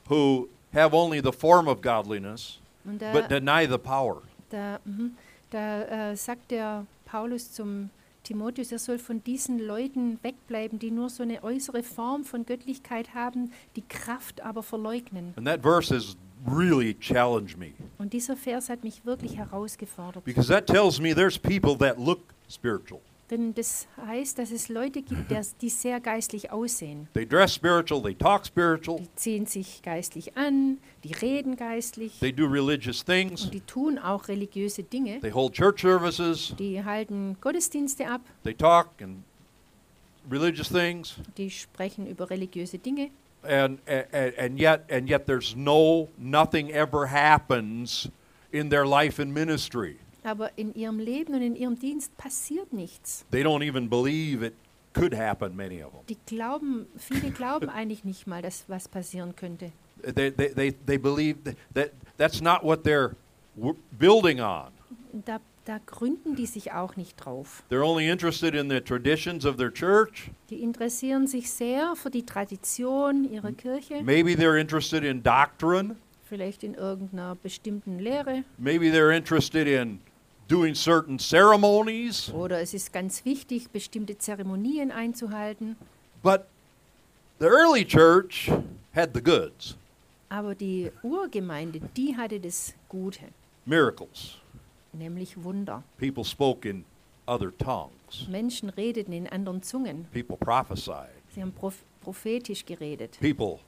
who 0.09 0.49
have 0.73 0.95
only 0.95 1.21
the 1.21 1.33
form 1.33 1.67
of 1.67 1.81
godliness 1.83 2.61
Und 2.85 2.99
but 3.01 3.29
da, 3.29 3.41
deny 3.41 3.67
the 3.67 3.79
power. 3.79 4.23
da, 4.51 4.79
mhm, 4.85 5.17
da 5.51 6.11
äh, 6.13 6.17
sagt 6.17 6.53
der 6.53 6.87
Paulus 7.11 7.53
zum 7.53 7.91
Timotheus, 8.23 8.71
er 8.71 8.79
soll 8.79 8.99
von 8.99 9.25
diesen 9.25 9.59
Leuten 9.59 10.19
wegbleiben, 10.23 10.79
die 10.79 10.91
nur 10.91 11.09
so 11.09 11.23
eine 11.23 11.43
äußere 11.43 11.83
Form 11.83 12.23
von 12.25 12.45
Göttlichkeit 12.45 13.15
haben, 13.15 13.51
die 13.77 13.83
Kraft 13.83 14.43
aber 14.43 14.63
verleugnen. 14.63 15.33
And 15.37 15.47
that 15.47 15.63
verse 15.63 15.93
has 15.95 16.17
really 16.47 16.95
challenged 17.01 17.59
me 17.59 17.73
Und 17.99 18.13
dieser 18.13 18.37
Vers 18.37 18.69
hat 18.69 18.85
mich 18.85 19.05
wirklich 19.05 19.37
herausgefordert. 19.37 20.25
because 20.25 20.49
that 20.49 20.67
tells 20.67 21.01
me 21.01 21.15
there's 21.15 21.39
people 21.39 21.77
that 21.79 21.99
look 21.99 22.21
spiritual. 22.49 23.01
Denn 23.31 23.55
das 23.55 23.87
heißt, 23.97 24.39
dass 24.39 24.51
es 24.51 24.69
Leute 24.69 25.03
gibt, 25.03 25.31
der- 25.31 25.45
die 25.61 25.69
sehr 25.69 26.01
geistlich 26.01 26.51
aussehen. 26.51 27.07
They 27.15 27.25
dress 27.27 27.55
spiritual, 27.55 28.03
they 28.03 28.15
talk 28.15 28.45
spiritual, 28.45 28.99
Die 28.99 29.15
ziehen 29.15 29.47
sich 29.47 29.83
geistlich 29.83 30.37
an, 30.37 30.79
die 31.05 31.13
reden 31.13 31.55
geistlich 31.57 32.19
they 32.19 32.33
do 32.33 32.47
religious 32.47 33.05
things, 33.05 33.45
und 33.45 33.55
die 33.55 33.61
tun 33.61 33.99
auch 33.99 34.27
religiöse 34.29 34.83
Dinge. 34.83 35.21
they 35.21 35.31
hold 35.31 35.53
church 35.55 35.81
services, 35.83 36.55
Die 36.59 36.83
halten 36.85 37.37
Gottesdienste 37.41 38.09
ab, 38.09 38.21
they 38.43 38.53
talk 38.55 38.89
and 39.01 39.23
religious 40.29 40.69
things, 40.69 41.15
die 41.37 41.51
sprechen 41.51 42.07
über 42.09 42.29
religiöse 42.31 42.79
Dinge. 42.79 43.11
and, 43.43 43.79
and, 43.89 44.39
and 44.39 44.59
yet 44.61 44.91
and 44.91 45.09
yet 45.09 45.27
there's 45.27 45.55
no 45.57 46.09
nothing 46.19 46.69
ever 46.71 47.07
happens 47.11 48.11
in 48.53 48.69
their 48.71 48.85
life 48.85 49.23
and 49.23 49.33
ministry. 49.33 49.97
Aber 50.23 50.51
in 50.57 50.75
ihrem 50.75 50.99
Leben 50.99 51.35
und 51.35 51.43
in 51.43 51.57
ihrem 51.57 51.79
Dienst 51.79 52.17
passiert 52.17 52.73
nichts. 52.73 53.25
They 53.31 53.43
don't 53.43 53.67
even 53.67 53.89
believe 53.89 54.45
it 54.45 54.55
could 54.93 55.15
happen, 55.15 55.57
many 55.57 55.83
of 55.83 55.93
them. 55.93 56.01
Die 56.09 56.17
glauben, 56.27 56.87
viele 56.97 57.31
glauben 57.31 57.69
eigentlich 57.69 58.05
nicht 58.05 58.27
mal, 58.27 58.43
dass 58.43 58.65
was 58.69 58.89
passieren 58.89 59.35
könnte. 59.37 59.73
They, 60.03 60.31
they, 60.31 60.49
they, 60.55 60.73
they 60.87 60.99
believe 60.99 61.39
that, 61.45 61.57
that 61.75 61.91
that's 62.17 62.41
not 62.41 62.63
what 62.65 62.85
they're 62.85 63.15
building 63.99 64.41
on. 64.41 64.69
Da, 65.13 65.41
da 65.65 65.79
gründen 65.87 66.37
die 66.37 66.47
sich 66.47 66.73
auch 66.73 66.97
nicht 66.97 67.17
drauf. 67.17 67.63
They're 67.71 67.85
only 67.85 68.09
interested 68.09 68.55
in 68.55 68.69
the 68.71 68.81
traditions 68.81 69.45
of 69.45 69.57
their 69.57 69.73
church. 69.73 70.31
Die 70.49 70.63
interessieren 70.63 71.27
sich 71.27 71.51
sehr 71.51 71.95
für 71.97 72.11
die 72.11 72.25
Tradition 72.25 73.25
ihrer 73.31 73.53
Kirche, 73.53 74.03
Maybe 74.03 74.33
they're 74.33 74.59
interested 74.59 75.05
in 75.05 75.23
doctrine. 75.23 75.97
vielleicht 76.25 76.63
in 76.63 76.75
irgendeiner 76.75 77.35
bestimmten 77.35 77.99
Lehre. 77.99 78.45
Maybe 78.57 78.91
they're 78.91 79.15
interested 79.15 79.67
in 79.67 80.01
doing 80.51 80.75
certain 80.75 81.19
ceremonies. 81.19 82.31
Oder 82.33 82.61
es 82.61 82.75
ist 82.75 82.93
ganz 82.93 83.25
wichtig, 83.25 83.71
bestimmte 83.71 84.19
Zeremonien 84.19 84.91
einzuhalten. 84.91 85.77
But 86.23 86.47
the 87.39 87.47
early 87.47 87.85
church 87.85 88.51
had 88.95 89.15
the 89.15 89.23
goods 89.23 89.77
Aber 90.29 90.55
die 90.55 90.91
Urgemeinde, 91.03 91.81
die 91.97 92.17
hatte 92.17 92.39
das 92.41 92.75
Gute, 92.89 93.21
miracles. 93.65 94.37
nämlich 94.93 95.43
Wunder. 95.43 95.83
People 95.99 96.25
spoke 96.25 96.69
in 96.69 96.85
other 97.27 97.51
tongues, 97.57 98.27
Menschen 98.29 98.69
redeten 98.71 99.13
in 99.13 99.27
anderen 99.29 99.63
Zungen. 99.63 100.07
people 100.13 100.37
prophesied, 100.37 101.11
Sie 101.35 101.41
haben 101.41 101.53
proph 101.53 101.85
prophetisch 102.03 102.65
geredet. 102.67 103.19
people 103.21 103.61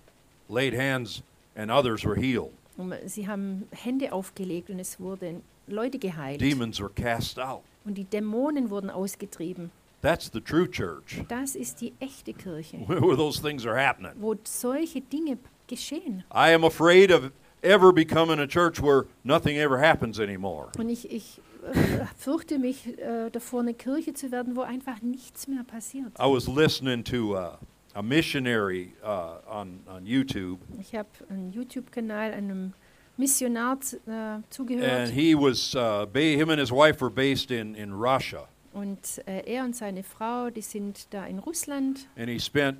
laid 0.49 0.75
hands, 0.75 1.23
and 1.55 1.71
others 1.71 2.05
were 2.05 2.17
healed. 2.17 2.53
Und 2.77 2.95
sie 3.07 3.29
haben 3.29 3.69
Hände 3.71 4.13
aufgelegt 4.13 4.71
und 4.71 4.79
es 4.81 4.99
wurden 4.99 5.43
Leute 5.67 5.99
geheilt. 5.99 6.41
Demons 6.41 6.81
were 6.81 6.91
cast 6.91 7.39
out. 7.39 7.63
Und 7.85 7.95
die 7.99 8.05
Dämonen 8.05 8.71
wurden 8.71 8.91
ausgetrieben. 8.91 9.71
That's 10.03 10.31
the 10.33 10.41
true 10.41 10.69
church, 10.69 11.23
Das 11.29 11.55
ist 11.55 11.81
die 11.81 11.93
echte 12.01 12.33
Kirche, 12.33 12.79
where 12.89 13.17
those 13.17 13.41
things 13.41 13.65
are 13.67 13.77
happening. 13.77 14.13
wo 14.19 14.35
solche 14.45 15.01
Dinge 15.01 15.39
geschehen. 15.69 16.25
I 16.35 16.53
am 16.55 16.65
afraid 16.65 17.13
of 17.13 17.31
ever 17.63 17.93
becoming 17.93 18.41
a 18.41 18.47
church 18.47 18.83
where 18.83 19.07
nothing 19.23 19.57
ever 19.57 19.79
happens 19.79 20.19
anymore. 20.19 20.71
Und 20.77 20.89
ich, 20.89 21.09
ich 21.11 21.41
äh, 21.73 22.05
fürchte 22.17 22.59
mich 22.59 22.99
äh, 22.99 23.31
davor, 23.31 23.61
eine 23.61 23.75
Kirche 23.75 24.13
zu 24.13 24.33
werden, 24.33 24.57
wo 24.57 24.63
einfach 24.63 25.01
nichts 25.03 25.47
mehr 25.47 25.63
passiert. 25.63 26.13
I 26.19 26.25
was 26.27 26.49
listening 26.49 27.05
to 27.05 27.37
uh, 27.37 27.57
a 27.95 28.03
missionary 28.03 28.95
uh, 29.05 29.37
on, 29.49 29.81
on 29.87 30.05
YouTube, 30.05 30.59
Ich 30.81 30.97
habe 30.97 31.09
einen 31.29 31.53
YouTube-Kanal 31.53 32.33
einem 32.33 32.73
Missionar 33.17 33.79
äh, 34.07 34.11
and 34.11 34.51
zugehört 34.51 35.11
he 35.11 35.35
was, 35.35 35.75
uh, 35.75 36.07
him 36.15 36.51
and 36.51 36.59
his 36.59 36.71
wife 36.71 37.01
were 37.01 37.11
based 37.11 37.51
in, 37.51 37.75
in 37.75 37.93
Russia. 37.93 38.49
und 38.73 39.21
äh, 39.27 39.43
er 39.47 39.65
und 39.65 39.77
seine 39.77 40.03
Frau, 40.03 40.51
die 40.51 40.63
sind 40.63 41.07
da 41.11 41.27
in 41.27 41.39
Russland 41.39 42.09
And 42.17 42.29
he 42.29 42.39
spent 42.39 42.79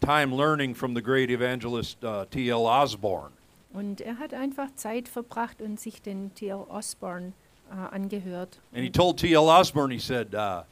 time 0.00 0.34
learning 0.34 0.74
from 0.74 0.94
the 0.94 1.02
great 1.02 1.30
evangelist 1.30 2.02
uh, 2.04 2.24
T.L. 2.30 2.66
Osborne. 2.66 3.32
und 3.72 4.00
er 4.00 4.18
hat 4.18 4.32
einfach 4.34 4.68
Zeit 4.76 5.08
verbracht 5.08 5.60
und 5.60 5.80
sich 5.80 6.00
den 6.00 6.32
T.L. 6.34 6.64
Osborne 6.68 7.32
äh, 7.70 7.94
angehört. 7.94 8.60
And 8.72 8.84
he 8.84 8.90
told 8.90 9.18
T.L. 9.18 9.48
Osborne, 9.48 9.92
he 9.92 9.98
said, 9.98 10.32
uh, 10.34 10.62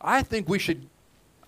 I 0.00 0.22
think 0.22 0.48
we 0.48 0.58
should, 0.58 0.86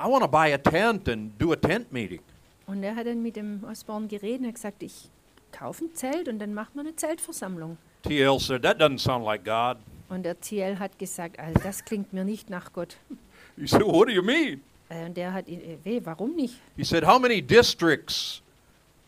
I 0.00 0.08
want 0.08 0.22
to 0.22 0.28
buy 0.28 0.52
a 0.52 0.58
tent 0.58 1.08
and 1.08 1.38
do 1.38 1.52
a 1.52 1.56
tent 1.56 1.92
meeting. 1.92 2.20
Und 2.66 2.82
er 2.82 2.96
hat 2.96 3.06
dann 3.06 3.22
mit 3.22 3.36
dem 3.36 3.62
Osborne 3.64 4.08
geredet 4.08 4.46
und 4.46 4.54
gesagt, 4.54 4.82
ich 4.82 5.08
kaufe 5.52 5.84
ein 5.84 5.94
Zelt 5.94 6.28
und 6.28 6.38
dann 6.38 6.54
machen 6.54 6.70
wir 6.74 6.80
eine 6.80 6.96
Zeltversammlung. 6.96 7.76
TL 8.02 8.38
said, 8.40 8.62
That 8.62 8.80
doesn't 8.80 8.98
sound 8.98 9.24
like 9.24 9.44
God. 9.44 9.76
Und 10.08 10.24
der 10.24 10.40
TL 10.40 10.78
hat 10.78 10.98
gesagt, 10.98 11.38
also 11.38 11.58
das 11.62 11.84
klingt 11.84 12.12
mir 12.12 12.24
nicht 12.24 12.50
nach 12.50 12.72
Gott. 12.72 12.96
He 13.56 13.66
said, 13.66 13.82
What 13.82 14.08
do 14.08 14.12
you 14.12 14.22
mean? 14.22 14.60
Äh, 14.88 15.06
Und 15.06 15.16
der 15.16 15.32
hat 15.32 15.48
ihn, 15.48 15.60
äh, 15.60 15.78
weh, 15.84 16.00
warum 16.04 16.34
nicht? 16.34 16.54
He 16.76 16.84
said, 16.84 17.06
How 17.06 17.20
many 17.20 17.40
districts 17.40 18.42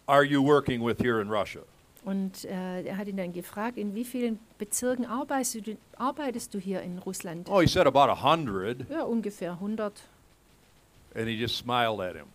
are 0.07 0.25
you 0.25 0.43
working 0.45 0.85
with 0.85 0.97
here 1.01 1.21
in 1.21 1.29
Russia? 1.31 1.63
Und 2.05 2.45
äh, 2.45 2.83
er 2.83 2.99
hat 2.99 3.09
ihn 3.09 3.17
dann 3.17 3.33
gefragt, 3.33 3.79
in 3.79 3.95
wie 3.95 4.05
vielen 4.05 4.39
Bezirken 4.59 5.07
arbeitest 5.07 5.67
du, 5.67 5.77
arbeitest 5.97 6.53
du 6.53 6.59
hier 6.59 6.83
in 6.83 6.99
Russland? 6.99 7.49
Oh, 7.49 7.61
he 7.61 7.67
said 7.67 7.87
about 7.87 8.11
a 8.11 8.23
hundred. 8.23 8.89
Ja, 8.91 9.03
ungefähr 9.05 9.53
100. 9.53 10.03
And 11.15 11.27
he 11.27 11.35
just 11.35 11.57
smiled 11.57 12.01
at 12.01 12.15
him. 12.17 12.27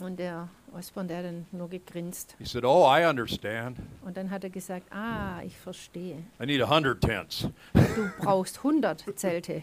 Und 0.00 0.18
der 0.18 0.48
Dann 0.94 1.46
nur 1.52 1.68
gegrinst. 1.68 2.34
He 2.38 2.44
said, 2.44 2.64
Oh, 2.64 2.84
I 2.86 3.04
understand. 3.06 3.78
Und 4.04 4.16
dann 4.16 4.30
hat 4.30 4.44
er 4.44 4.50
gesagt, 4.50 4.92
ah, 4.92 5.42
ich 5.44 5.56
verstehe. 5.56 6.22
I 6.40 6.46
need 6.46 6.62
a 6.62 6.68
hundred 6.68 7.00
tents. 7.00 7.48
Du 7.72 8.10
brauchst 8.20 8.58
100 8.58 9.04
Zelte. 9.16 9.62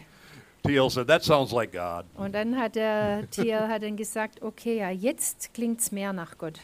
TL 0.64 0.90
said, 0.90 1.06
That 1.06 1.22
sounds 1.22 1.52
like 1.52 1.72
God. 1.72 2.04
Und 2.14 2.34
dann 2.34 2.56
hat 2.56 2.74
der 2.76 3.28
TL 3.30 3.68
hat 3.68 3.82
dann 3.82 3.96
gesagt, 3.96 4.42
okay, 4.42 4.78
ja, 4.78 4.90
jetzt 4.90 5.54
klingt's 5.54 5.92
mehr 5.92 6.12
nach 6.12 6.36
Gott. 6.38 6.58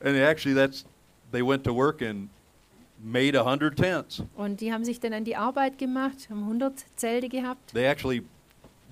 And 0.00 0.16
actually, 0.16 0.54
that's 0.54 0.84
they 1.32 1.42
went 1.42 1.64
to 1.64 1.74
work 1.74 2.02
and 2.02 2.28
made 3.02 3.38
a 3.38 3.44
hundred 3.44 3.76
tents. 3.76 4.22
Und 4.36 4.60
die 4.60 4.72
haben 4.72 4.84
sich 4.84 5.00
dann 5.00 5.12
an 5.12 5.24
die 5.24 5.36
Arbeit 5.36 5.78
gemacht, 5.78 6.28
haben 6.30 6.40
100 6.42 6.84
Zelte 6.96 7.28
gehabt 7.28 7.72
They 7.72 7.84
actually 7.84 8.22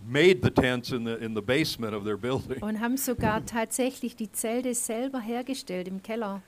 made 0.06 0.40
the 0.42 0.50
tents 0.50 0.90
in 0.92 1.04
the 1.06 1.14
in 1.14 1.34
the 1.34 1.40
basement 1.42 1.94
of 1.94 2.04
their 2.04 2.16
building, 2.16 2.62
und 2.62 2.80
haben 2.80 2.96
sogar 2.96 3.44
tatsächlich 3.46 4.16
die 4.16 4.30
Zelte 4.32 4.74
selber 4.74 5.20
hergestellt 5.20 5.88
im 5.88 6.02
Keller 6.02 6.42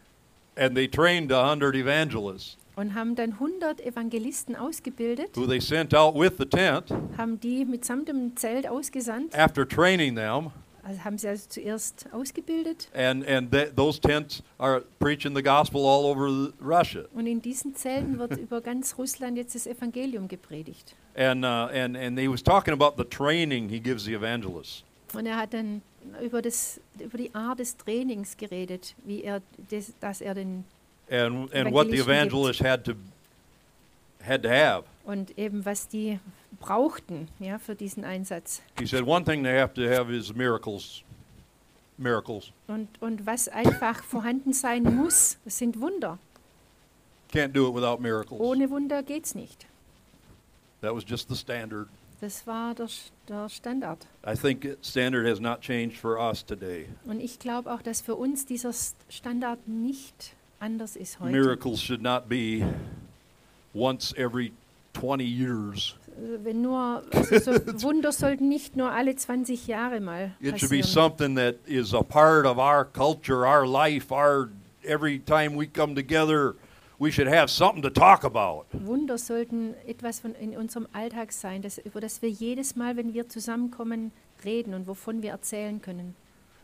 and 0.56 0.74
they 0.74 0.88
trained 0.88 1.32
a 1.32 1.50
hundred 1.50 1.74
evangelists 1.74 2.56
und 2.76 2.94
haben 2.94 3.14
dann 3.14 3.32
100 3.32 3.80
Evangelisten 3.80 4.54
ausgebildet, 4.56 5.36
who 5.36 5.46
they 5.46 5.60
sent 5.60 5.94
out 5.94 6.14
with 6.14 6.32
the 6.38 6.44
tent 6.46 6.90
haben 7.16 7.40
die 7.40 7.64
mitsamt 7.64 8.08
dem 8.08 8.36
Zelt 8.36 8.66
ausgesandt. 8.68 9.34
after 9.34 9.66
training 9.66 10.14
them, 10.16 10.50
Also 10.82 11.02
haben 11.04 11.18
sie 11.18 11.28
also 11.28 11.48
zuerst 11.48 12.06
ausgebildet 12.12 12.88
and 12.94 13.26
and 13.26 13.50
th- 13.50 13.74
those 13.74 13.98
tents 14.00 14.42
are 14.58 14.82
preaching 14.98 15.34
the 15.34 15.42
gospel 15.42 15.80
all 15.80 16.04
over 16.04 16.52
Russia. 16.60 17.04
und 17.14 17.26
in 17.26 17.40
diesen 17.42 17.74
Zelten 17.74 18.18
wird 18.18 18.36
über 18.38 18.60
ganz 18.60 18.96
Russland 18.98 19.36
jetzt 19.36 19.54
das 19.54 19.66
Evangelium 19.66 20.28
gepredigt. 20.28 20.94
And 21.16 21.44
uh, 21.44 21.68
and 21.72 21.96
and 21.96 22.18
he 22.18 22.28
was 22.28 22.42
talking 22.42 22.74
about 22.74 22.96
the 22.96 23.04
training 23.04 23.70
he 23.70 23.80
gives 23.80 24.04
the 24.04 24.14
evangelists. 24.14 24.84
Und 25.14 25.26
er 25.26 25.36
hat 25.38 25.54
dann 25.54 25.80
über, 26.20 26.42
das, 26.42 26.78
über 26.98 27.16
die 27.16 27.34
Art 27.34 27.58
des 27.58 27.76
Trainings 27.76 28.36
geredet, 28.36 28.94
wie 29.04 29.22
er 29.22 29.40
das, 29.70 29.92
dass 30.00 30.20
er 30.20 30.34
den 30.34 30.64
and 31.10 31.52
and 31.54 31.72
what 31.72 31.88
the 31.88 31.98
evangelists 31.98 32.60
had 32.60 32.84
to 32.84 32.92
had 34.22 34.42
to 34.42 34.50
have. 34.50 34.84
und 35.04 35.38
eben 35.38 35.64
was 35.64 35.88
die 35.88 36.18
brauchten 36.60 37.28
ja, 37.38 37.58
für 37.58 37.74
diesen 37.74 38.04
Einsatz. 38.04 38.60
He 38.78 38.86
said 38.86 39.06
one 39.06 39.24
thing 39.24 39.42
they 39.42 39.58
have 39.58 39.72
to 39.74 39.88
have 39.88 40.12
is 40.12 40.34
miracles, 40.34 41.02
miracles. 41.96 42.52
Und, 42.66 42.88
und 43.00 43.24
was 43.24 43.48
einfach 43.48 44.02
vorhanden 44.02 44.52
sein 44.52 44.82
muss, 44.82 45.38
das 45.44 45.56
sind 45.56 45.80
Wunder. 45.80 46.18
Can't 47.32 47.48
do 47.48 47.68
it 47.68 47.74
without 47.74 48.02
miracles. 48.02 48.40
Ohne 48.40 48.68
Wunder 48.68 49.02
geht's 49.02 49.34
nicht. 49.34 49.66
That 50.86 50.94
was 50.94 51.04
just 51.04 51.28
the 51.28 51.34
standard. 51.34 51.88
Das 52.20 52.46
war 52.46 52.72
der, 52.72 52.86
der 53.28 53.48
Standard. 53.48 54.06
I 54.24 54.36
think 54.36 54.78
standard 54.82 55.26
has 55.26 55.40
not 55.40 55.60
changed 55.60 55.98
for 55.98 56.16
us 56.16 56.44
today. 56.44 56.86
Und 57.04 57.20
ich 57.20 57.40
glaube 57.40 57.72
auch, 57.72 57.82
dass 57.82 58.00
für 58.00 58.14
uns 58.14 58.46
dieser 58.46 58.72
Standard 59.08 59.66
nicht 59.66 60.36
anders 60.60 60.94
ist 60.94 61.18
heute. 61.18 61.32
Miracles 61.32 61.82
should 61.82 62.00
not 62.00 62.28
be 62.28 62.64
once 63.74 64.14
every 64.16 64.52
20 64.94 65.24
years. 65.24 65.96
Also 66.16 66.44
Wenn 66.44 66.62
nur, 66.62 67.02
also 67.12 67.52
so 67.52 67.52
Wunder 67.82 68.12
sollten 68.12 68.48
nicht 68.48 68.76
nur 68.76 68.92
alle 68.92 69.16
20 69.16 69.66
Jahre 69.66 69.98
mal 69.98 70.36
It 70.40 70.60
should 70.60 70.70
be 70.70 70.84
something 70.84 71.34
that 71.34 71.56
is 71.66 71.92
a 71.92 72.02
part 72.04 72.46
of 72.46 72.58
our 72.58 72.84
culture, 72.84 73.44
our 73.44 73.66
life, 73.66 74.12
our 74.12 74.50
every 74.84 75.18
time 75.18 75.56
we 75.56 75.66
come 75.66 75.96
together, 75.96 76.54
we 76.98 77.10
should 77.12 77.28
have 77.28 77.48
something 77.48 77.82
to 77.82 77.90
talk 77.90 78.24
about. 78.24 78.64
Wunder 78.72 79.18
sollten 79.18 79.74
etwas 79.86 80.20
von 80.20 80.34
in 80.34 80.56
unserem 80.56 80.86
Alltag 80.92 81.32
sein, 81.32 81.62
das, 81.62 81.78
über 81.78 82.00
das 82.00 82.22
wir 82.22 82.30
jedes 82.30 82.76
Mal, 82.76 82.96
wenn 82.96 83.12
wir 83.14 83.28
zusammenkommen, 83.28 84.12
reden 84.44 84.74
und 84.74 84.86
wovon 84.86 85.22
wir 85.22 85.30
erzählen 85.30 85.80
können. 85.80 86.14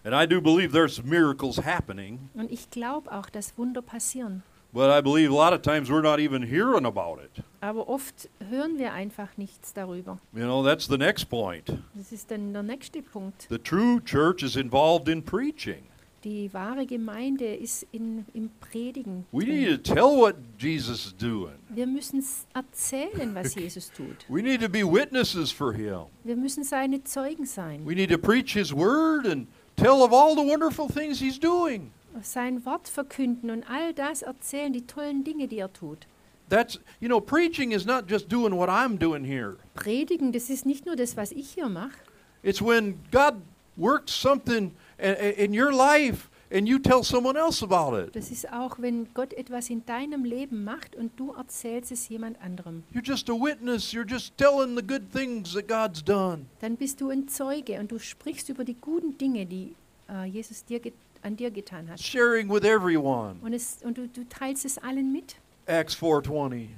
And 0.04 0.14
I 0.14 0.26
do 0.26 0.40
believe 0.40 0.72
there's 0.72 1.02
miracles 1.02 1.58
happening, 1.64 2.28
Und 2.34 2.50
ich 2.50 2.70
glaube 2.70 3.12
auch, 3.12 3.30
dass 3.30 3.56
Wunder 3.56 3.82
passieren. 3.82 4.42
but 4.72 4.90
I 4.90 5.00
believe 5.02 5.30
a 5.30 5.34
lot 5.34 5.52
of 5.52 5.60
times 5.62 5.90
we're 5.90 6.02
not 6.02 6.18
even 6.18 6.42
hearing 6.42 6.86
about 6.86 7.20
it. 7.22 7.44
Aber 7.60 7.88
oft 7.88 8.28
hören 8.50 8.78
wir 8.78 8.92
einfach 8.94 9.36
nichts 9.36 9.72
darüber. 9.74 10.18
You 10.32 10.44
know, 10.44 10.64
that's 10.64 10.86
the 10.88 10.96
next 10.98 11.28
point. 11.28 11.78
Das 11.94 12.10
ist 12.10 12.30
dann 12.30 12.52
der 12.52 12.62
nächste 12.64 13.02
Punkt. 13.02 13.46
The 13.50 13.58
true 13.58 14.00
church 14.04 14.42
is 14.42 14.56
involved 14.56 15.08
in 15.08 15.22
preaching. 15.22 15.84
Die 16.24 16.54
wahre 16.54 16.86
Gemeinde 16.86 17.52
ist 17.52 17.84
in, 17.90 18.24
im 18.32 18.50
Predigen. 18.60 19.26
We 19.32 19.44
need 19.44 19.84
to 19.84 19.94
tell 19.94 20.16
what 20.16 20.36
Jesus 20.56 21.06
is 21.06 21.16
doing. 21.16 21.54
Wir 21.68 21.86
müssen 21.86 22.24
erzählen, 22.54 23.34
was 23.34 23.54
Jesus 23.56 23.90
tut. 23.90 24.24
We 24.28 24.40
need 24.40 24.60
to 24.60 24.68
be 24.68 24.84
witnesses 24.84 25.50
for 25.50 25.72
him. 25.72 26.04
Wir 26.22 26.36
müssen 26.36 26.62
seine 26.62 27.02
Zeugen 27.02 27.44
sein. 27.44 27.84
We 27.84 27.96
need 27.96 28.10
to 28.10 28.18
preach 28.18 28.52
his 28.52 28.72
word 28.72 29.26
and 29.26 29.48
tell 29.76 30.02
of 30.02 30.12
all 30.12 30.36
the 30.36 30.48
wonderful 30.48 30.86
things 30.86 31.18
he's 31.18 31.40
doing. 31.40 31.90
Sein 32.22 32.64
Wort 32.64 32.88
verkünden 32.88 33.50
und 33.50 33.68
all 33.68 33.92
das 33.92 34.22
erzählen, 34.22 34.72
die 34.72 34.86
tollen 34.86 35.24
Dinge, 35.24 35.48
die 35.48 35.58
er 35.58 35.72
tut. 35.72 36.06
That's, 36.48 36.78
you 37.00 37.08
know, 37.08 37.20
preaching 37.20 37.72
is 37.72 37.84
not 37.84 38.08
just 38.08 38.28
doing 38.30 38.54
what 38.56 38.68
I'm 38.68 38.96
doing 38.96 39.24
here. 39.24 39.56
Predigen, 39.74 40.30
das 40.30 40.50
ist 40.50 40.66
nicht 40.66 40.86
nur 40.86 40.94
das, 40.94 41.16
was 41.16 41.32
ich 41.32 41.50
hier 41.50 41.68
mache. 41.68 41.98
It's 42.44 42.62
when 42.62 43.00
God 43.10 43.40
works 43.76 44.12
something 44.12 44.72
in 45.02 45.58
your 45.58 45.72
life 45.72 46.28
and 46.52 46.68
you 46.68 46.78
tell 46.78 47.02
someone 47.02 47.36
else 47.36 47.62
about 47.62 47.96
it. 47.96 48.14
Das 48.14 48.30
ist 48.30 48.52
auch, 48.52 48.78
wenn 48.78 49.12
Gott 49.14 49.32
etwas 49.32 49.70
in 49.70 49.84
deinem 49.86 50.24
Leben 50.24 50.64
macht 50.64 50.94
und 50.94 51.18
du 51.18 51.32
erzählst 51.32 51.90
es 51.92 52.08
jemand 52.08 52.40
anderem. 52.40 52.84
You're 52.94 53.04
just 53.04 53.28
a 53.30 53.32
witness. 53.32 53.92
You're 53.92 54.08
just 54.08 54.36
telling 54.36 54.76
the 54.76 54.86
good 54.86 55.10
things 55.12 55.54
that 55.54 55.68
God's 55.68 56.04
done. 56.04 56.46
Dann 56.60 56.76
bist 56.76 57.00
du 57.00 57.10
ein 57.10 57.28
Zeuge 57.28 57.80
und 57.80 57.90
du 57.90 57.98
sprichst 57.98 58.48
über 58.48 58.64
die 58.64 58.76
guten 58.80 59.16
Dinge, 59.18 59.46
die 59.46 59.74
äh, 60.08 60.24
Jesus 60.26 60.64
dir 60.64 60.80
an 61.22 61.36
dir 61.36 61.50
getan 61.50 61.88
hat. 61.88 62.00
Sharing 62.00 62.48
with 62.48 62.64
everyone. 62.64 63.36
Und, 63.42 63.52
es, 63.52 63.78
und 63.82 63.96
du, 63.96 64.08
du 64.08 64.28
teilst 64.28 64.64
es 64.64 64.78
allen 64.78 65.12
mit. 65.12 65.36
Acts 65.66 65.96
4:20. 65.96 66.68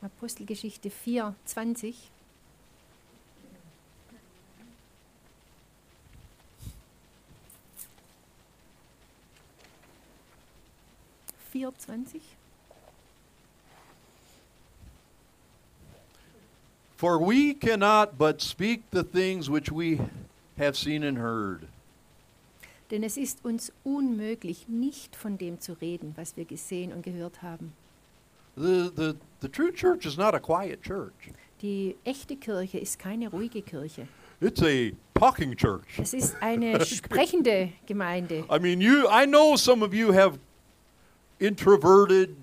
Apostelgeschichte 0.00 0.90
4, 0.90 1.34
20. 11.52 11.58
Vier, 11.58 11.70
20. 11.76 12.20
For 16.96 17.18
we 17.18 17.52
cannot 17.52 18.16
but 18.16 18.40
speak 18.40 18.82
the 18.90 19.02
things 19.02 19.50
which 19.50 19.70
we 19.70 20.00
have 20.56 20.76
seen 20.76 21.02
and 21.02 21.18
heard. 21.18 21.68
Denn 22.90 23.02
es 23.04 23.16
ist 23.16 23.44
uns 23.44 23.72
unmöglich, 23.84 24.66
nicht 24.68 25.16
von 25.16 25.36
dem 25.36 25.60
zu 25.60 25.74
reden, 25.74 26.12
was 26.16 26.36
wir 26.36 26.44
gesehen 26.44 26.92
und 26.92 27.02
gehört 27.02 27.42
haben. 27.42 27.72
The, 28.56 28.90
the, 28.94 29.14
the 29.40 29.48
true 29.48 29.72
church 29.72 30.04
is 30.06 30.16
not 30.16 30.34
a 30.34 30.40
quiet 30.40 30.82
church. 30.82 31.32
Die 31.62 31.96
echte 32.04 32.36
Kirche 32.36 32.78
ist 32.78 32.98
keine 32.98 33.28
ruhige 33.30 33.62
Kirche. 33.62 34.08
It's 34.40 34.62
a 34.62 34.92
talking 35.14 35.56
church. 35.56 35.98
Es 35.98 36.14
ist 36.14 36.36
eine 36.40 36.84
sprechende 36.84 37.72
Gemeinde. 37.86 38.44
I 38.50 38.58
mean, 38.58 38.80
you 38.80 39.06
I 39.08 39.26
know 39.26 39.56
some 39.56 39.84
of 39.84 39.94
you 39.94 40.12
have 40.12 40.38
introverted 41.42 42.36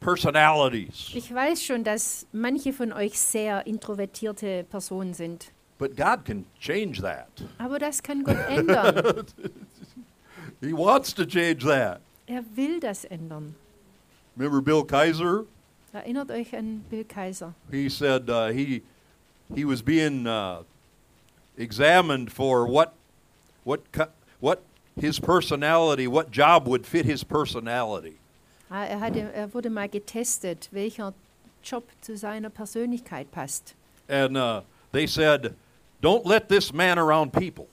personalities, 0.00 1.10
Ich 1.14 1.32
weiß 1.32 1.62
schon, 1.62 1.84
dass 1.84 2.26
manche 2.32 2.72
von 2.72 2.92
euch 2.92 3.18
sehr 3.18 3.66
introvertierte 3.66 4.64
Personen 4.64 5.14
sind. 5.14 5.52
but 5.78 5.96
God 5.96 6.24
can 6.24 6.44
change 6.60 7.00
that. 7.02 7.28
Aber 7.58 7.78
das 7.78 8.02
kann 8.02 8.22
Gott 8.24 8.36
ändern. 8.48 9.24
He 10.60 10.72
wants 10.72 11.12
to 11.14 11.24
change 11.24 11.64
that. 11.64 12.00
Er 12.26 12.44
will 12.54 12.78
das 12.80 13.04
ändern. 13.04 13.54
Remember 14.36 14.60
Bill 14.62 14.84
Kaiser? 14.84 15.44
Erinnert 15.92 16.30
euch 16.30 16.54
an 16.54 16.84
Bill 16.88 17.04
Kaiser. 17.04 17.54
He 17.70 17.88
said 17.88 18.28
uh, 18.30 18.48
he 18.48 18.82
he 19.54 19.64
was 19.64 19.82
being 19.82 20.26
uh, 20.26 20.62
examined 21.58 22.32
for 22.32 22.66
what 22.66 22.94
what 23.64 23.80
what 24.40 24.62
his 24.98 25.18
personality, 25.20 26.06
what 26.06 26.30
job 26.30 26.66
would 26.66 26.86
fit 26.86 27.04
his 27.04 27.24
personality. 27.24 28.18
Ah, 28.72 28.86
Er, 28.86 29.00
hatte, 29.00 29.20
er 29.34 29.52
wurde 29.52 29.68
mal 29.70 29.88
getestet, 29.88 30.68
welcher 30.72 31.12
Job 31.62 31.84
zu 32.00 32.16
seiner 32.16 32.48
Persönlichkeit 32.50 33.30
passt. 33.30 33.74
And 34.08 34.36
uh, 34.36 34.62
they 34.92 35.06
said, 35.06 35.54
"Don't 36.02 36.26
let 36.26 36.48
this 36.48 36.72
man 36.72 36.98
around 36.98 37.32
people." 37.32 37.66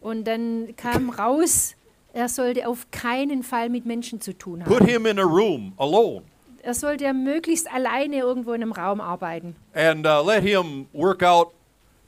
Und 0.00 0.24
dann 0.26 0.74
kam 0.76 1.10
raus, 1.10 1.74
Er 2.14 2.28
sollte 2.28 2.68
auf 2.68 2.90
keinen 2.90 3.42
Fall 3.42 3.70
mit 3.70 3.86
Menschen 3.86 4.20
zu 4.20 4.36
tun 4.36 4.60
Put 4.64 4.80
haben. 4.80 4.86
him 4.86 5.06
in 5.06 5.18
a 5.18 5.22
room 5.24 5.72
alone 5.78 6.22
Er 6.62 6.74
sollte 6.74 7.10
möglichst 7.14 7.72
alleine 7.72 8.18
irgendwo 8.18 8.52
in 8.52 8.62
einem 8.62 8.72
Raum 8.72 9.00
arbeiten 9.00 9.56
and 9.72 10.06
uh, 10.06 10.20
let 10.22 10.42
him 10.42 10.86
work 10.92 11.22
out 11.22 11.52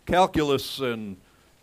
calculus 0.07 0.81
and 0.83 1.17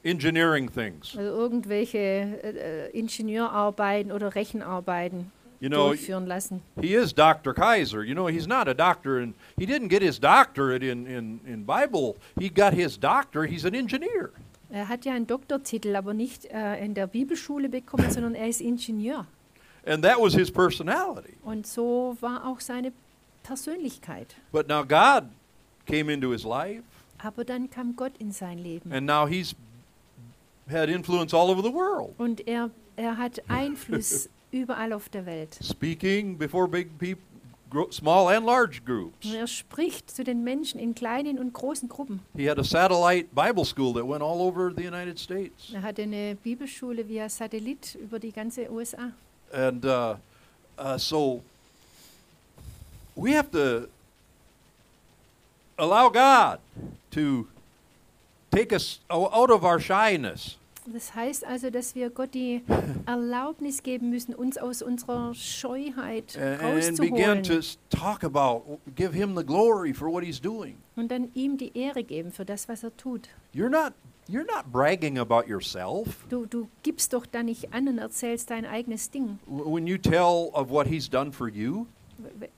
engineering 0.03 0.67
things. 0.73 1.15
also 1.15 1.21
irgendwelche 1.21 1.97
äh, 1.99 2.87
äh, 2.87 2.89
Ingenieurarbeiten 2.97 4.11
oder 4.11 4.33
Rechenarbeiten 4.33 5.31
You 5.61 5.69
know, 5.69 5.89
durchführen 5.89 6.25
lassen. 6.25 6.61
he 6.81 6.95
is 6.95 7.13
Dr. 7.13 7.53
Kaiser. 7.53 8.03
You 8.03 8.15
know, 8.15 8.27
he's 8.27 8.47
not 8.47 8.67
a 8.67 8.73
doctor, 8.73 9.19
and 9.19 9.35
he 9.57 9.65
didn't 9.67 9.89
get 9.89 10.01
his 10.01 10.19
doctorate 10.19 10.81
in, 10.83 11.05
in, 11.05 11.39
in 11.45 11.63
Bible. 11.65 12.15
He 12.39 12.49
got 12.49 12.73
his 12.73 12.97
doctor. 12.99 13.45
He's 13.45 13.63
an 13.63 13.75
engineer. 13.75 14.31
Er 14.71 14.87
hat 14.89 15.05
ja 15.05 15.13
einen 15.13 15.27
Doktortitel, 15.27 15.95
aber 15.95 16.13
nicht 16.15 16.45
äh, 16.45 16.83
in 16.83 16.93
der 16.95 17.05
Bibelschule 17.05 17.69
bekommen, 17.69 18.09
sondern 18.09 18.33
er 18.35 18.47
ist 18.47 18.59
Ingenieur. 18.61 19.27
And 19.85 20.03
that 20.03 20.17
was 20.19 20.33
his 20.33 20.49
personality. 20.51 21.33
Und 21.43 21.67
so 21.67 22.17
war 22.21 22.45
auch 22.47 22.59
seine 22.59 22.91
Persönlichkeit. 23.43 24.35
But 24.51 24.67
now 24.67 24.83
God 24.83 25.25
came 25.85 26.11
into 26.11 26.31
his 26.31 26.43
life, 26.43 26.83
Aber 27.19 27.43
dann 27.43 27.69
kam 27.69 27.95
Gott 27.95 28.13
in 28.19 28.31
sein 28.31 28.57
Leben. 28.57 28.91
and 28.91 29.05
now 29.05 29.27
he's 29.27 29.53
had 30.69 30.89
influence 30.89 31.33
all 31.33 31.49
over 31.51 31.61
the 31.61 31.71
world, 31.73 32.13
Und 32.17 32.47
er, 32.47 32.69
er 32.95 33.17
hat 33.17 33.41
Einfluss 33.47 34.29
überall 34.51 34.93
auf 34.93 35.09
der 35.09 35.25
Welt. 35.25 35.57
speaking 35.63 36.37
before 36.37 36.67
big 36.67 36.89
people, 36.97 37.91
small 37.91 38.27
and 38.29 38.45
large 38.45 38.81
groups. 38.85 39.25
Und 39.25 39.35
er 39.35 39.47
spricht 39.47 40.11
zu 40.11 40.23
den 40.23 40.43
Menschen 40.43 40.79
in 40.79 40.93
kleinen 40.93 41.39
und 41.39 41.53
großen 41.53 41.87
Gruppen. 41.89 42.19
He 42.35 42.49
had 42.49 42.59
a 42.59 42.63
satellite 42.63 43.29
Bible 43.33 43.65
school 43.65 43.93
that 43.93 44.07
went 44.07 44.21
all 44.21 44.41
over 44.41 44.71
the 44.75 44.85
United 44.85 45.17
States. 45.19 45.71
Er 45.73 45.81
hatte 45.81 46.03
eine 46.03 46.35
Bibelschule 46.35 47.07
via 47.07 47.29
Satellit 47.29 47.95
über 47.95 48.19
die 48.19 48.31
ganze 48.31 48.69
USA. 48.71 49.11
And 49.53 49.85
uh, 49.85 50.15
uh, 50.77 50.97
so 50.97 51.41
we 53.15 53.35
have 53.35 53.51
to 53.51 53.87
allow 55.77 56.09
God 56.09 56.59
to 57.11 57.47
take 58.51 58.73
us 58.73 58.99
out 59.09 59.49
of 59.49 59.63
our 59.63 59.79
shyness 59.79 60.57
Das 60.85 61.13
heißt 61.15 61.45
also, 61.45 61.69
dass 61.69 61.95
wir 61.95 62.09
Gott 62.09 62.33
die 62.33 62.61
Erlaubnis 63.05 63.83
geben 63.83 64.09
müssen, 64.09 64.33
uns 64.33 64.57
aus 64.57 64.81
unserer 64.81 65.33
Scheuheit 65.33 66.37
rauszuholen 66.37 67.43
to 67.43 67.53
s- 67.59 67.77
talk 67.89 68.23
about, 68.23 68.79
give 68.95 69.13
Him 69.13 69.35
the 69.37 69.45
glory 69.45 69.93
for 69.93 70.11
what 70.11 70.23
He's 70.23 70.41
doing. 70.41 70.77
und 70.95 71.09
dann 71.11 71.29
ihm 71.33 71.57
die 71.57 71.77
Ehre 71.77 72.03
geben 72.03 72.31
für 72.31 72.45
das, 72.45 72.67
was 72.67 72.83
er 72.83 72.95
tut. 72.97 73.29
You're 73.53 73.69
not, 73.69 73.93
you're 74.29 74.45
not 74.45 74.71
bragging 74.71 75.17
about 75.19 75.47
yourself 75.47 76.25
Du, 76.29 76.45
du 76.45 76.67
gibst 76.83 77.13
doch 77.13 77.25
da 77.25 77.43
nicht 77.43 77.73
an 77.73 77.87
und 77.87 77.97
erzählst 77.97 78.49
dein 78.49 78.65
eigenes 78.65 79.09
Ding. 79.11 79.39
When 79.47 79.87
you 79.87 79.97
tell 79.97 80.49
of 80.53 80.69
what 80.69 80.87
He's 80.87 81.09
done 81.09 81.31
for 81.31 81.47
you. 81.47 81.85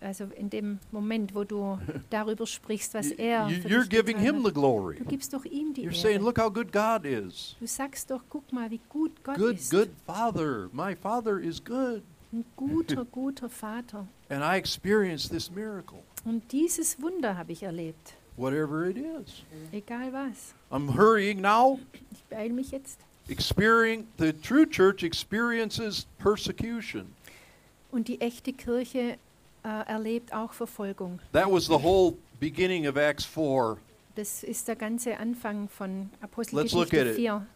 Also 0.02 0.26
in 0.36 0.50
dem 0.50 0.80
Moment, 0.92 1.34
wo 1.36 1.44
du 1.44 1.80
darüber 2.10 2.46
sprichst, 2.48 2.94
was 2.94 3.12
er 3.12 3.50
für 3.50 3.68
you're 3.68 3.82
dich 3.82 3.90
giving 3.90 4.18
getan 4.18 4.36
Him 4.36 4.42
the 4.42 4.48
hat. 4.48 4.54
glory. 4.56 4.96
Du 4.98 5.06
gibst 5.06 5.34
doch 5.34 5.46
ihm 5.46 5.74
die 5.74 5.88
You're 5.88 5.94
saying, 5.96 6.18
Ehre. 6.18 6.24
look 6.26 6.38
how 6.40 6.50
good 6.52 6.72
God 6.72 7.06
is. 7.06 7.56
Du 7.60 7.68
sagst 7.68 8.10
doch, 8.12 8.22
guck 8.30 8.52
mal, 8.52 8.70
wie 8.72 8.82
gut 8.90 9.12
Gott 9.24 9.38
Good, 9.38 9.56
ist. 9.56 9.72
good 9.72 9.90
Father. 10.06 10.70
My 10.72 10.96
Father 10.96 11.40
is 11.40 11.64
good. 11.64 12.02
Ein 12.32 12.44
guter, 12.56 13.06
guter 13.12 13.50
Vater. 13.50 14.08
And 14.30 14.44
I 14.44 14.58
experienced 14.58 15.30
this 15.32 15.52
miracle, 15.52 16.00
Und 16.26 16.52
dieses 16.52 17.00
Wunder 17.02 17.38
habe 17.38 17.52
ich 17.52 17.62
erlebt. 17.64 18.16
whatever 18.38 18.86
it 18.90 18.98
is. 18.98 19.44
Egal 19.72 20.12
was. 20.12 20.54
I'm 20.72 20.96
hurrying 20.98 21.40
now. 21.42 21.80
Ich 22.12 22.24
beeile 22.24 22.52
mich 22.54 22.72
jetzt. 22.72 23.00
Experiencing 23.30 24.08
the 24.18 24.34
true 24.34 24.66
church 24.66 25.04
experiences 25.04 26.08
persecution. 26.18 27.14
Und 27.92 28.08
die 28.08 28.20
echte 28.20 28.52
Kirche 28.54 29.18
äh, 29.64 29.88
erlebt 29.88 30.34
auch 30.34 30.54
Verfolgung. 30.54 31.20
That 31.32 31.52
was 31.52 31.66
the 31.66 31.82
whole 31.82 32.16
beginning 32.40 32.88
of 32.88 32.98
Acts 32.98 33.26
4. 33.26 33.78
Das 34.16 34.44
ist 34.44 34.68
der 34.68 34.76
ganze 34.76 35.18
Anfang 35.18 35.68
von 35.70 36.10
Let's 36.22 36.74
look 36.74 36.94
at 36.94 37.08
Apostelgeschichte 37.08 37.10
it. 37.10 37.16
4. 37.16 37.48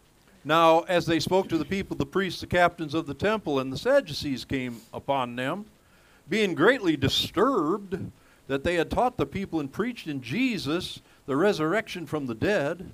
Now, 0.43 0.85
as 0.87 1.05
they 1.05 1.19
spoke 1.19 1.49
to 1.49 1.57
the 1.57 1.65
people, 1.65 1.97
the 1.97 2.05
priests, 2.05 2.39
the 2.39 2.47
captains 2.47 2.93
of 2.93 3.05
the 3.05 3.13
temple, 3.13 3.59
and 3.59 3.71
the 3.71 3.77
Sadducees 3.77 4.45
came 4.45 4.77
upon 4.93 5.35
them, 5.35 5.65
being 6.29 6.55
greatly 6.55 6.95
disturbed 6.95 8.11
that 8.47 8.63
they 8.63 8.75
had 8.75 8.89
taught 8.89 9.17
the 9.17 9.25
people 9.25 9.59
and 9.59 9.71
preached 9.71 10.07
in 10.07 10.21
Jesus 10.21 11.01
the 11.25 11.35
resurrection 11.35 12.05
from 12.05 12.27
the 12.27 12.35
dead. 12.35 12.89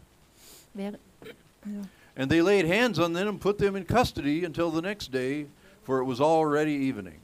And 0.75 2.29
they 2.29 2.41
laid 2.41 2.65
hands 2.65 2.97
on 2.97 3.13
them 3.13 3.27
and 3.27 3.41
put 3.41 3.59
them 3.59 3.75
in 3.75 3.85
custody 3.85 4.43
until 4.43 4.71
the 4.71 4.81
next 4.81 5.11
day, 5.11 5.45
for 5.83 5.99
it 5.99 6.05
was 6.05 6.19
already 6.19 6.73
evening. 6.73 7.19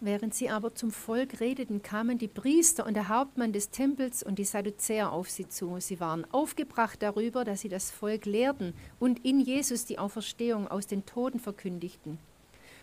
Während 0.00 0.32
sie 0.32 0.48
aber 0.48 0.74
zum 0.76 0.92
Volk 0.92 1.40
redeten, 1.40 1.82
kamen 1.82 2.18
die 2.18 2.28
Priester 2.28 2.86
und 2.86 2.94
der 2.94 3.08
Hauptmann 3.08 3.52
des 3.52 3.70
Tempels 3.70 4.22
und 4.22 4.38
die 4.38 4.44
Sadduzäer 4.44 5.10
auf 5.10 5.28
sie 5.28 5.48
zu. 5.48 5.76
Sie 5.80 5.98
waren 5.98 6.24
aufgebracht 6.30 7.02
darüber, 7.02 7.44
dass 7.44 7.62
sie 7.62 7.68
das 7.68 7.90
Volk 7.90 8.24
lehrten 8.24 8.74
und 9.00 9.24
in 9.24 9.40
Jesus 9.40 9.86
die 9.86 9.98
Auferstehung 9.98 10.68
aus 10.68 10.86
den 10.86 11.04
Toten 11.04 11.40
verkündigten. 11.40 12.18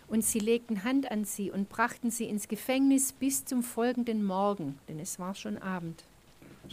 Und 0.08 0.24
sie 0.24 0.40
legten 0.40 0.84
Hand 0.84 1.10
an 1.10 1.24
sie 1.24 1.50
und 1.50 1.70
brachten 1.70 2.10
sie 2.10 2.26
ins 2.26 2.48
Gefängnis 2.48 3.12
bis 3.12 3.46
zum 3.46 3.62
folgenden 3.62 4.22
Morgen, 4.22 4.78
denn 4.88 5.00
es 5.00 5.18
war 5.18 5.34
schon 5.34 5.56
Abend. 5.56 6.04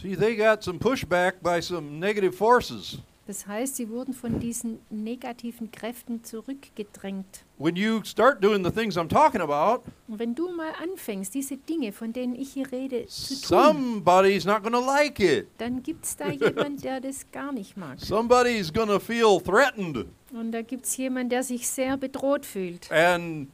See, 0.00 0.14
they 0.14 0.36
got 0.36 0.62
some 0.62 0.78
pushback 0.78 1.42
by 1.42 1.62
some 1.62 1.98
negative 1.98 2.32
forces. 2.32 2.98
Das 3.26 3.46
heißt, 3.46 3.76
sie 3.76 3.88
wurden 3.88 4.12
von 4.12 4.38
diesen 4.38 4.80
negativen 4.90 5.70
Kräften 5.72 6.22
zurückgedrängt. 6.24 7.44
When 7.56 7.74
you 7.74 8.02
start 8.04 8.44
doing 8.44 8.62
the 8.62 8.70
things 8.70 8.98
I'm 8.98 9.08
talking 9.08 9.40
about, 9.40 9.82
Und 10.08 10.18
wenn 10.18 10.34
du 10.34 10.50
mal 10.54 10.72
anfängst, 10.82 11.34
diese 11.34 11.56
Dinge, 11.56 11.92
von 11.92 12.12
denen 12.12 12.34
ich 12.34 12.52
hier 12.52 12.70
rede, 12.70 13.06
zu 13.06 13.34
tun, 13.34 13.42
somebody's 13.46 14.44
not 14.44 14.62
going 14.62 14.74
to 14.74 14.84
like 14.84 15.18
it. 15.20 15.46
dann 15.56 15.82
gibt 15.82 16.04
es 16.04 16.16
da 16.16 16.28
jemand, 16.28 16.84
der 16.84 17.00
das 17.00 17.24
gar 17.32 17.50
nicht 17.52 17.76
mag. 17.78 17.98
Somebody's 17.98 18.70
going 18.70 18.88
to 18.88 18.98
feel 18.98 19.40
threatened. 19.40 20.06
Und 20.32 20.52
da 20.52 20.60
gibt 20.60 20.84
es 20.84 20.96
jemanden, 20.98 21.30
der 21.30 21.42
sich 21.44 21.66
sehr 21.66 21.96
bedroht 21.96 22.44
fühlt. 22.44 22.92
And 22.92 23.48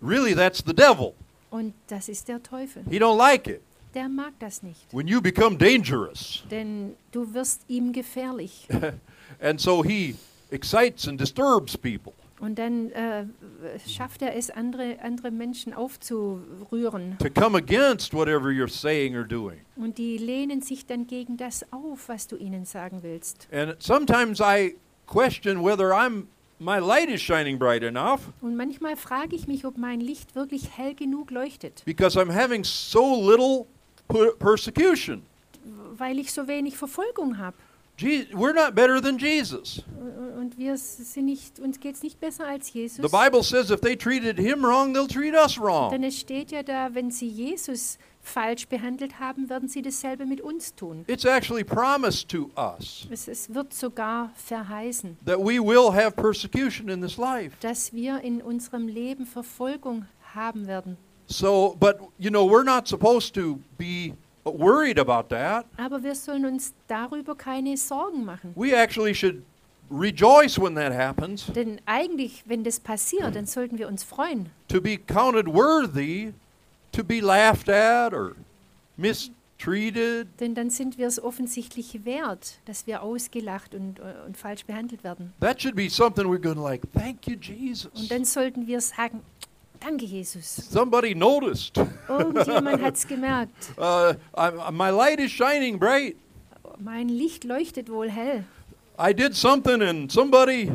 really, 0.00 0.34
that's 0.34 0.62
the 0.66 0.72
devil. 0.74 1.12
Und 1.50 1.74
das 1.88 2.08
ist 2.08 2.28
der 2.28 2.42
Teufel. 2.42 2.82
He 2.88 2.98
don't 2.98 3.18
like 3.18 3.46
it. 3.46 3.60
Der 3.94 4.08
mag 4.08 4.32
das 4.38 4.62
nicht. 4.62 4.92
When 4.92 5.06
you 5.06 5.20
become 5.20 5.56
dangerous. 5.56 6.42
Denn 6.50 6.94
du 7.10 7.34
wirst 7.34 7.62
ihm 7.68 7.92
gefährlich. 7.92 8.66
And 9.40 9.60
so 9.60 9.82
he 9.84 10.14
excites 10.50 11.06
and 11.08 11.20
disturbs 11.20 11.76
people. 11.76 12.12
Und 12.40 12.58
dann 12.58 12.90
äh, 12.90 13.24
schafft 13.86 14.20
er 14.20 14.34
es, 14.34 14.50
andere, 14.50 14.96
andere 15.00 15.30
Menschen 15.30 15.72
aufzurühren. 15.72 17.16
to 17.18 17.30
come 17.30 17.56
against 17.56 18.12
whatever 18.12 18.48
you're 18.48 18.68
saying 18.68 19.16
or 19.16 19.22
doing. 19.24 19.60
Und 19.76 19.96
die 19.98 20.18
lehnen 20.18 20.60
sich 20.60 20.84
dann 20.86 21.06
gegen 21.06 21.36
das 21.36 21.64
auf, 21.72 22.08
was 22.08 22.26
du 22.26 22.36
ihnen 22.36 22.64
sagen 22.64 22.98
willst. 23.02 23.46
And 23.52 23.76
sometimes 23.78 24.40
I 24.40 24.76
question 25.06 25.62
whether 25.62 25.92
I'm 25.92 26.24
my 26.58 26.78
light 26.78 27.08
is 27.08 27.20
shining 27.20 27.58
bright 27.58 27.82
enough 27.84 28.20
Und 28.40 28.56
manchmal 28.56 28.96
frage 28.96 29.36
ich 29.36 29.46
mich, 29.46 29.64
ob 29.64 29.78
mein 29.78 30.00
Licht 30.00 30.34
wirklich 30.34 30.76
hell 30.76 30.94
genug 30.94 31.30
leuchtet, 31.30 31.84
because 31.84 32.18
I'm 32.18 32.32
having 32.32 32.64
so 32.64 33.14
little 33.30 33.66
persecution. 34.38 35.22
weil 35.96 36.18
ich 36.18 36.32
so 36.32 36.48
wenig 36.48 36.76
Verfolgung 36.76 37.38
habe. 37.38 37.56
We're 37.98 38.54
not 38.54 38.74
better 38.74 39.00
than 39.00 39.18
Jesus. 39.18 39.82
Und 40.40 40.58
wir 40.58 40.76
sind 40.76 41.26
nicht, 41.26 41.60
uns 41.60 41.78
geht 41.78 41.94
es 41.94 42.02
nicht 42.02 42.18
besser 42.18 42.46
als 42.48 42.72
Jesus. 42.72 42.96
The 43.08 43.16
Bible 43.16 43.44
says 43.44 43.70
if 43.70 43.80
they 43.80 43.94
treated 43.96 44.38
him 44.38 44.64
wrong, 44.64 44.92
they'll 44.94 45.06
treat 45.06 45.34
us 45.34 45.60
wrong. 45.60 45.90
Denn 45.90 46.02
es 46.02 46.18
steht 46.18 46.50
ja 46.50 46.62
da, 46.64 46.92
wenn 46.94 47.10
sie 47.12 47.28
Jesus 47.28 47.98
falsch 48.20 48.66
behandelt 48.66 49.20
haben, 49.20 49.48
werden 49.48 49.68
sie 49.68 49.82
dasselbe 49.82 50.24
mit 50.26 50.40
uns 50.40 50.74
tun. 50.74 51.04
It's 51.06 51.24
actually 51.24 51.62
promised 51.62 52.28
to 52.30 52.50
us 52.56 53.06
Es, 53.10 53.28
es 53.28 53.54
wird 53.54 53.72
sogar 53.74 54.32
verheißen, 54.34 55.18
that 55.26 55.38
we 55.38 55.60
will 55.60 55.92
have 55.92 56.12
persecution 56.12 56.88
in 56.88 57.00
this 57.02 57.18
life. 57.18 57.54
dass 57.60 57.92
wir 57.92 58.20
in 58.22 58.40
unserem 58.42 58.88
Leben 58.88 59.26
Verfolgung 59.26 60.06
haben 60.34 60.66
werden. 60.66 60.96
So, 61.32 61.76
but 61.80 61.98
you 62.18 62.30
know, 62.30 62.44
we're 62.44 62.64
not 62.64 62.86
supposed 62.86 63.34
to 63.34 63.58
be 63.78 64.14
worried 64.44 64.98
about 64.98 65.28
that. 65.34 65.64
Aber 65.78 66.02
wir 66.02 66.14
sollen 66.14 66.44
uns 66.44 66.74
darüber 66.88 67.34
keine 67.34 67.76
Sorgen 67.76 68.24
machen. 68.24 68.52
We 68.54 68.74
actually 68.74 69.14
should 69.14 69.42
rejoice 69.90 70.58
when 70.58 70.74
that 70.74 70.92
happens. 70.92 71.46
Denn 71.54 71.80
eigentlich, 71.86 72.42
wenn 72.46 72.64
das 72.64 72.78
passiert, 72.80 73.34
dann 73.34 73.46
sollten 73.46 73.78
wir 73.78 73.88
uns 73.88 74.04
freuen. 74.04 74.50
to 74.68 74.80
be 74.80 74.96
counted 74.98 75.46
worthy 75.46 76.32
to 76.92 77.02
be 77.02 77.20
laughed 77.20 77.68
at 77.68 78.12
or 78.12 78.34
mistreated. 78.96 80.28
Denn 80.40 80.54
dann 80.54 80.70
sind 80.70 80.98
wir 80.98 81.06
es 81.06 81.22
offensichtlich 81.22 82.04
wert, 82.04 82.58
dass 82.66 82.86
wir 82.86 83.02
ausgelacht 83.02 83.74
und, 83.74 83.98
äh, 83.98 84.02
und 84.26 84.36
falsch 84.36 84.64
behandelt 84.64 85.04
werden. 85.04 85.32
That 85.40 85.60
should 85.60 85.76
be 85.76 85.88
something 85.88 86.26
we're 86.26 86.40
going 86.40 86.58
like, 86.58 86.82
thank 86.92 87.26
you, 87.26 87.36
Jesus. 87.36 87.90
Und 87.94 88.10
dann 88.10 88.24
sollten 88.24 88.66
wir 88.66 88.80
sagen, 88.80 89.20
danke 89.82 90.04
Jesus. 90.04 90.56
Somebody 90.70 91.14
noticed. 91.14 91.78
Irgendjemand 92.08 92.82
hat 92.82 92.94
es 92.96 93.06
gemerkt. 93.06 93.72
Uh, 93.76 94.14
I, 94.36 94.70
my 94.70 94.90
light 94.90 95.18
is 95.20 95.30
shining 95.30 95.78
bright. 95.78 96.16
Mein 96.78 97.08
Licht 97.08 97.44
leuchtet 97.44 97.88
wohl 97.90 98.10
hell. 98.10 98.44
I 98.98 99.12
did 99.12 99.34
something 99.34 99.82
and 99.82 100.10
somebody 100.10 100.70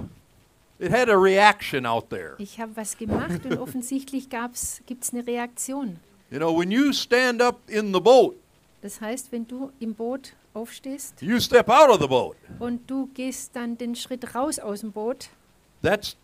It 0.80 0.92
had 0.92 1.10
a 1.10 1.18
reaction 1.18 1.86
out 1.88 2.10
there. 2.10 2.36
Ich 2.38 2.60
habe 2.60 2.76
was 2.76 2.98
gemacht 2.98 3.46
und 3.46 3.58
offensichtlich 3.60 4.30
gibt 4.30 5.04
es 5.04 5.14
eine 5.14 5.26
Reaktion. 5.26 6.00
You 6.30 6.38
know, 6.38 6.56
when 6.56 6.72
you 6.72 6.94
stand 6.94 7.42
up 7.42 7.58
in 7.68 7.94
the 7.94 8.00
boat, 8.00 8.36
Das 8.82 9.02
heißt, 9.02 9.32
wenn 9.32 9.48
du 9.48 9.72
im 9.80 9.96
Boot 9.96 10.34
aufstehst 10.54 11.22
you 11.22 11.40
step 11.40 11.68
out 11.70 11.90
of 11.90 12.00
the 12.00 12.08
boat. 12.08 12.36
und 12.60 12.90
du 12.90 13.08
gehst 13.14 13.56
dann 13.56 13.78
den 13.78 13.96
Schritt 13.96 14.36
raus 14.36 14.60
aus 14.60 14.82
dem 14.82 14.92
Boot, 14.92 15.30
That's 15.82 16.16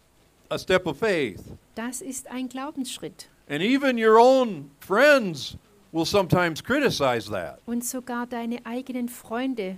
a 0.53 0.57
step 0.59 0.85
of 0.87 0.97
faith. 0.97 1.41
das 1.75 2.01
ist 2.01 2.29
ein 2.29 2.47
Glaubensschritt. 2.49 3.27
And 3.49 3.61
even 3.61 3.97
your 3.97 4.17
own 4.17 4.71
friends 4.79 5.57
will 5.91 6.05
sometimes 6.05 6.63
criticize 6.63 7.29
that. 7.29 7.59
Und 7.65 7.83
sogar 7.83 8.25
deine 8.25 8.65
eigenen 8.65 9.09
Freunde 9.09 9.77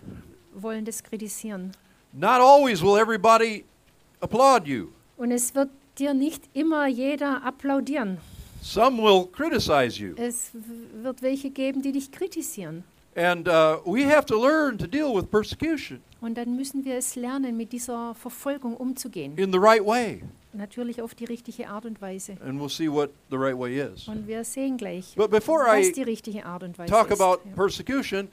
wollen 0.53 0.85
das 0.85 1.03
kritisieren. 1.03 1.71
Not 2.13 2.39
always 2.41 2.81
will 2.81 2.97
everybody 2.97 3.65
applaud 4.21 4.67
you. 4.67 4.89
Und 5.17 5.31
es 5.31 5.53
wird 5.55 5.69
dir 5.97 6.13
nicht 6.13 6.43
immer 6.53 6.87
jeder 6.87 7.43
applaudieren. 7.43 8.17
Some 8.61 9.01
will 9.01 9.27
criticize 9.31 9.99
you. 10.01 10.15
Es 10.17 10.51
wird 10.53 11.21
welche 11.21 11.49
geben, 11.49 11.81
die 11.81 11.91
dich 11.91 12.11
kritisieren. 12.11 12.83
And 13.15 13.47
uh, 13.47 13.77
we 13.85 14.03
have 14.05 14.25
to 14.25 14.35
learn 14.41 14.77
to 14.77 14.87
deal 14.87 15.13
with 15.15 15.25
persecution 15.27 16.01
Und 16.19 16.35
dann 16.37 16.55
müssen 16.55 16.83
wir 16.83 16.95
es 16.97 17.15
lernen, 17.15 17.55
mit 17.55 17.71
dieser 17.71 18.13
Verfolgung 18.15 18.75
umzugehen. 18.75 19.37
in 19.37 19.51
the 19.53 19.59
right 19.59 19.85
way. 19.85 20.21
Natürlich 20.55 21.01
auf 21.01 21.13
die 21.15 21.25
richtige 21.25 21.67
Art 21.69 21.85
und 21.85 22.01
Weise. 22.01 22.37
And 22.45 22.59
we'll 22.61 22.69
see 22.69 22.89
what 22.91 23.09
the 23.29 23.35
right 23.37 23.57
way 23.57 23.79
is. 23.79 24.07
Und 24.07 24.27
wir 24.27 24.43
sehen 24.43 24.77
gleich, 24.77 25.13
But 25.15 25.31
before 25.31 25.65
was 25.65 25.87
I 25.87 25.91
die 25.91 26.03
richtige 26.03 26.45
Art 26.45 26.63
und 26.63 26.77
Weise 26.77 26.91
talk 26.91 27.11
ist. 27.11 27.19
about 27.21 27.41
Ja. 27.47 27.55
persecution, 27.55 28.27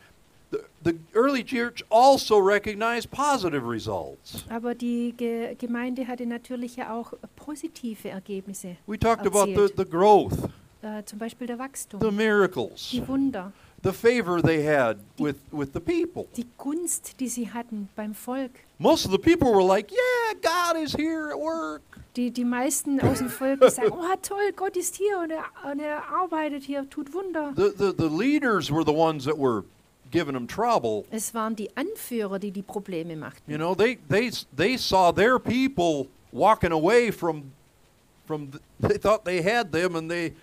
the, 0.50 0.58
the 0.84 0.98
early 1.14 1.44
church 1.44 1.84
also 1.90 2.38
recognized 2.38 3.10
positive 3.10 3.66
results. 3.68 4.44
Aber 4.48 4.74
die 4.74 5.14
Ge 5.16 5.54
Gemeinde 5.56 6.06
hatte 6.06 6.26
natürlich 6.26 6.76
ja 6.76 6.94
auch 6.94 7.12
positive 7.36 8.08
Ergebnisse. 8.08 8.76
We 8.86 8.98
talked 8.98 9.26
about 9.26 9.46
the, 9.46 9.72
the 9.76 9.84
growth, 9.84 10.34
Äh, 10.82 11.04
zum 11.04 11.18
Beispiel 11.20 11.46
der 11.46 11.56
the 11.56 11.62
Wachstum, 11.62 12.16
miracles, 12.16 12.90
die 12.90 13.06
Wunder, 13.06 13.52
the 13.83 13.93
favor 13.93 14.41
they 14.41 14.62
had 14.62 14.99
with, 15.18 15.37
with 15.51 15.72
the 15.72 15.80
people. 15.80 16.28
die 16.35 16.45
Gunst, 16.57 17.18
die 17.18 17.28
sie 17.28 17.45
hatten 17.45 17.89
beim 17.97 18.14
Volk. 18.14 18.51
Most 18.78 19.05
of 19.05 19.11
the 19.11 19.18
people 19.18 19.53
were 19.53 19.62
like, 19.62 19.91
Yeah, 19.91 20.35
God 20.41 20.76
is 20.76 20.95
here 20.95 21.30
at 21.30 21.39
work. 21.39 21.83
Die, 22.14 22.30
die 22.30 22.45
meisten 22.45 23.01
aus 23.01 23.18
dem 23.18 23.28
Volk 23.28 23.59
sagen, 23.70 23.91
oh 23.93 24.14
toll, 24.22 24.53
Gott 24.55 24.76
ist 24.76 24.97
hier 24.97 25.18
und 25.18 25.30
er, 25.30 25.45
und 25.70 25.80
er 25.80 26.03
arbeitet 26.09 26.64
hier, 26.64 26.89
tut 26.91 27.12
Wunder. 27.12 27.53
The, 27.57 27.72
the, 27.76 27.93
the 27.93 28.09
leaders 28.09 28.70
were 28.70 28.85
the 28.85 28.93
ones 28.93 29.24
that 29.24 29.39
were 29.39 29.64
giving 30.11 30.35
them 30.35 30.47
trouble. 30.47 31.05
Es 31.11 31.33
waren 31.35 31.57
die 31.57 31.70
Anführer, 31.74 32.39
die 32.39 32.51
die 32.51 32.62
Probleme 32.62 33.16
machten. 33.16 33.51
You 33.51 33.57
know, 33.59 33.74
they, 33.74 33.99
they, 34.09 34.30
they 34.55 34.76
saw 34.76 35.11
their 35.11 35.39
people 35.39 36.09
walking 36.33 36.70
away 36.70 37.11
from, 37.11 37.51
from 38.26 38.51
th- 38.51 38.62
they 38.78 38.99
thought 38.99 39.24
they 39.24 39.43
had 39.43 39.72
them 39.72 39.97
and 39.97 40.11
they, 40.11 40.35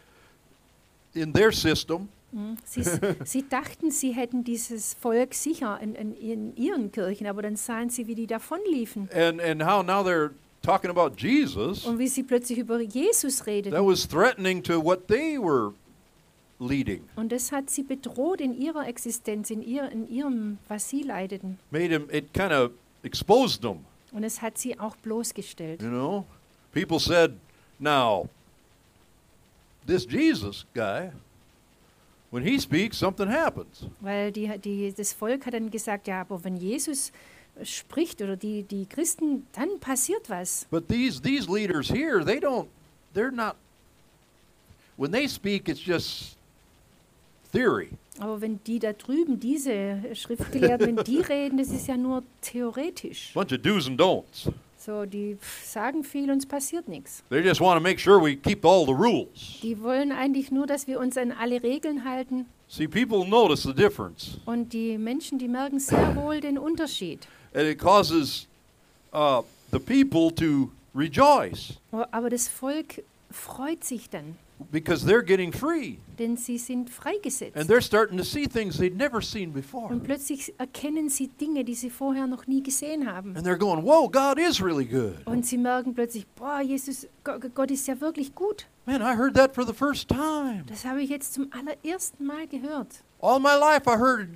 in 1.14 1.32
their 1.32 1.52
system. 1.52 2.10
Mhm. 2.32 2.58
Sie, 2.64 2.84
sie 3.26 3.48
dachten, 3.50 3.92
sie 3.92 4.12
hätten 4.12 4.44
dieses 4.44 4.94
Volk 4.94 5.34
sicher 5.34 5.80
in, 5.82 5.96
in, 5.96 6.14
in 6.16 6.56
ihren 6.56 6.92
Kirchen, 6.92 7.28
aber 7.28 7.42
dann 7.42 7.56
sahen 7.56 7.90
sie, 7.90 8.08
wie 8.08 8.16
die 8.16 8.28
davonliefen 8.28 9.10
And, 9.14 9.42
and 9.42 9.64
how 9.66 9.84
now 9.84 10.02
they're 10.04 10.32
talking 10.62 10.90
about 10.92 11.12
Jesus. 11.18 11.86
und 11.86 11.98
wie 12.00 12.08
sie 12.08 12.24
plötzlich 12.24 12.60
über 12.60 12.80
Jesus 12.82 13.38
That 13.38 13.48
redeten. 13.48 13.86
was 13.86 14.08
threatening 14.08 14.62
to 14.64 14.84
what 14.84 15.08
they 15.08 15.38
were 15.40 15.74
leading. 16.60 17.02
Und 17.16 17.32
das 17.32 17.52
hat 17.52 17.70
sie 17.70 17.84
bedroht 17.84 18.42
in 18.42 18.54
ihrer 18.60 18.88
Existenz, 18.88 19.50
in, 19.50 19.62
ihr, 19.64 19.90
in 19.90 20.08
ihrem, 20.10 20.58
was 20.68 20.90
sie 20.90 21.02
leideten. 21.04 21.58
Made 21.72 21.90
them, 21.90 22.08
it 22.12 22.34
kind 22.34 22.52
of 22.52 22.72
exposed 23.04 23.62
them, 23.62 23.86
Und 24.12 24.24
es 24.24 24.42
hat 24.42 24.58
sie 24.58 24.78
auch 24.80 24.96
bloßgestellt. 24.98 25.82
you 25.82 25.88
know. 25.90 26.26
People 26.74 27.00
said, 27.00 27.32
now, 27.80 28.28
this 29.88 30.06
Jesus 30.06 30.66
guy, 30.76 31.12
when 32.32 32.44
he 32.44 32.60
speaks, 32.60 32.98
something 32.98 33.30
happens. 33.30 33.86
Weil 34.00 34.32
die, 34.32 34.50
die, 34.60 34.94
das 34.94 35.14
Volk 35.14 35.46
hat 35.46 35.54
dann 35.54 35.70
gesagt, 35.70 36.08
ja, 36.08 36.22
aber 36.22 36.44
wenn 36.44 36.58
Jesus 36.58 37.12
spricht 37.64 38.22
oder 38.22 38.38
die, 38.38 38.64
die 38.64 38.86
Christen, 38.86 39.48
dann 39.54 39.80
passiert 39.80 40.30
was. 40.30 40.66
But 40.70 40.88
these, 40.88 41.22
these 41.22 41.50
leaders 41.52 41.90
here, 41.90 42.24
they 42.24 42.40
don't, 42.40 42.68
they're 43.14 43.32
not, 43.32 43.56
when 44.98 45.12
they 45.12 45.28
speak, 45.28 45.68
it's 45.68 45.86
just 45.86 46.38
theory. 47.52 47.90
Aber 48.20 48.42
wenn 48.42 48.60
die 48.66 48.80
da 48.80 48.94
drüben, 48.94 49.40
diese 49.40 50.02
Schriftgelehrten, 50.14 50.98
wenn 50.98 51.04
die 51.06 51.20
reden, 51.30 51.58
das 51.58 51.70
ist 51.70 51.88
ja 51.88 51.96
nur 51.96 52.24
theoretisch. 52.42 53.32
Bunch 53.34 53.54
of 53.54 53.62
do's 53.62 53.88
and 53.88 54.00
don'ts. 54.00 54.52
So, 54.80 55.06
die 55.06 55.38
sagen 55.62 56.06
viel 56.06 56.32
und 56.32 56.38
es 56.38 56.46
passiert 56.46 56.88
nichts. 56.88 57.22
They 57.30 57.42
just 57.42 57.60
want 57.60 57.78
to 57.78 57.84
make 57.84 58.00
sure 58.00 58.18
we 58.18 58.38
keep 58.38 58.64
all 58.64 58.86
the 58.86 58.94
rules. 58.94 59.60
Die 59.62 59.78
wollen 59.82 60.14
eigentlich 60.14 60.52
nur, 60.52 60.68
dass 60.68 60.88
wir 60.88 61.02
uns 61.02 61.18
an 61.18 61.34
alle 61.34 61.62
Regeln 61.62 62.06
halten. 62.06 62.46
See, 62.70 62.88
people 62.88 63.28
notice 63.28 63.64
the 63.64 63.74
difference. 63.74 64.40
Und 64.46 64.72
die 64.72 64.98
Menschen, 64.98 65.38
die 65.38 65.50
merken 65.50 65.80
sehr 65.80 66.16
wohl 66.16 66.40
den 66.40 66.58
Unterschied. 66.58 67.28
And 67.54 67.64
it 67.64 67.78
causes 67.78 68.48
uh, 69.14 69.42
the 69.72 69.80
people 69.80 70.34
to 70.36 70.72
rejoice 70.96 71.78
Aber 72.12 72.30
das 72.30 72.48
Volk 72.48 73.04
freut 73.32 73.84
sich 73.84 74.10
dann, 74.10 74.38
because 74.72 75.06
they're 75.06 75.24
getting 75.24 75.52
free. 75.54 76.00
denn 76.18 76.36
sie 76.38 76.58
sind 76.58 76.90
freigesetzt. 76.90 77.56
And 77.56 77.70
they're 77.70 77.82
starting 77.82 78.18
to 78.18 78.24
see 78.24 78.46
things 78.48 78.78
they'd 78.78 78.96
never 78.98 79.22
seen 79.22 79.52
before. 79.54 79.88
Und 79.90 80.04
plötzlich 80.04 80.54
erkennen 80.60 81.10
sie 81.10 81.28
Dinge, 81.30 81.64
die 81.64 81.76
sie 81.76 81.90
vorher 81.90 82.28
noch 82.28 82.46
nie 82.48 82.62
gesehen 82.62 83.12
haben. 83.12 83.36
And 83.38 83.46
they're 83.48 83.58
going, 83.58 83.84
whoa, 83.84 84.08
God 84.10 84.38
is 84.38 84.62
really 84.62 84.86
good. 84.86 85.26
Und 85.26 85.46
sie 85.46 85.58
merken 85.58 85.94
plötzlich, 85.94 86.28
boah, 86.36 86.62
Jesus, 86.62 87.08
Go- 87.24 87.40
Gott 87.54 87.72
ist 87.72 87.88
ja 87.88 88.00
wirklich 88.02 88.36
gut. 88.36 88.68
Man, 88.86 89.02
I 89.02 89.16
heard 89.16 89.34
that 89.36 89.54
for 89.56 89.66
the 89.66 89.74
first 89.74 90.08
time. 90.10 90.64
Das 90.68 90.84
habe 90.86 91.02
ich 91.02 91.10
jetzt 91.10 91.34
zum 91.34 91.48
allerersten 91.52 92.26
Mal 92.26 92.48
gehört. 92.48 93.04
All 93.22 93.40
my 93.40 93.56
life 93.60 93.84
I 93.88 93.98
heard 93.98 94.30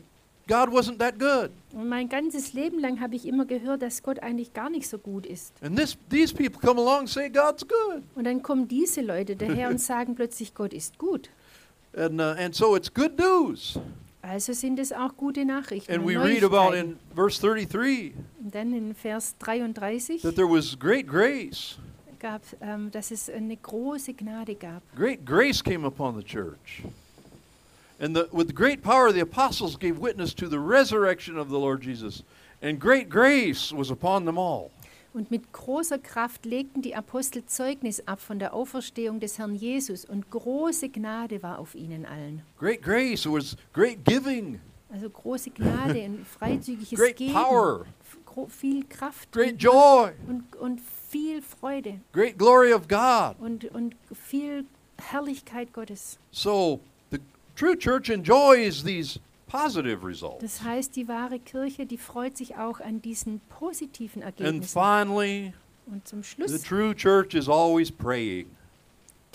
God 0.48 0.70
wasn't 0.70 1.00
that 1.00 1.18
good. 1.20 1.52
Und 1.74 1.88
mein 1.88 2.10
ganzes 2.10 2.54
Leben 2.54 2.80
lang 2.80 3.00
habe 3.00 3.16
ich 3.16 3.26
immer 3.26 3.46
gehört, 3.46 3.82
dass 3.82 4.04
Gott 4.04 4.20
eigentlich 4.20 4.54
gar 4.54 4.70
nicht 4.70 4.88
so 4.88 4.98
gut 4.98 5.26
ist. 5.26 5.54
And 5.62 5.78
this, 5.78 5.98
these 6.10 6.34
people 6.34 6.60
come 6.60 6.80
along 6.80 7.02
and 7.02 7.10
say 7.10 7.30
God's 7.30 7.66
good. 7.68 8.04
Und 8.16 8.26
dann 8.26 8.42
kommen 8.42 8.68
diese 8.68 9.02
Leute 9.02 9.36
daher 9.36 9.70
und 9.70 9.80
sagen 9.82 10.16
plötzlich, 10.16 10.54
Gott 10.54 10.74
ist 10.74 10.98
gut. 10.98 11.30
And, 11.96 12.20
uh, 12.20 12.36
and 12.38 12.54
so 12.54 12.76
it's 12.76 12.94
good 12.94 13.18
news. 13.18 13.80
Also 14.22 14.54
sind 14.54 14.80
es 14.80 14.92
auch 14.92 15.16
gute 15.18 15.46
Nachrichten. 15.46 15.92
And 15.92 16.06
we 16.06 16.18
read 16.18 16.44
about 16.44 16.74
in 16.74 16.98
verse 17.14 17.42
33 17.42 18.14
Und 18.42 18.56
dann 18.56 18.74
in 18.74 18.96
Vers 18.96 19.36
33 19.40 20.22
that 20.22 20.36
there 20.36 20.50
was 20.50 20.78
great 20.78 21.08
grace. 21.08 21.78
gab, 22.24 22.42
ähm, 22.62 22.90
dass 22.90 23.12
es 23.12 23.30
eine 23.30 23.58
große 23.58 24.14
Gnade 24.14 24.56
gab. 24.56 24.82
Great 24.96 25.26
grace 25.26 25.62
came 25.62 25.86
upon 25.86 26.16
the 26.16 26.24
church. 26.24 26.84
And 28.00 28.16
the, 28.16 28.28
with 28.32 28.54
great 28.56 28.82
power, 28.82 29.12
the 29.12 29.22
apostles 29.22 29.78
gave 29.78 30.00
witness 30.00 30.34
to 30.36 30.48
the 30.50 30.60
resurrection 30.60 31.38
of 31.38 31.50
the 31.50 31.58
Lord 31.60 31.82
Jesus. 31.84 32.24
And 32.62 32.80
great 32.80 33.10
grace 33.10 33.72
was 33.72 33.92
upon 33.92 34.26
them 34.26 34.38
all. 34.38 34.72
Und 35.14 35.30
mit 35.30 35.54
großer 35.54 36.00
Kraft 36.00 36.44
legten 36.44 36.82
die 36.82 36.96
Apostel 36.96 37.46
Zeugnis 37.46 38.02
ab 38.08 38.20
von 38.20 38.40
der 38.40 38.52
Auferstehung 38.54 39.20
des 39.20 39.38
Herrn 39.38 39.54
Jesus 39.54 40.06
und 40.06 40.32
große 40.32 40.90
Gnade 40.90 41.44
war 41.44 41.60
auf 41.60 41.76
ihnen 41.76 42.04
allen. 42.06 42.42
Great 42.58 42.82
grace 42.82 43.28
was 43.28 43.56
great 43.74 44.04
giving, 44.06 44.60
Also 44.92 45.08
große 45.12 45.52
Gnade, 45.52 46.02
ein 46.02 46.26
freizügiges 46.40 46.98
great 46.98 47.16
Geben, 47.16 47.34
power, 47.34 47.86
viel 48.48 48.84
Kraft 48.86 49.32
great 49.32 49.62
joy, 49.62 50.14
und, 50.28 50.56
und 50.56 50.82
viel 50.82 51.44
Freude 51.44 52.00
great 52.12 52.36
glory 52.40 52.74
of 52.74 52.88
God. 52.88 53.36
und, 53.40 53.66
und 53.66 53.96
viel 54.16 54.66
Herrlichkeit 54.98 55.74
Gottes. 55.74 56.18
So 56.32 56.80
true 57.56 57.76
church 57.78 58.10
enjoys 58.10 58.84
these 58.84 59.20
positive 59.48 60.04
results. 60.06 60.42
Das 60.42 60.62
heißt, 60.64 60.96
die 60.96 61.08
wahre 61.08 61.40
Kirche, 61.40 61.86
die 61.86 61.98
freut 61.98 62.38
sich 62.38 62.56
auch 62.58 62.80
an 62.80 63.02
diesen 63.02 63.40
positiven 63.50 64.24
And 64.24 64.40
Ergebnissen. 64.40 64.74
finally, 64.74 65.54
Und 65.86 66.08
zum 66.08 66.24
the 66.24 66.30
Schluss, 66.30 66.62
true 66.64 66.96
church 66.96 67.34
is 67.36 67.48
always 67.50 67.92
praying. 67.92 68.48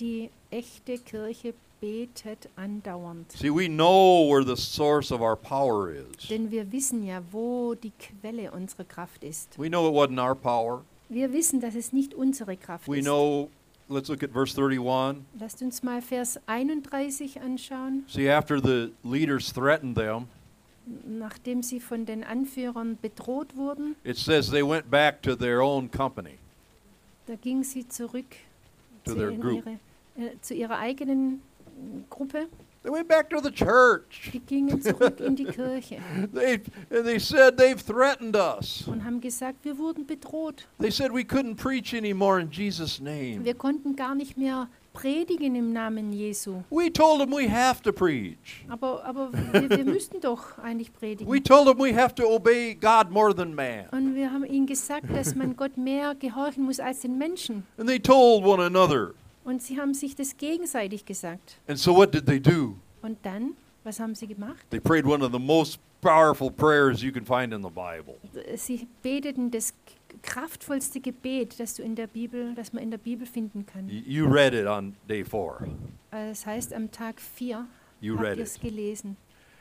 die 0.01 0.31
echte 0.51 0.99
Kirche 0.99 1.55
betet 1.81 2.49
andauernd. 2.57 3.31
See, 3.33 3.51
we 3.51 3.69
know 3.69 4.29
where 4.29 4.45
the 4.45 4.57
source 4.61 5.13
of 5.13 5.21
our 5.21 5.37
power 5.37 5.91
is. 5.93 6.27
Denn 6.29 6.51
wir 6.51 6.73
wissen 6.73 7.05
ja, 7.05 7.23
wo 7.31 7.75
die 7.75 7.93
Quelle 7.99 8.51
unserer 8.51 8.85
Kraft 8.85 9.23
ist. 9.23 9.57
We 9.59 9.69
know 9.69 9.89
it 9.89 9.95
wasn't 9.95 10.21
our 10.21 10.35
power. 10.35 10.83
Wir 11.09 11.33
wissen, 11.33 11.61
dass 11.61 11.75
es 11.77 11.93
nicht 11.93 12.15
unsere 12.15 12.57
Kraft 12.57 12.89
We 12.89 12.99
ist. 12.99 13.05
know, 13.05 13.49
let's 13.89 14.09
look 14.09 14.23
at 14.23 14.31
verse 14.31 14.55
31. 14.55 15.25
Lasst 15.39 15.63
uns 15.63 15.83
mal 15.83 16.01
Vers 16.03 16.39
31 16.47 17.41
anschauen. 17.41 18.05
See, 18.09 18.29
after 18.29 18.61
the 18.61 18.93
leaders 19.05 19.53
threatened 19.53 19.97
them, 19.97 20.29
Nachdem 21.07 21.63
sie 21.63 21.81
von 21.81 22.07
den 22.07 22.25
Anführern 22.25 22.97
bedroht 23.03 23.55
wurden, 23.57 23.95
it 24.05 24.17
says 24.17 24.51
they 24.51 24.63
went 24.63 24.91
back 24.91 25.21
to 25.21 25.37
their 25.37 25.61
own 25.61 25.91
company. 25.91 26.39
da 27.27 27.35
ging 27.37 27.63
sie 27.63 27.87
zurück 27.87 28.25
To 29.05 29.13
zu, 29.13 29.17
their 29.19 29.33
group. 29.33 29.65
ihre, 30.17 30.29
äh, 30.31 30.41
zu 30.41 30.55
ihrer 30.55 30.79
eigenen 30.79 31.43
Gruppe. 32.09 32.49
They 32.83 32.93
went 32.93 33.09
back 33.09 33.29
to 33.31 33.41
the 33.41 33.51
church. 33.51 34.31
Die 34.33 34.39
gingen 34.41 34.81
zurück 34.81 35.21
in 35.21 35.35
die 35.37 35.45
Kirche 35.45 35.99
They, 36.35 36.61
they 36.91 37.19
said 37.19 37.57
they've 37.59 37.83
threatened 37.85 38.37
us. 38.37 38.85
und 38.87 39.05
haben 39.05 39.21
gesagt, 39.21 39.65
wir 39.65 39.77
wurden 39.79 40.07
bedroht. 40.07 40.67
They 40.81 40.91
said 40.91 41.13
we 41.13 41.23
couldn't 41.23 41.57
preach 41.57 41.93
anymore 41.95 42.41
in 42.41 42.51
Jesus' 42.51 43.01
name. 43.01 43.45
Wir 43.45 43.55
konnten 43.55 43.97
gar 43.97 44.15
nicht 44.15 44.37
mehr 44.39 44.69
predigen 44.93 45.55
im 45.55 45.73
Namen 45.73 46.13
Jesu. 46.13 46.63
We 46.71 46.93
told 46.93 47.21
them 47.21 47.31
we 47.33 47.49
have 47.51 47.83
to 47.83 47.93
preach. 47.93 48.65
Aber, 48.69 49.05
aber 49.05 49.33
wir, 49.53 49.71
wir 49.71 49.85
müssten 49.85 50.21
doch 50.21 50.59
eigentlich 50.59 50.91
We 50.95 50.99
predigen. 50.99 51.45
told 51.45 51.67
them 51.67 51.79
we 51.79 51.95
have 51.95 52.15
to 52.15 52.25
obey 52.25 52.75
God 52.75 53.11
more 53.11 53.35
than 53.35 53.55
man. 53.55 53.87
Und 53.91 54.15
wir 54.15 54.33
haben 54.33 54.45
ihnen 54.45 54.67
gesagt, 54.67 55.07
dass 55.15 55.35
man 55.35 55.57
Gott 55.57 55.77
mehr 55.77 56.15
gehorchen 56.15 56.65
muss 56.65 56.81
als 56.81 57.01
den 57.01 57.19
Menschen. 57.19 57.65
And 57.77 57.89
they 57.89 57.99
told 57.99 58.45
one 58.45 58.63
another. 58.63 59.15
Und 59.49 59.63
sie 59.63 59.81
haben 59.81 59.95
sich 59.95 60.15
das 60.15 60.37
gegenseitig 60.37 61.07
gesagt. 61.07 61.59
And 61.67 61.79
so 61.79 61.97
what 61.97 62.13
did 62.13 62.27
they 62.27 62.39
do? 62.39 62.77
Und 63.01 63.17
dann, 63.23 63.55
was 63.83 63.99
haben 63.99 64.15
sie 64.15 64.27
gemacht? 64.27 64.59
They 64.69 64.79
prayed 64.79 65.07
one 65.07 65.25
of 65.25 65.33
the 65.33 65.39
most 65.39 65.81
powerful 66.03 66.51
prayers 66.51 67.01
you 67.03 67.11
can 67.11 67.25
find 67.25 67.55
in 67.55 67.63
the 67.63 67.71
Bible. 67.71 68.17
Sie 68.57 68.87
beteten 69.03 69.51
das 69.51 69.73
kraftvollste 70.23 71.01
Gebet, 71.01 71.59
das 71.59 71.75
du 71.77 71.83
in 71.83 71.95
der 71.95 72.09
Bibel, 72.09 72.55
das 72.55 72.75
man 72.75 72.83
in 72.83 72.91
der 72.91 72.99
Bibel 72.99 73.27
finden 73.27 73.65
kann. 73.65 73.89
You 73.89 74.27
read 74.27 74.53
it 74.53 74.67
on 74.67 74.95
day 75.09 75.25
four. 75.25 75.67
Äh, 76.11 76.29
Das 76.29 76.45
heißt, 76.45 76.75
am 76.75 76.91
Tag 76.91 77.19
4 77.19 77.67
You 78.01 78.17
habt 78.17 78.25
read 78.27 78.39
it. 78.39 78.45
es 78.45 78.61
gelesen. 78.61 79.17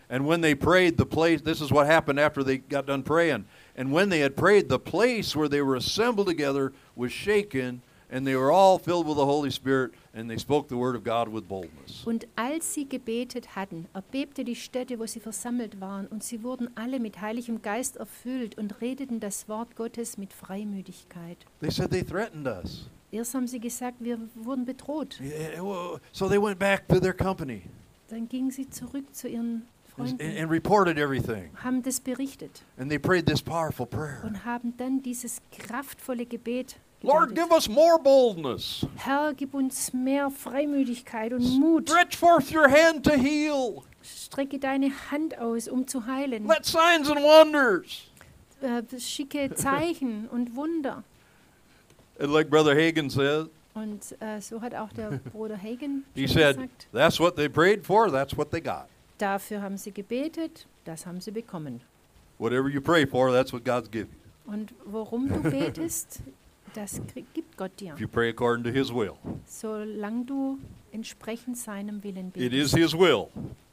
And 0.09 0.27
when 0.27 0.41
they 0.41 0.53
prayed, 0.55 0.97
the 0.97 1.05
place, 1.05 1.41
this 1.41 1.61
is 1.61 1.71
what 1.71 1.88
happened 1.88 2.19
after 2.19 2.43
they 2.43 2.57
got 2.57 2.88
done 2.88 3.03
praying. 3.03 3.45
And 3.77 3.93
when 3.93 4.09
they 4.09 4.21
had 4.21 4.35
prayed, 4.35 4.67
the 4.69 4.79
place 4.79 5.33
where 5.35 5.49
they 5.49 5.61
were 5.61 5.77
assembled 5.77 6.27
together 6.27 6.73
was 6.95 7.11
shaken, 7.13 7.81
and 8.10 8.26
they 8.26 8.36
were 8.36 8.51
all 8.51 8.80
filled 8.80 9.08
with 9.08 9.18
the 9.18 9.26
Holy 9.26 9.51
Spirit, 9.51 9.91
and 10.14 10.30
they 10.30 10.38
spoke 10.38 10.70
the 10.70 10.78
word 10.78 10.95
of 10.95 11.03
God 11.03 11.28
with 11.28 11.47
boldness. 11.47 12.03
Und 12.05 12.28
als 12.36 12.74
sie 12.74 12.88
gebetet 12.88 13.55
hatten, 13.55 13.88
erbebte 13.93 14.43
die 14.43 14.55
Stätte, 14.55 14.99
wo 14.99 15.05
sie 15.05 15.20
versammelt 15.20 15.80
waren, 15.82 16.08
und 16.08 16.24
sie 16.24 16.43
wurden 16.43 16.70
alle 16.76 16.99
mit 16.99 17.22
Heiligem 17.22 17.62
Geist 17.62 17.97
erfüllt 17.97 18.58
und 18.58 18.82
redeten 18.82 19.20
das 19.20 19.47
Wort 19.49 19.76
Gottes 19.76 20.18
mit 20.18 20.34
Freimütigkeit. 20.34 21.38
They 21.60 21.72
said 21.72 21.91
they 21.91 22.03
threatened 22.03 22.47
us. 22.47 22.89
Erst 23.12 23.34
haben 23.34 23.47
sie 23.47 23.60
gesagt, 23.60 23.97
wir 23.99 24.20
wurden 24.36 24.66
bedroht. 24.66 25.20
So 26.12 26.28
they 26.28 26.41
went 26.41 26.60
back 26.60 26.88
to 26.89 26.99
their 26.99 27.14
company 27.14 27.64
Dann 28.10 28.28
gingen 28.28 28.51
sie 28.51 28.70
zurück 28.70 29.14
zu 29.14 29.28
ihren 29.28 29.66
and, 29.97 30.22
and 30.22 30.49
reported 30.49 30.97
everything. 30.97 31.49
haben 31.55 31.82
das 31.84 31.99
berichtet 31.99 32.64
And 32.78 32.89
they 32.89 32.99
prayed 32.99 33.26
this 33.26 33.41
powerful 33.41 33.86
prayer 33.86 34.24
und 34.26 34.43
haben 34.45 34.76
dann 34.78 35.01
dieses 35.01 35.41
kraftvolle 35.51 36.26
Gebet 36.26 36.78
Lord, 37.03 37.35
give 37.35 37.51
us 37.51 37.69
more 37.69 37.99
boldness. 37.99 38.85
Herr, 38.95 39.33
gib 39.33 39.53
uns 39.53 39.93
mehr 39.93 40.29
Freimütigkeit 40.31 41.31
und 41.31 41.59
Mut. 41.59 41.89
Stretch 41.89 42.17
forth 42.17 42.51
your 42.51 42.67
hand 42.69 43.03
to 43.05 43.11
heal. 43.13 43.83
Strecke 44.01 44.57
deine 44.57 44.89
Hand 45.11 45.37
aus, 45.37 45.67
um 45.67 45.87
zu 45.87 46.05
heilen. 46.05 46.47
Let 46.47 46.65
signs 46.65 47.09
and 47.09 47.21
wonders. 47.21 48.09
Äh, 48.61 48.81
schicke 48.99 49.53
Zeichen 49.55 50.27
und 50.29 50.55
Wunder. 50.55 51.03
And 52.19 52.33
like 52.33 52.49
Brother 52.49 52.73
Hagan 52.75 53.09
says, 53.09 53.47
Und 53.75 54.15
äh, 54.19 54.41
so 54.41 54.59
hat 54.59 54.73
auch 54.73 54.91
der 54.91 55.11
Bruder 55.31 55.55
Hagen 55.57 56.03
he 56.15 56.25
said, 56.25 56.55
gesagt, 56.55 56.87
that's 56.91 57.19
what 57.19 57.35
they 57.35 57.47
prayed 57.47 57.85
for, 57.85 58.09
that's 58.11 58.35
what 58.35 58.49
they 58.49 58.59
got. 58.59 58.87
dafür 59.19 59.61
haben 59.61 59.77
sie 59.77 59.91
gebetet, 59.91 60.65
das 60.85 61.05
haben 61.05 61.21
sie 61.21 61.29
bekommen. 61.29 61.81
Whatever 62.39 62.69
you 62.69 62.81
pray 62.81 63.05
for, 63.05 63.31
that's 63.31 63.53
what 63.53 63.63
God's 63.63 63.91
giving. 63.91 64.15
Und 64.47 64.73
worum 64.85 65.27
du 65.27 65.41
betest, 65.41 66.21
das 66.74 67.01
gibt 67.34 67.57
Gott 67.57 67.72
dir, 67.80 67.93
If 67.93 67.99
you 67.99 68.07
pray 68.07 68.30
according 68.30 68.63
to 68.63 68.70
His 68.72 68.93
will. 68.93 69.13
solange 69.45 70.26
du 70.26 70.59
entsprechend 70.91 71.57
seinem 71.57 72.03
Willen 72.03 72.32
It 72.36 72.53
is. 72.53 72.74
His 72.74 72.93
will 72.93 73.28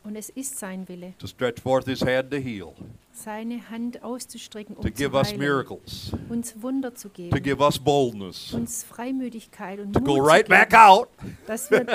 Und 0.07 0.17
es 0.17 0.29
ist 0.29 0.59
sein 0.59 0.87
Wille, 0.87 1.15
to 1.19 1.27
stretch 1.27 1.63
forth 1.63 1.87
His 1.87 2.03
hand 2.03 2.31
to 2.31 2.37
heal, 2.37 2.75
seine 3.13 3.71
Hand 3.71 4.03
auszustrecken, 4.03 4.77
um 4.77 4.83
to 4.83 4.89
zu 4.89 4.95
give 4.95 5.15
us 5.17 5.35
miracles, 5.35 6.13
uns 6.29 6.61
Wunder 6.61 6.95
zu 6.95 7.09
to 7.09 7.15
geben, 7.15 7.43
give 7.43 7.63
us 7.63 7.79
boldness, 7.79 8.53
uns 8.53 8.85
Freimütigkeit 8.85 9.81
und 9.81 9.95
to 9.95 10.01
Mut 10.01 10.07
go 10.09 10.17
zu 10.17 10.23
right 10.23 10.47
geben, 10.47 10.59
back 10.61 10.75
out 10.75 11.09
dass 11.47 11.71
wir 11.71 11.87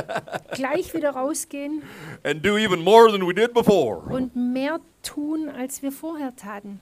gleich 0.53 0.91
wieder 0.95 1.11
rausgehen 1.11 1.83
and 2.23 2.43
do 2.43 2.57
even 2.57 2.83
more 2.83 3.11
than 3.11 3.21
we 3.27 3.33
did 3.33 3.53
before. 3.53 3.97
und 4.11 4.35
mehr 4.35 4.79
tun, 5.03 5.47
als 5.49 5.83
wir 5.83 5.91
vorher 5.91 6.35
taten. 6.35 6.79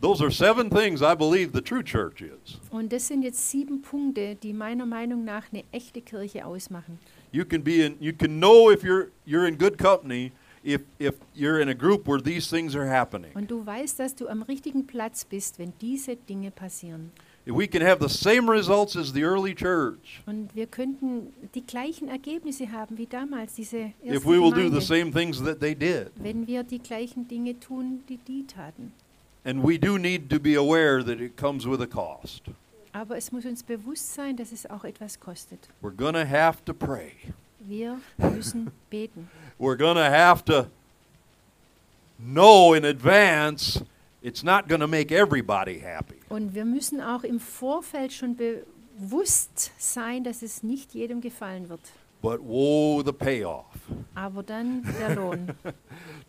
Those 0.00 0.22
are 0.22 0.30
seven 0.30 0.70
things 0.70 1.02
I 1.02 1.14
believe 1.14 1.52
the 1.52 1.60
true 1.60 1.82
church 1.82 2.22
is. 2.22 2.58
Und 2.70 2.90
das 2.92 3.06
sind 3.06 3.22
jetzt 3.22 3.50
sieben 3.50 3.82
Punkte, 3.82 4.34
die 4.36 4.52
meiner 4.54 4.86
Meinung 4.86 5.24
nach 5.24 5.44
eine 5.52 5.64
echte 5.72 6.00
Kirche 6.00 6.46
ausmachen. 6.46 6.98
You 7.32 7.44
can 7.44 7.62
be 7.62 7.84
in 7.84 7.96
you 8.00 8.12
can 8.12 8.38
know 8.40 8.70
if 8.70 8.82
you're 8.82 9.08
you're 9.26 9.46
in 9.46 9.58
good 9.58 9.76
company 9.78 10.32
if 10.64 10.80
if 10.98 11.14
you're 11.34 11.60
in 11.60 11.68
a 11.68 11.74
group 11.74 12.06
where 12.08 12.20
these 12.20 12.48
things 12.48 12.74
are 12.74 12.88
happening. 12.88 13.30
Und 13.34 13.50
du 13.50 13.64
weißt, 13.64 13.98
dass 13.98 14.14
du 14.14 14.28
am 14.28 14.42
richtigen 14.42 14.86
Platz 14.86 15.24
bist, 15.24 15.58
wenn 15.58 15.72
diese 15.80 16.16
Dinge 16.16 16.50
passieren. 16.50 17.10
We 17.46 17.66
can 17.66 17.82
have 17.82 18.06
the 18.06 18.08
same 18.08 18.48
results 18.50 18.96
as 18.96 19.12
the 19.12 19.22
early 19.22 19.54
church. 19.54 20.22
Und 20.26 20.54
wir 20.54 20.66
könnten 20.66 21.32
die 21.54 21.66
gleichen 21.66 22.08
Ergebnisse 22.08 22.70
haben 22.70 22.96
wie 22.96 23.06
damals, 23.06 23.54
diese 23.54 23.92
erste 24.02 24.16
If 24.16 24.24
we 24.24 24.40
will 24.40 24.50
do 24.50 24.56
Gemeinde, 24.56 24.80
the 24.80 24.86
same 24.86 25.10
things 25.10 25.42
that 25.42 25.58
they 25.60 25.74
did. 25.74 26.10
wenn 26.16 26.46
wir 26.46 26.62
die 26.62 26.78
gleichen 26.78 27.28
Dinge 27.28 27.58
tun, 27.58 28.02
die 28.08 28.18
die 28.18 28.46
taten. 28.46 28.92
And 29.44 29.62
we 29.66 29.78
do 29.78 29.98
need 29.98 30.28
to 30.30 30.38
be 30.38 30.54
aware 30.54 31.02
that 31.02 31.20
it 31.20 31.36
comes 31.36 31.66
with 31.66 31.80
a 31.80 31.86
cost. 31.86 32.42
Aber 32.92 33.16
es 33.16 33.30
muss 33.32 33.44
uns 33.44 33.62
bewusst 33.62 34.14
sein, 34.14 34.36
dass 34.36 34.52
es 34.52 34.68
auch 34.68 34.84
etwas 34.84 35.18
kostet. 35.18 35.68
We're 35.82 35.96
to 36.12 36.28
have 36.28 36.64
to 36.64 36.74
pray. 36.74 37.12
Wir 37.60 38.00
müssen 38.18 38.70
beten. 38.90 39.28
We're 39.58 39.76
to 39.94 40.00
have 40.10 40.44
to 40.46 40.66
know 42.18 42.74
in 42.74 42.84
advance 42.84 43.82
it's 44.22 44.42
not 44.42 44.68
to 44.80 44.86
make 44.88 45.12
everybody 45.12 45.78
happy. 45.80 46.16
Und 46.28 46.54
wir 46.54 46.64
müssen 46.64 47.00
auch 47.00 47.24
im 47.24 47.40
Vorfeld 47.40 48.12
schon 48.12 48.36
bewusst 48.36 49.72
sein, 49.78 50.24
dass 50.24 50.42
es 50.42 50.62
nicht 50.62 50.94
jedem 50.94 51.20
gefallen 51.20 51.68
wird. 51.68 51.80
But 52.22 52.40
woe 52.42 53.02
the 53.02 53.12
payoff 53.12 53.64
Aber 54.14 54.42
dann 54.42 54.82
der 54.98 55.14
Lohn. 55.16 55.48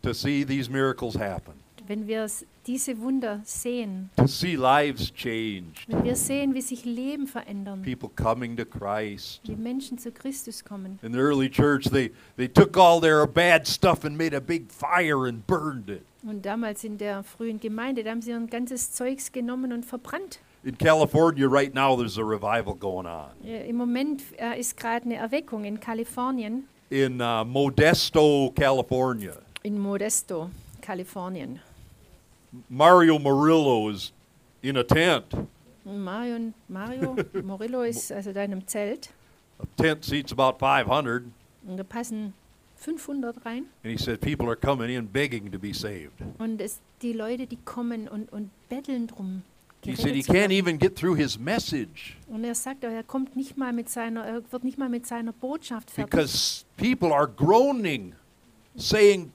to 0.01 0.13
see 0.13 0.45
these 0.45 0.69
miracles 0.71 1.15
happen, 1.17 1.53
Wenn 1.87 2.07
wir 2.07 2.23
diese 2.67 2.99
Wunder 2.99 3.41
sehen, 3.43 4.09
to 4.17 4.27
see 4.27 4.55
lives 4.55 5.11
changed, 5.13 5.87
wenn 5.87 6.03
wir 6.03 6.15
sehen, 6.15 6.53
wie 6.53 6.61
sich 6.61 6.85
Leben 6.85 7.27
verändern, 7.27 7.81
people 7.81 8.09
coming 8.09 8.55
to 8.55 8.65
Christ. 8.65 9.41
wie 9.45 9.55
Menschen 9.55 9.97
zu 9.97 10.11
Christus 10.11 10.63
kommen. 10.63 10.99
In 11.01 11.13
the 11.13 11.19
early 11.19 11.49
church, 11.49 11.89
they, 11.89 12.11
they 12.37 12.47
took 12.47 12.77
all 12.77 12.99
their 13.01 13.25
bad 13.25 13.67
stuff 13.67 14.05
and 14.05 14.17
made 14.17 14.35
a 14.35 14.41
big 14.41 14.71
fire 14.71 15.27
and 15.27 15.45
burned 15.47 15.89
it. 15.89 16.03
Und 16.23 16.45
damals 16.45 16.83
in 16.83 16.97
der 16.99 17.23
frühen 17.23 17.59
Gemeinde, 17.59 18.03
da 18.03 18.11
haben 18.11 18.21
sie 18.21 18.31
ein 18.31 18.47
ganzes 18.47 18.91
Zeugs 18.93 19.31
genommen 19.31 19.73
und 19.73 19.85
verbrannt. 19.85 20.39
In 20.63 20.77
California, 20.77 21.47
right 21.47 21.73
now, 21.73 21.97
there's 21.97 22.19
a 22.19 22.23
revival 22.23 22.75
going 22.75 23.07
on. 23.07 23.31
Im 23.43 23.75
Moment 23.77 24.21
äh, 24.37 24.59
ist 24.59 24.77
gerade 24.77 25.05
eine 25.05 25.15
Erweckung 25.15 25.63
in 25.65 25.79
Kalifornien, 25.79 26.65
In 26.91 27.19
uh, 27.19 27.43
Modesto, 27.43 28.51
California, 28.55 29.33
in 29.63 29.79
Modesto, 29.79 30.51
Kalifornien. 30.81 31.59
Mario 32.69 33.17
Murillo 33.19 33.89
is 33.89 34.11
in 34.61 34.77
a 34.77 34.83
tent. 34.83 35.25
Mario, 35.85 36.53
Mario 36.67 37.15
Morillo 37.43 37.81
ist 37.83 38.11
also 38.11 38.31
da 38.33 38.43
in 38.43 38.51
einem 38.51 38.67
Zelt 38.67 39.09
A 39.59 39.65
tent 39.81 40.03
seats 40.03 40.31
about 40.31 40.57
500. 40.59 41.23
und 41.67 41.77
da 41.77 41.83
passen 41.83 42.33
500 42.77 43.45
rein. 43.45 43.65
And 43.83 43.91
he 43.91 43.97
said 43.97 44.19
people 44.21 44.47
are 44.47 44.55
coming 44.55 44.89
in 44.89 45.07
begging 45.07 45.51
to 45.51 45.59
be 45.59 45.73
saved. 45.73 46.13
Und 46.39 46.59
es, 46.61 46.79
die 47.01 47.13
Leute, 47.13 47.45
die 47.47 47.57
kommen 47.63 48.07
und, 48.07 48.31
und 48.31 48.49
betteln 48.69 49.07
drum. 49.07 49.43
He 49.83 49.95
said 49.95 50.13
he 50.13 50.21
can't 50.21 50.51
even 50.51 50.77
get 50.77 50.95
through 50.95 51.15
his 51.15 51.39
message 51.39 52.15
Und 52.27 52.43
er 52.43 52.53
sagt, 52.53 52.83
er 52.83 53.01
kommt 53.03 53.35
nicht 53.35 53.57
mal 53.57 53.73
mit 53.73 53.89
seiner, 53.89 54.23
er 54.23 54.43
wird 54.51 54.63
nicht 54.63 54.77
mal 54.77 54.89
mit 54.89 55.07
seiner 55.07 55.31
Botschaft 55.31 55.89
fertig. 55.89 56.11
because 56.11 56.65
people 56.77 57.11
are 57.11 57.27
groaning, 57.27 58.13
saying, 58.75 59.31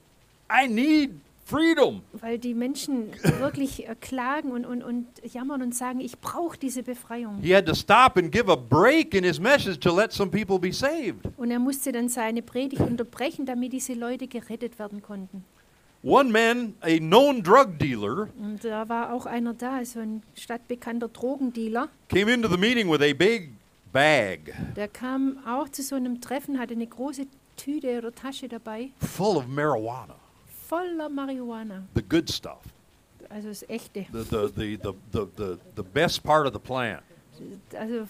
I 0.48 0.68
need 0.68 1.10
freedom. 1.46 2.02
Weil 2.12 2.38
die 2.38 2.54
Menschen 2.54 3.12
wirklich 3.38 3.88
äh, 3.88 3.94
klagen 4.00 4.50
und, 4.50 4.66
und, 4.66 4.82
und 4.82 5.06
jammern 5.24 5.62
und 5.62 5.74
sagen, 5.74 6.00
ich 6.00 6.18
brauche 6.18 6.58
diese 6.58 6.82
Befreiung. 6.82 7.38
He 7.40 7.54
had 7.54 7.66
to 7.66 7.74
stop 7.74 8.16
and 8.16 8.30
give 8.32 8.50
a 8.50 8.56
break 8.56 9.14
in 9.14 9.24
his 9.24 9.38
message 9.40 9.78
to 9.80 9.94
let 9.94 10.12
some 10.12 10.30
people 10.30 10.58
be 10.58 10.72
saved. 10.72 11.26
Und 11.36 11.50
er 11.50 11.58
musste 11.60 11.92
dann 11.92 12.08
seine 12.08 12.42
Predigt 12.42 12.82
unterbrechen, 12.82 13.46
damit 13.46 13.72
diese 13.72 13.94
Leute 13.94 14.26
gerettet 14.26 14.78
werden 14.78 15.00
konnten. 15.00 15.44
One 16.02 16.30
man, 16.30 16.74
a 16.82 16.98
known 16.98 17.42
drug 17.42 17.78
dealer, 17.78 18.28
Und 18.38 18.64
da 18.64 18.88
war 18.88 19.12
auch 19.12 19.26
einer 19.26 19.54
da, 19.54 19.84
so 19.84 19.98
ein 20.00 20.22
stadtbekannter 20.34 21.08
Drogendealer. 21.08 21.88
came 22.08 22.32
into 22.32 22.48
the 22.48 22.56
meeting 22.58 22.88
with 22.90 23.00
a 23.00 23.12
big 23.12 23.50
bag 23.92 24.52
Der 24.76 24.88
kam 24.88 25.38
auch 25.46 25.68
zu 25.68 25.82
so 25.82 25.96
einem 25.96 26.20
Treffen, 26.20 26.58
hatte 26.58 26.74
eine 26.74 26.86
große 26.86 27.26
Tüte 27.56 27.98
oder 27.98 28.14
Tasche 28.14 28.46
dabei, 28.46 28.90
full 29.00 29.36
of 29.36 29.46
marijuana, 29.48 30.14
voller 30.70 31.08
Marihuana. 31.10 31.82
the 31.94 32.02
good 32.02 32.28
stuff, 32.28 32.62
Also 33.30 33.48
das 33.48 33.64
echte. 33.68 34.06
the, 34.12 34.22
the, 34.24 34.48
the, 34.48 34.76
the, 34.76 34.92
the, 35.12 35.26
the, 35.36 35.58
the 35.74 35.82
best 35.82 36.22
part 36.22 36.46
of 36.46 36.52
the 36.52 36.60
plant. 36.60 37.02
Also 37.78 38.06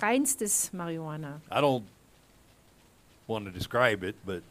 reinstes 0.00 0.70
Marihuana. 0.72 1.40
I 1.50 1.60
don't 1.60 1.84
want 3.28 3.44
to 3.46 3.50
describe 3.50 4.02
it, 4.02 4.16
but 4.26 4.42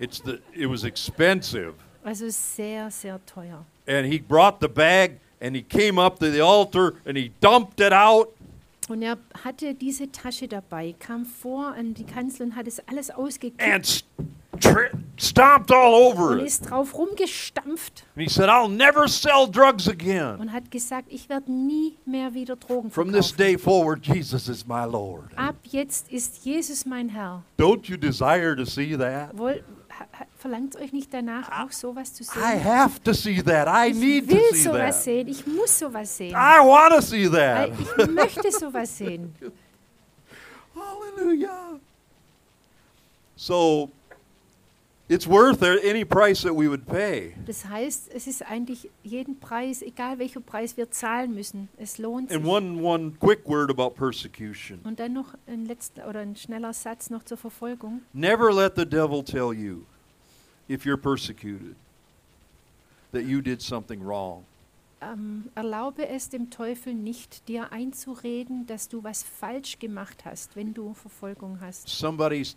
It's 0.00 0.20
the 0.20 0.40
it 0.54 0.66
was 0.66 0.84
expensive. 0.84 1.74
Also 2.04 2.28
sehr, 2.30 2.90
sehr 2.90 3.20
teuer. 3.26 3.64
And 3.86 4.06
he 4.06 4.18
brought 4.18 4.58
the 4.60 4.68
bag 4.68 5.20
and 5.40 5.54
he 5.54 5.62
came 5.62 5.98
up 5.98 6.18
to 6.18 6.30
the 6.30 6.40
altar 6.40 6.94
and 7.06 7.16
he 7.16 7.30
dumped 7.40 7.78
it 7.80 7.92
out. 7.92 8.30
Und 8.88 9.02
er 9.02 9.18
hatte 9.44 9.74
diese 9.74 10.10
Tasche 10.10 10.48
dabei, 10.48 10.94
kam 10.98 11.24
vor 11.24 11.68
an 11.74 11.94
die 11.94 12.04
Kanzel 12.04 12.46
und 12.46 12.56
hat 12.56 12.66
es 12.66 12.80
alles 12.88 13.10
ausgekippt 13.10 13.62
and 13.62 14.04
stomped 15.18 15.70
all 15.70 15.94
over 15.94 16.30
und 16.30 16.40
it. 16.40 16.46
ist 16.46 16.70
drauf 16.70 16.94
rumgestampft 16.94 18.04
And 18.16 18.22
he 18.24 18.28
said, 18.28 18.48
I'll 18.48 18.68
never 18.68 19.06
sell 19.08 19.46
drugs 19.50 19.88
again. 19.88 20.36
und 20.40 20.52
hat 20.52 20.70
gesagt, 20.70 21.06
ich 21.10 21.28
werde 21.28 21.50
nie 21.52 21.96
mehr 22.04 22.34
wieder 22.34 22.56
Drogen 22.56 22.90
From 22.90 23.12
this 23.12 23.34
day 23.34 23.56
forward, 23.58 24.04
Jesus 24.06 24.48
is 24.48 24.66
my 24.66 24.84
Lord. 24.84 25.30
Ab 25.36 25.56
jetzt 25.64 26.10
ist 26.12 26.44
Jesus 26.44 26.84
mein 26.86 27.08
Herr. 27.08 27.42
Don't 27.58 27.88
you 27.88 27.96
desire 27.96 28.54
to 28.56 28.64
see 28.64 28.96
that? 28.96 29.30
Ha, 29.38 30.06
verlangt 30.38 30.74
euch 30.76 30.92
nicht 30.92 31.12
danach, 31.12 31.50
auch 31.62 31.70
sowas 31.70 32.14
zu 32.14 32.24
sehen? 32.24 32.40
I 32.42 32.58
have 32.58 32.98
to 33.04 33.12
see 33.12 33.42
that. 33.42 33.68
I 33.68 33.90
Ich 33.90 33.96
need 33.98 34.28
to 34.30 34.34
will 34.36 34.52
see 34.54 34.62
sowas 34.62 34.78
that. 34.96 35.02
sehen, 35.04 35.28
ich 35.28 35.46
muss 35.46 35.78
sowas 35.78 36.16
sehen. 36.16 36.32
I 36.34 36.58
want 36.64 36.94
to 36.94 37.02
see 37.02 37.28
that. 37.28 37.70
Ich 37.98 38.06
möchte 38.08 38.50
sowas 38.50 38.96
sehen. 38.96 39.34
Hallelujah. 40.74 41.78
So, 43.36 43.90
it's 45.12 45.26
worth 45.26 45.62
any 45.62 46.04
price 46.04 46.42
that 46.42 46.54
we 46.54 46.68
would 46.68 46.86
pay. 46.86 47.34
Das 47.46 47.64
heißt, 47.66 48.10
es 48.14 48.26
ist 48.26 48.42
eigentlich 48.42 48.88
jeden 49.02 49.38
Preis, 49.38 49.82
egal 49.82 50.18
welcher 50.18 50.40
Preis 50.40 50.76
wir 50.76 50.90
zahlen 50.90 51.34
müssen, 51.34 51.68
es 51.76 51.98
lohnt 51.98 52.30
sich. 52.30 52.38
And 52.38 52.46
one, 52.46 52.82
one 52.82 53.12
quick 53.20 53.46
word 53.46 53.70
about 53.70 53.90
persecution. 53.90 54.80
Und 54.84 54.98
dann 54.98 55.12
noch 55.12 55.34
ein 55.46 55.66
letzter 55.66 56.08
oder 56.08 56.20
ein 56.20 56.34
schneller 56.36 56.72
Satz 56.72 57.10
noch 57.10 57.24
zur 57.24 57.36
Verfolgung. 57.36 58.02
Never 58.12 58.52
let 58.52 58.74
the 58.76 58.86
devil 58.86 59.22
tell 59.22 59.52
you, 59.52 59.84
if 60.68 60.84
you're 60.84 60.96
persecuted, 60.96 61.76
that 63.12 63.24
you 63.24 63.42
did 63.42 63.60
something 63.60 64.02
wrong. 64.02 64.44
Ähm, 65.02 65.50
erlaube 65.56 66.08
es 66.08 66.28
dem 66.28 66.48
Teufel 66.48 66.94
nicht, 66.94 67.48
dir 67.48 67.72
einzureden, 67.72 68.66
dass 68.66 68.88
du 68.88 69.02
was 69.02 69.24
falsch 69.24 69.80
gemacht 69.80 70.24
hast, 70.24 70.54
wenn 70.54 70.72
du 70.72 70.94
Verfolgung 70.94 71.58
hast. 71.60 71.88
Somebody's 71.88 72.56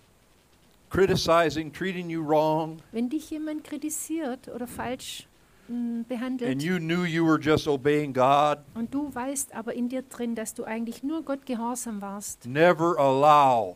criticizing, 0.89 1.71
treating 1.71 2.09
you 2.09 2.21
wrong, 2.25 2.79
Wenn 2.91 3.09
dich 3.09 3.29
jemand 3.29 3.63
kritisiert 3.63 4.47
oder 4.47 4.67
falsch 4.67 5.27
and 5.67 6.07
behandelt 6.07 6.61
you 6.61 6.77
knew 6.77 7.03
you 7.05 7.25
were 7.25 7.39
just 7.39 7.67
obeying 7.67 8.13
God, 8.13 8.59
und 8.75 8.93
du 8.93 9.13
weißt 9.13 9.53
aber 9.55 9.73
in 9.73 9.89
dir 9.89 10.03
drin, 10.03 10.35
dass 10.35 10.53
du 10.53 10.63
eigentlich 10.63 11.01
nur 11.03 11.23
Gott 11.23 11.45
gehorsam 11.45 12.01
warst, 12.01 12.45
never 12.45 12.97
allow 12.99 13.75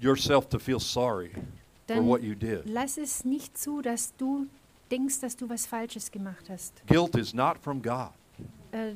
yourself 0.00 0.48
to 0.48 0.58
feel 0.58 0.80
sorry 0.80 1.30
for 1.86 2.04
what 2.04 2.22
you 2.22 2.34
did. 2.34 2.62
lass 2.66 2.96
es 2.98 3.24
nicht 3.24 3.56
zu, 3.58 3.82
dass 3.82 4.14
du 4.16 4.46
denkst, 4.90 5.20
dass 5.20 5.36
du 5.36 5.48
was 5.48 5.66
Falsches 5.66 6.10
gemacht 6.10 6.46
hast. 6.48 6.82
Guilt 6.86 7.14
is 7.16 7.34
not 7.34 7.58
from 7.58 7.82
God. 7.82 8.10
Äh, 8.72 8.92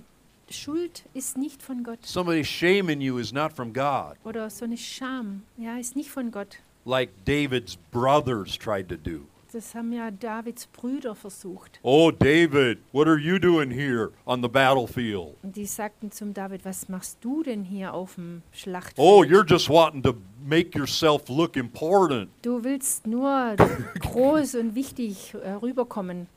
Schuld 0.51 1.05
ist 1.15 1.39
nicht 1.39 1.63
von 1.63 1.85
Gott 1.85 1.99
Somebody 2.05 2.45
shaming 2.45 3.01
you 3.01 3.19
is 3.19 3.33
not 3.33 3.53
from 3.53 3.73
God, 3.73 4.17
oder 4.25 4.51
so 4.51 4.65
eine 4.65 4.77
Scham, 4.77 5.43
ja, 5.57 5.77
ist 5.79 5.97
nicht 5.97 6.11
von 6.11 6.31
Gott. 6.31 6.59
like 6.85 7.11
David's 7.25 7.77
brothers 7.91 8.59
tried 8.59 8.89
to 8.89 8.97
do. 8.97 9.21
Das 9.53 9.75
haben 9.75 9.93
ja 9.93 10.13
Davids 10.13 10.67
Brüder 10.69 11.17
versucht. 11.17 11.81
Oh, 11.83 12.13
David, 12.13 12.79
what 12.93 13.09
are 13.09 13.19
you 13.19 13.37
doing 13.37 13.69
here 13.73 14.13
on 14.25 14.43
the 14.43 14.49
battlefield? 14.49 15.35
Und 15.43 15.57
die 15.57 15.67
sagten 15.67 16.13
zum 16.13 16.33
David, 16.33 16.65
was 16.65 16.89
machst 16.89 17.19
du 17.21 17.43
denn 17.43 17.65
hier 17.65 17.93
auf 17.93 18.15
dem 18.15 18.43
Schlachtfeld? 18.53 18.97
Oh, 18.99 19.25
you're 19.25 19.45
just 19.45 19.69
wanting 19.69 20.05
to 20.05 20.15
make 20.47 20.79
yourself 20.79 21.29
look 21.29 21.57
important. 21.57 22.31
Du 22.43 22.63
willst 22.63 23.09
nur 23.09 23.57
groß 24.01 24.55
und 24.55 24.77
wichtig 24.77 25.35
äh, 25.35 25.51
rüberkommen. 25.55 26.29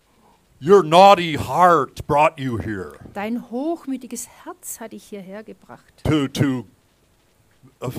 Your 0.65 0.83
naughty 0.83 1.35
heart 1.35 2.05
brought 2.07 2.39
you 2.39 2.57
here 2.57 2.93
Dein 3.13 3.49
hochmütiges 3.51 4.27
Herz 4.45 4.79
hat 4.79 4.93
dich 4.93 5.03
hierher 5.03 5.43
gebracht, 5.43 5.83
to 6.03 6.27
to 6.29 6.65
uh, 7.81 7.91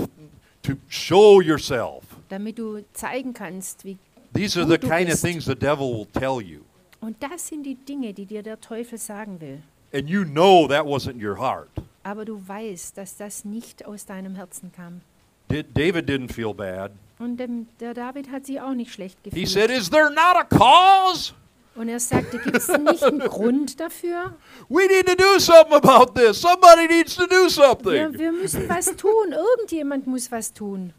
to 0.62 0.72
show 0.88 1.40
yourself. 1.42 2.04
damit 2.30 2.58
du 2.58 2.82
zeigen 2.94 3.34
kannst, 3.34 3.84
wie. 3.84 3.98
These 4.34 4.58
are 4.60 4.66
the 4.68 4.78
kind 4.78 5.12
of 5.12 5.20
things 5.20 5.44
the 5.44 5.54
devil 5.54 5.92
will 5.92 6.06
tell 6.06 6.40
you, 6.40 6.62
Und 7.00 7.22
das 7.22 7.48
sind 7.48 7.64
die 7.64 7.74
Dinge, 7.74 8.14
die 8.14 8.24
dir 8.24 8.42
der 8.42 8.58
Teufel 8.60 8.96
sagen 8.98 9.40
will. 9.40 9.60
and 9.92 10.08
you 10.08 10.24
know 10.24 10.66
that 10.66 10.84
wasn't 10.86 11.22
your 11.22 11.36
heart. 11.38 11.68
Aber 12.02 12.24
du 12.24 12.40
weißt, 12.48 12.96
dass 12.96 13.16
das 13.16 13.44
nicht 13.44 13.84
aus 13.84 14.06
deinem 14.06 14.34
Herzen 14.36 14.72
kam. 14.72 15.02
Did, 15.50 15.66
David 15.76 16.08
didn't 16.08 16.32
feel 16.32 16.54
bad. 16.54 16.92
Und 17.18 17.36
dem, 17.36 17.68
der 17.78 17.92
David 17.94 18.30
hat 18.30 18.46
sich 18.46 18.58
auch 18.60 18.72
nicht 18.74 18.92
schlecht 18.92 19.18
He 19.22 19.30
gefühlt. 19.30 19.48
said, 19.48 19.70
"Is 19.70 19.90
there 19.90 20.08
not 20.10 20.34
a 20.36 20.44
cause? 20.44 21.34
Und 21.76 21.88
er 21.88 21.98
sagte, 21.98 22.38
gibt 22.38 22.56
es 22.56 22.68
nicht 22.68 23.02
einen 23.02 23.18
Grund 23.20 23.80
dafür? 23.80 24.36
We 24.68 24.86
need 24.86 25.06
to 25.06 25.16
do 25.16 25.38
something 25.40 25.74
about 25.74 26.12
this. 26.14 26.40
Somebody 26.40 26.86
needs 26.86 27.16
to 27.16 27.26
do 27.26 27.42
Wir, 27.44 27.50
something." 27.50 28.18
wir 28.18 28.32
müssen 28.32 28.68
was 28.68 28.94
tun. 28.96 29.32
Irgendjemand 29.32 30.06
muss 30.06 30.30
was 30.30 30.52
tun. 30.52 30.92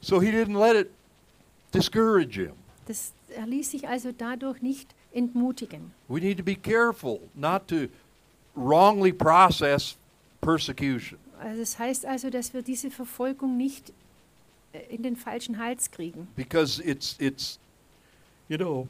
So 0.00 0.20
he 0.20 0.30
didn't 0.30 0.56
let 0.56 0.76
it 0.76 0.90
discourage 1.74 2.36
him. 2.40 2.52
Das, 2.86 3.12
er 3.28 3.46
ließ 3.46 3.72
sich 3.72 3.88
also 3.88 4.12
dadurch 4.16 4.62
nicht 4.62 4.94
entmutigen. 5.12 5.92
We 6.08 6.20
need 6.20 6.38
to 6.38 6.44
be 6.44 6.54
careful 6.54 7.18
not 7.34 7.66
to 7.68 7.88
wrongly 8.54 9.12
process 9.12 9.96
persecution. 10.40 11.18
Also 11.40 11.58
das 11.60 11.78
heißt 11.78 12.06
also, 12.06 12.30
dass 12.30 12.54
wir 12.54 12.62
diese 12.62 12.90
Verfolgung 12.90 13.56
nicht 13.56 13.92
äh, 14.72 14.94
in 14.94 15.02
den 15.02 15.16
falschen 15.16 15.58
Hals 15.58 15.90
kriegen. 15.90 16.28
because 16.36 16.80
it's 16.82 17.16
it's 17.18 17.58
you 18.48 18.56
know 18.56 18.86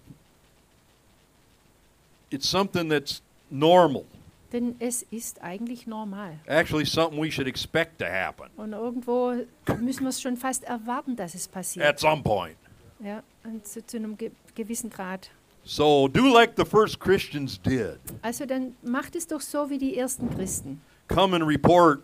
it's 2.31 2.49
something 2.49 2.89
that's 2.91 3.23
normal 3.51 4.05
Denn 4.53 4.77
es 4.79 5.03
ist 5.11 5.43
eigentlich 5.43 5.87
normal. 5.87 6.39
actually 6.47 6.87
something 6.87 7.21
we 7.23 7.31
should 7.31 7.47
expect 7.47 7.99
to 7.99 8.07
happen 8.07 8.49
Und 8.57 8.73
irgendwo 8.73 9.35
müssen 9.81 10.03
wir 10.05 10.09
es 10.09 10.21
schon 10.21 10.37
fast 10.37 10.65
erwarten, 10.65 11.17
dass 11.17 11.35
es 11.35 11.47
at 11.47 11.53
passiert. 11.53 11.99
some 12.01 12.23
point 12.23 12.57
Ja, 13.01 13.23
und 13.45 13.67
zu, 13.67 13.85
zu 13.87 13.97
einem 13.99 14.17
ge 14.17 14.31
gewissen 14.55 14.91
Grad. 14.91 15.31
so 15.65 16.09
do 16.09 16.23
like 16.33 16.53
the 16.57 16.65
first 16.65 16.99
christians 16.99 17.61
did 17.61 17.99
Also 18.23 18.47
dann 18.47 18.75
macht 18.83 19.15
es 19.17 19.27
doch 19.27 19.41
so 19.43 19.69
wie 19.71 19.79
die 19.79 19.97
ersten 19.99 20.29
Christen. 20.35 20.81
come 21.09 21.35
and 21.37 21.45
report 21.47 22.03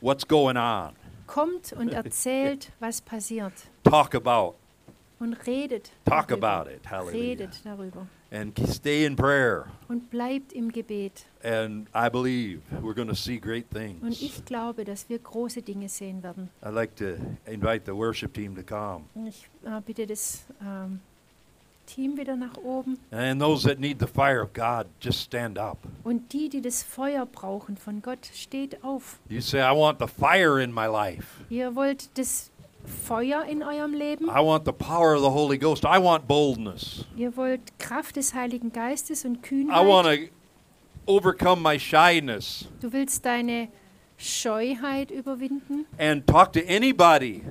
what's 0.00 0.26
going 0.26 0.56
on 0.56 0.92
Kommt 1.26 1.74
und 1.74 1.90
erzählt, 1.92 2.72
was 2.80 3.02
passiert. 3.02 3.52
talk 3.84 4.14
about 4.14 4.54
Und 5.20 5.34
redet. 5.46 5.90
talk 6.06 6.28
darüber. 6.28 6.48
about 6.48 6.70
it 6.70 6.90
hallelujah 6.90 7.12
Redet 7.20 7.60
darüber. 7.64 8.06
And 8.30 8.52
stay 8.68 9.04
in 9.06 9.16
prayer 9.16 9.66
Und 9.88 10.10
bleibt 10.10 10.52
im 10.52 10.70
Gebet. 10.70 11.24
and 11.42 11.88
i 11.94 12.08
believe 12.10 12.60
we're 12.82 12.94
going 12.94 13.08
to 13.08 13.14
see 13.14 13.38
great 13.38 13.66
Und 13.72 14.00
things 14.10 14.22
ich 14.22 14.44
glaube, 14.44 14.84
dass 14.84 15.08
wir 15.08 15.18
große 15.18 15.62
Dinge 15.62 15.88
sehen 15.88 16.22
werden. 16.22 16.50
i'd 16.62 16.72
like 16.72 16.94
to 16.96 17.16
invite 17.46 17.82
the 17.86 17.92
worship 17.94 18.34
team 18.34 18.54
to 18.54 18.62
come 18.62 19.04
Und 19.14 19.28
ich 19.28 19.48
äh, 19.64 19.80
bitte 19.84 20.06
das 20.06 20.44
ähm, 20.62 21.00
Team 21.86 22.18
wieder 22.18 22.36
nach 22.36 22.58
oben. 22.58 22.98
and 23.10 23.40
those 23.40 23.66
that 23.66 23.80
need 23.80 23.98
the 23.98 24.06
fire 24.06 24.42
of 24.42 24.52
god 24.52 24.86
just 25.00 25.20
stand 25.22 25.58
up 25.58 25.78
Und 26.04 26.30
die, 26.34 26.50
die 26.50 26.60
das 26.60 26.82
Feuer 26.82 27.24
brauchen 27.24 27.78
von 27.78 28.02
Gott, 28.02 28.26
steht 28.34 28.84
auf. 28.84 29.18
You 29.30 29.40
say, 29.40 29.60
I 29.60 29.74
want 29.74 29.98
the 30.00 30.06
fire 30.06 30.62
in 30.62 30.70
my 30.72 30.84
life. 30.86 31.42
Ihr 31.48 31.74
wollt 31.74 32.10
das 32.18 32.50
Feuer 32.88 33.44
in 33.44 33.62
eurem 33.62 33.94
Leben. 33.94 34.26
I 34.28 34.40
want 34.40 34.64
the 34.64 34.72
power 34.72 35.14
of 35.14 35.22
the 35.22 35.30
Holy 35.30 35.58
Ghost. 35.58 35.84
I 35.84 35.98
want 35.98 36.26
boldness. 36.26 37.04
Ihr 37.16 37.36
wollt 37.36 37.60
Kraft 37.78 38.16
des 38.16 38.34
Heiligen 38.34 38.72
Geistes 38.72 39.24
und 39.24 39.36
I 39.50 39.70
want 39.86 40.06
Kühnheit. 40.08 40.28
to 40.28 40.32
overcome 41.06 41.62
my 41.62 41.78
shyness 41.78 42.66
Du 42.80 42.92
willst 42.92 43.24
deine 43.24 43.68
Scheuheit 44.18 45.10
überwinden 45.10 45.86
and 45.98 46.26
talk 46.26 46.52
to 46.52 46.60
anybody 46.68 47.42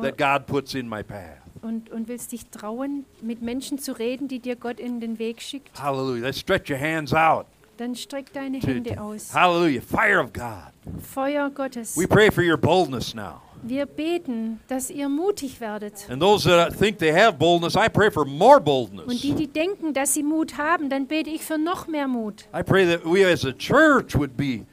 that 0.00 0.16
God 0.16 0.46
puts 0.46 0.74
in 0.74 0.88
my 0.88 1.02
path. 1.02 1.38
und, 1.62 1.90
und 1.90 2.06
willst 2.06 2.30
dich 2.32 2.46
trauen, 2.50 3.04
mit 3.20 3.42
Menschen 3.42 3.78
zu 3.78 3.92
reden, 3.98 4.28
die 4.28 4.38
dir 4.38 4.54
Gott 4.54 4.78
in 4.78 5.00
den 5.00 5.18
Weg 5.18 5.40
schickt. 5.42 5.80
Hallelujah. 5.82 6.22
Let's 6.26 6.38
stretch 6.38 6.70
your 6.70 6.78
hands 6.78 7.12
out. 7.12 7.46
Dann 7.78 7.94
streck 7.96 8.32
deine 8.32 8.58
Hände 8.58 9.00
aus. 9.00 9.32
hallelujah. 9.34 9.80
Fire 9.80 10.20
of 10.22 10.32
God. 10.32 10.72
Feuer 11.02 11.50
Gottes. 11.50 11.96
We 11.96 12.06
pray 12.06 12.30
for 12.30 12.44
your 12.44 12.56
boldness 12.56 13.14
now. 13.14 13.40
Wir 13.62 13.86
beten, 13.86 14.60
dass 14.68 14.90
ihr 14.90 15.08
mutig 15.08 15.60
werdet. 15.60 16.08
And 16.10 16.20
those 16.20 16.48
that 16.48 16.78
think 16.78 16.98
they 16.98 17.12
have 17.12 17.38
boldness, 17.38 17.74
I 17.74 17.88
pray 17.88 18.10
for 18.10 18.24
more 18.24 18.58
Und 18.58 18.64
boldness. 18.64 19.20
die, 19.20 19.34
die 19.34 19.48
denken, 19.48 19.92
dass 19.92 20.14
sie 20.14 20.22
Mut 20.22 20.56
haben, 20.58 20.88
dann 20.88 21.06
bete 21.06 21.30
ich 21.30 21.42
für 21.42 21.58
noch 21.58 21.86
mehr 21.86 22.08
Mut. 22.08 22.46
I 22.54 22.62
pray 22.62 22.86
that 22.86 23.04
we 23.04 23.26
as 23.26 23.44
a 23.44 23.52
church 23.52 24.14
would 24.14 24.36
be 24.36 24.64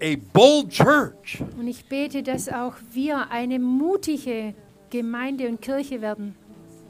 a 0.00 0.16
bold 0.32 0.70
church. 0.70 1.42
Und 1.58 1.66
ich 1.66 1.86
bete, 1.86 2.22
dass 2.22 2.48
auch 2.48 2.74
wir 2.92 3.30
eine 3.30 3.58
mutige 3.58 4.54
Gemeinde 4.90 5.48
und 5.48 5.60
Kirche 5.62 6.00
werden. 6.00 6.34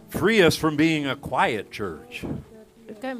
Free 0.09 0.42
us 0.42 0.57
from 0.57 0.76
being 0.76 1.07
a 1.07 1.14
quiet 1.14 1.70
church. 1.70 2.26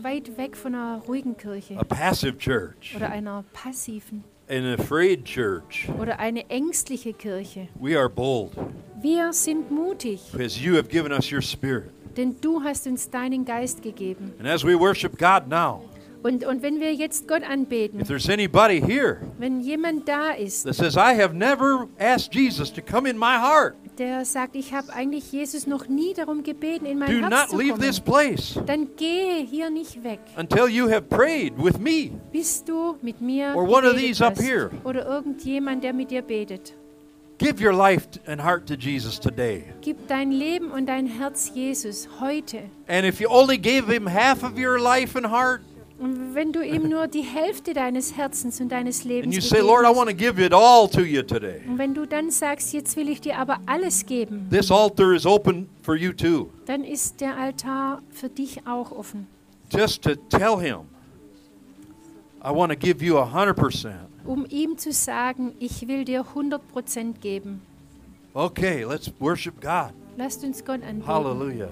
weit 0.03 0.37
weg 0.37 0.57
von 0.57 0.75
einer 0.75 1.03
ruhigen 1.07 1.37
Kirche 1.37 1.77
a 1.79 1.85
passive 1.85 2.37
church, 2.39 2.95
oder 2.95 3.11
einer 3.11 3.45
passiven 3.53 4.25
an 4.53 4.75
afraid 4.79 5.25
church. 5.25 5.89
oder 5.99 6.19
eine 6.19 6.49
ängstliche 6.51 7.13
Kirche. 7.13 7.69
We 7.81 7.97
are 7.99 8.09
bold 8.09 8.53
Wir 9.01 9.33
sind 9.33 9.71
mutig, 9.71 10.21
because 10.33 10.61
you 10.61 10.77
have 10.77 10.89
given 10.89 11.11
us 11.13 11.33
your 11.33 11.41
spirit. 11.43 11.91
denn 12.17 12.37
du 12.41 12.63
hast 12.63 12.87
uns 12.87 13.09
deinen 13.09 13.45
Geist 13.45 13.83
gegeben. 13.83 14.33
And 14.39 14.47
as 14.47 14.63
we 14.65 14.79
worship 14.79 15.19
God 15.19 15.49
now, 15.49 15.83
Und, 16.23 16.45
und 16.45 16.63
wenn 16.63 16.79
wir 16.79 16.95
jetzt 16.95 17.27
Gott 17.27 17.43
anbeten, 17.43 18.01
if 18.01 18.07
there's 18.07 18.29
anybody 18.29 18.81
here 18.81 19.19
wenn 19.39 19.61
jemand 19.61 20.09
da 20.09 20.31
ist, 20.31 20.65
that 20.65 20.75
says, 20.75 20.95
I 20.97 21.21
have 21.21 21.35
never 21.35 21.89
asked 21.99 22.33
Jesus 22.35 22.73
to 22.73 22.81
come 22.81 23.09
in 23.09 23.19
my 23.19 23.37
heart, 23.39 23.75
der 23.99 24.25
sagt, 24.25 24.55
ich 24.55 24.73
habe 24.73 24.93
eigentlich 24.93 25.33
Jesus 25.33 25.67
noch 25.67 25.89
nie 25.89 26.15
darum 26.15 26.43
gebeten, 26.45 26.87
in 26.87 26.99
mein 26.99 27.09
do 27.11 27.21
Herz 27.21 27.31
not 27.31 27.49
zu 27.51 27.57
leave 27.59 27.79
this 27.81 27.99
place 27.99 28.59
dann 28.67 28.89
gehe 28.97 29.45
hier 29.45 29.71
nicht 29.71 30.05
weg, 30.05 30.21
until 30.37 30.69
you 30.69 30.89
have 30.89 31.03
prayed 31.09 31.55
with 31.57 31.79
me. 31.79 32.13
bis 32.33 32.63
du 32.65 32.97
mit 33.03 33.21
mir 33.21 33.55
Or 33.57 33.69
one 33.69 33.85
of 33.85 33.97
these 33.97 34.25
up 34.25 34.39
here. 34.39 34.71
oder 34.85 35.05
irgendjemand, 35.05 35.83
der 35.83 35.93
mit 35.93 36.11
dir 36.11 36.23
betet. 36.23 36.75
Give 37.39 37.61
your 37.61 37.73
life 37.73 38.07
and 38.27 38.41
heart 38.41 38.69
to 38.69 38.75
Jesus 38.75 39.19
today. 39.19 39.65
Gib 39.81 40.07
dein 40.07 40.31
Leben 40.31 40.71
und 40.71 40.87
dein 40.87 41.07
Herz 41.07 41.51
Jesus 41.53 42.09
heute. 42.21 42.59
And 42.87 43.05
if 43.05 43.21
you 43.21 43.29
only 43.29 43.59
gave 43.59 43.93
him 43.93 44.07
half 44.07 44.45
of 44.45 44.57
your 44.57 44.79
life 44.79 45.17
and 45.17 45.27
heart, 45.29 45.63
Und 46.03 46.35
wenn 46.35 46.53
du 46.53 46.65
ihm 46.65 46.89
nur 46.89 47.07
die 47.07 47.23
Hälfte 47.23 47.75
deines 47.75 48.17
Herzens 48.17 48.61
und 48.61 48.71
deines 48.71 49.03
and 49.03 49.09
Lebens 49.09 49.37
you 49.37 49.41
say, 49.41 49.59
gegeben 49.59 49.67
Lord, 49.69 49.85
I 49.85 49.87
hast, 49.87 49.97
want 49.97 50.11
to 50.11 50.17
give 50.17 50.45
it 50.45 50.53
all 50.53 50.89
to 50.89 51.03
you 51.03 51.23
today, 51.23 51.61
und 51.69 51.79
wenn 51.79 51.95
du 51.95 52.07
dann 52.07 52.33
sagst, 52.33 52.73
jetzt 52.73 52.97
will 52.97 53.09
ich 53.09 53.21
dir 53.21 53.39
aber 53.39 53.61
alles 53.67 54.05
geben, 54.05 54.49
this 54.51 54.73
altar 54.73 55.13
is 55.15 55.25
open 55.25 55.69
for 55.83 55.95
you 55.95 56.13
too. 56.13 56.49
dann 56.67 56.83
ist 56.83 57.21
der 57.21 57.37
Altar 57.37 58.03
für 58.11 58.29
dich 58.29 58.67
auch 58.67 58.91
offen. 58.91 59.29
Just 59.71 60.03
to 60.03 60.17
tell 60.29 60.61
him, 60.61 60.81
I 62.45 62.51
want 62.51 62.73
to 62.73 62.77
give 62.77 63.05
you 63.05 63.17
a 63.19 63.25
100%. 63.25 63.93
Um 64.25 64.45
ihm 64.49 64.77
zu 64.77 64.91
sagen, 64.93 65.53
ich 65.61 65.87
will 65.87 66.05
dir 66.05 66.25
100% 66.35 67.21
geben. 67.21 67.63
Okay, 68.35 68.85
let's 68.85 69.13
worship 69.21 69.61
God. 69.61 69.93
Lasst 70.17 70.43
uns 70.43 70.65
Gott 70.65 70.83
anbeten. 70.83 71.07
Hallelujah. 71.07 71.71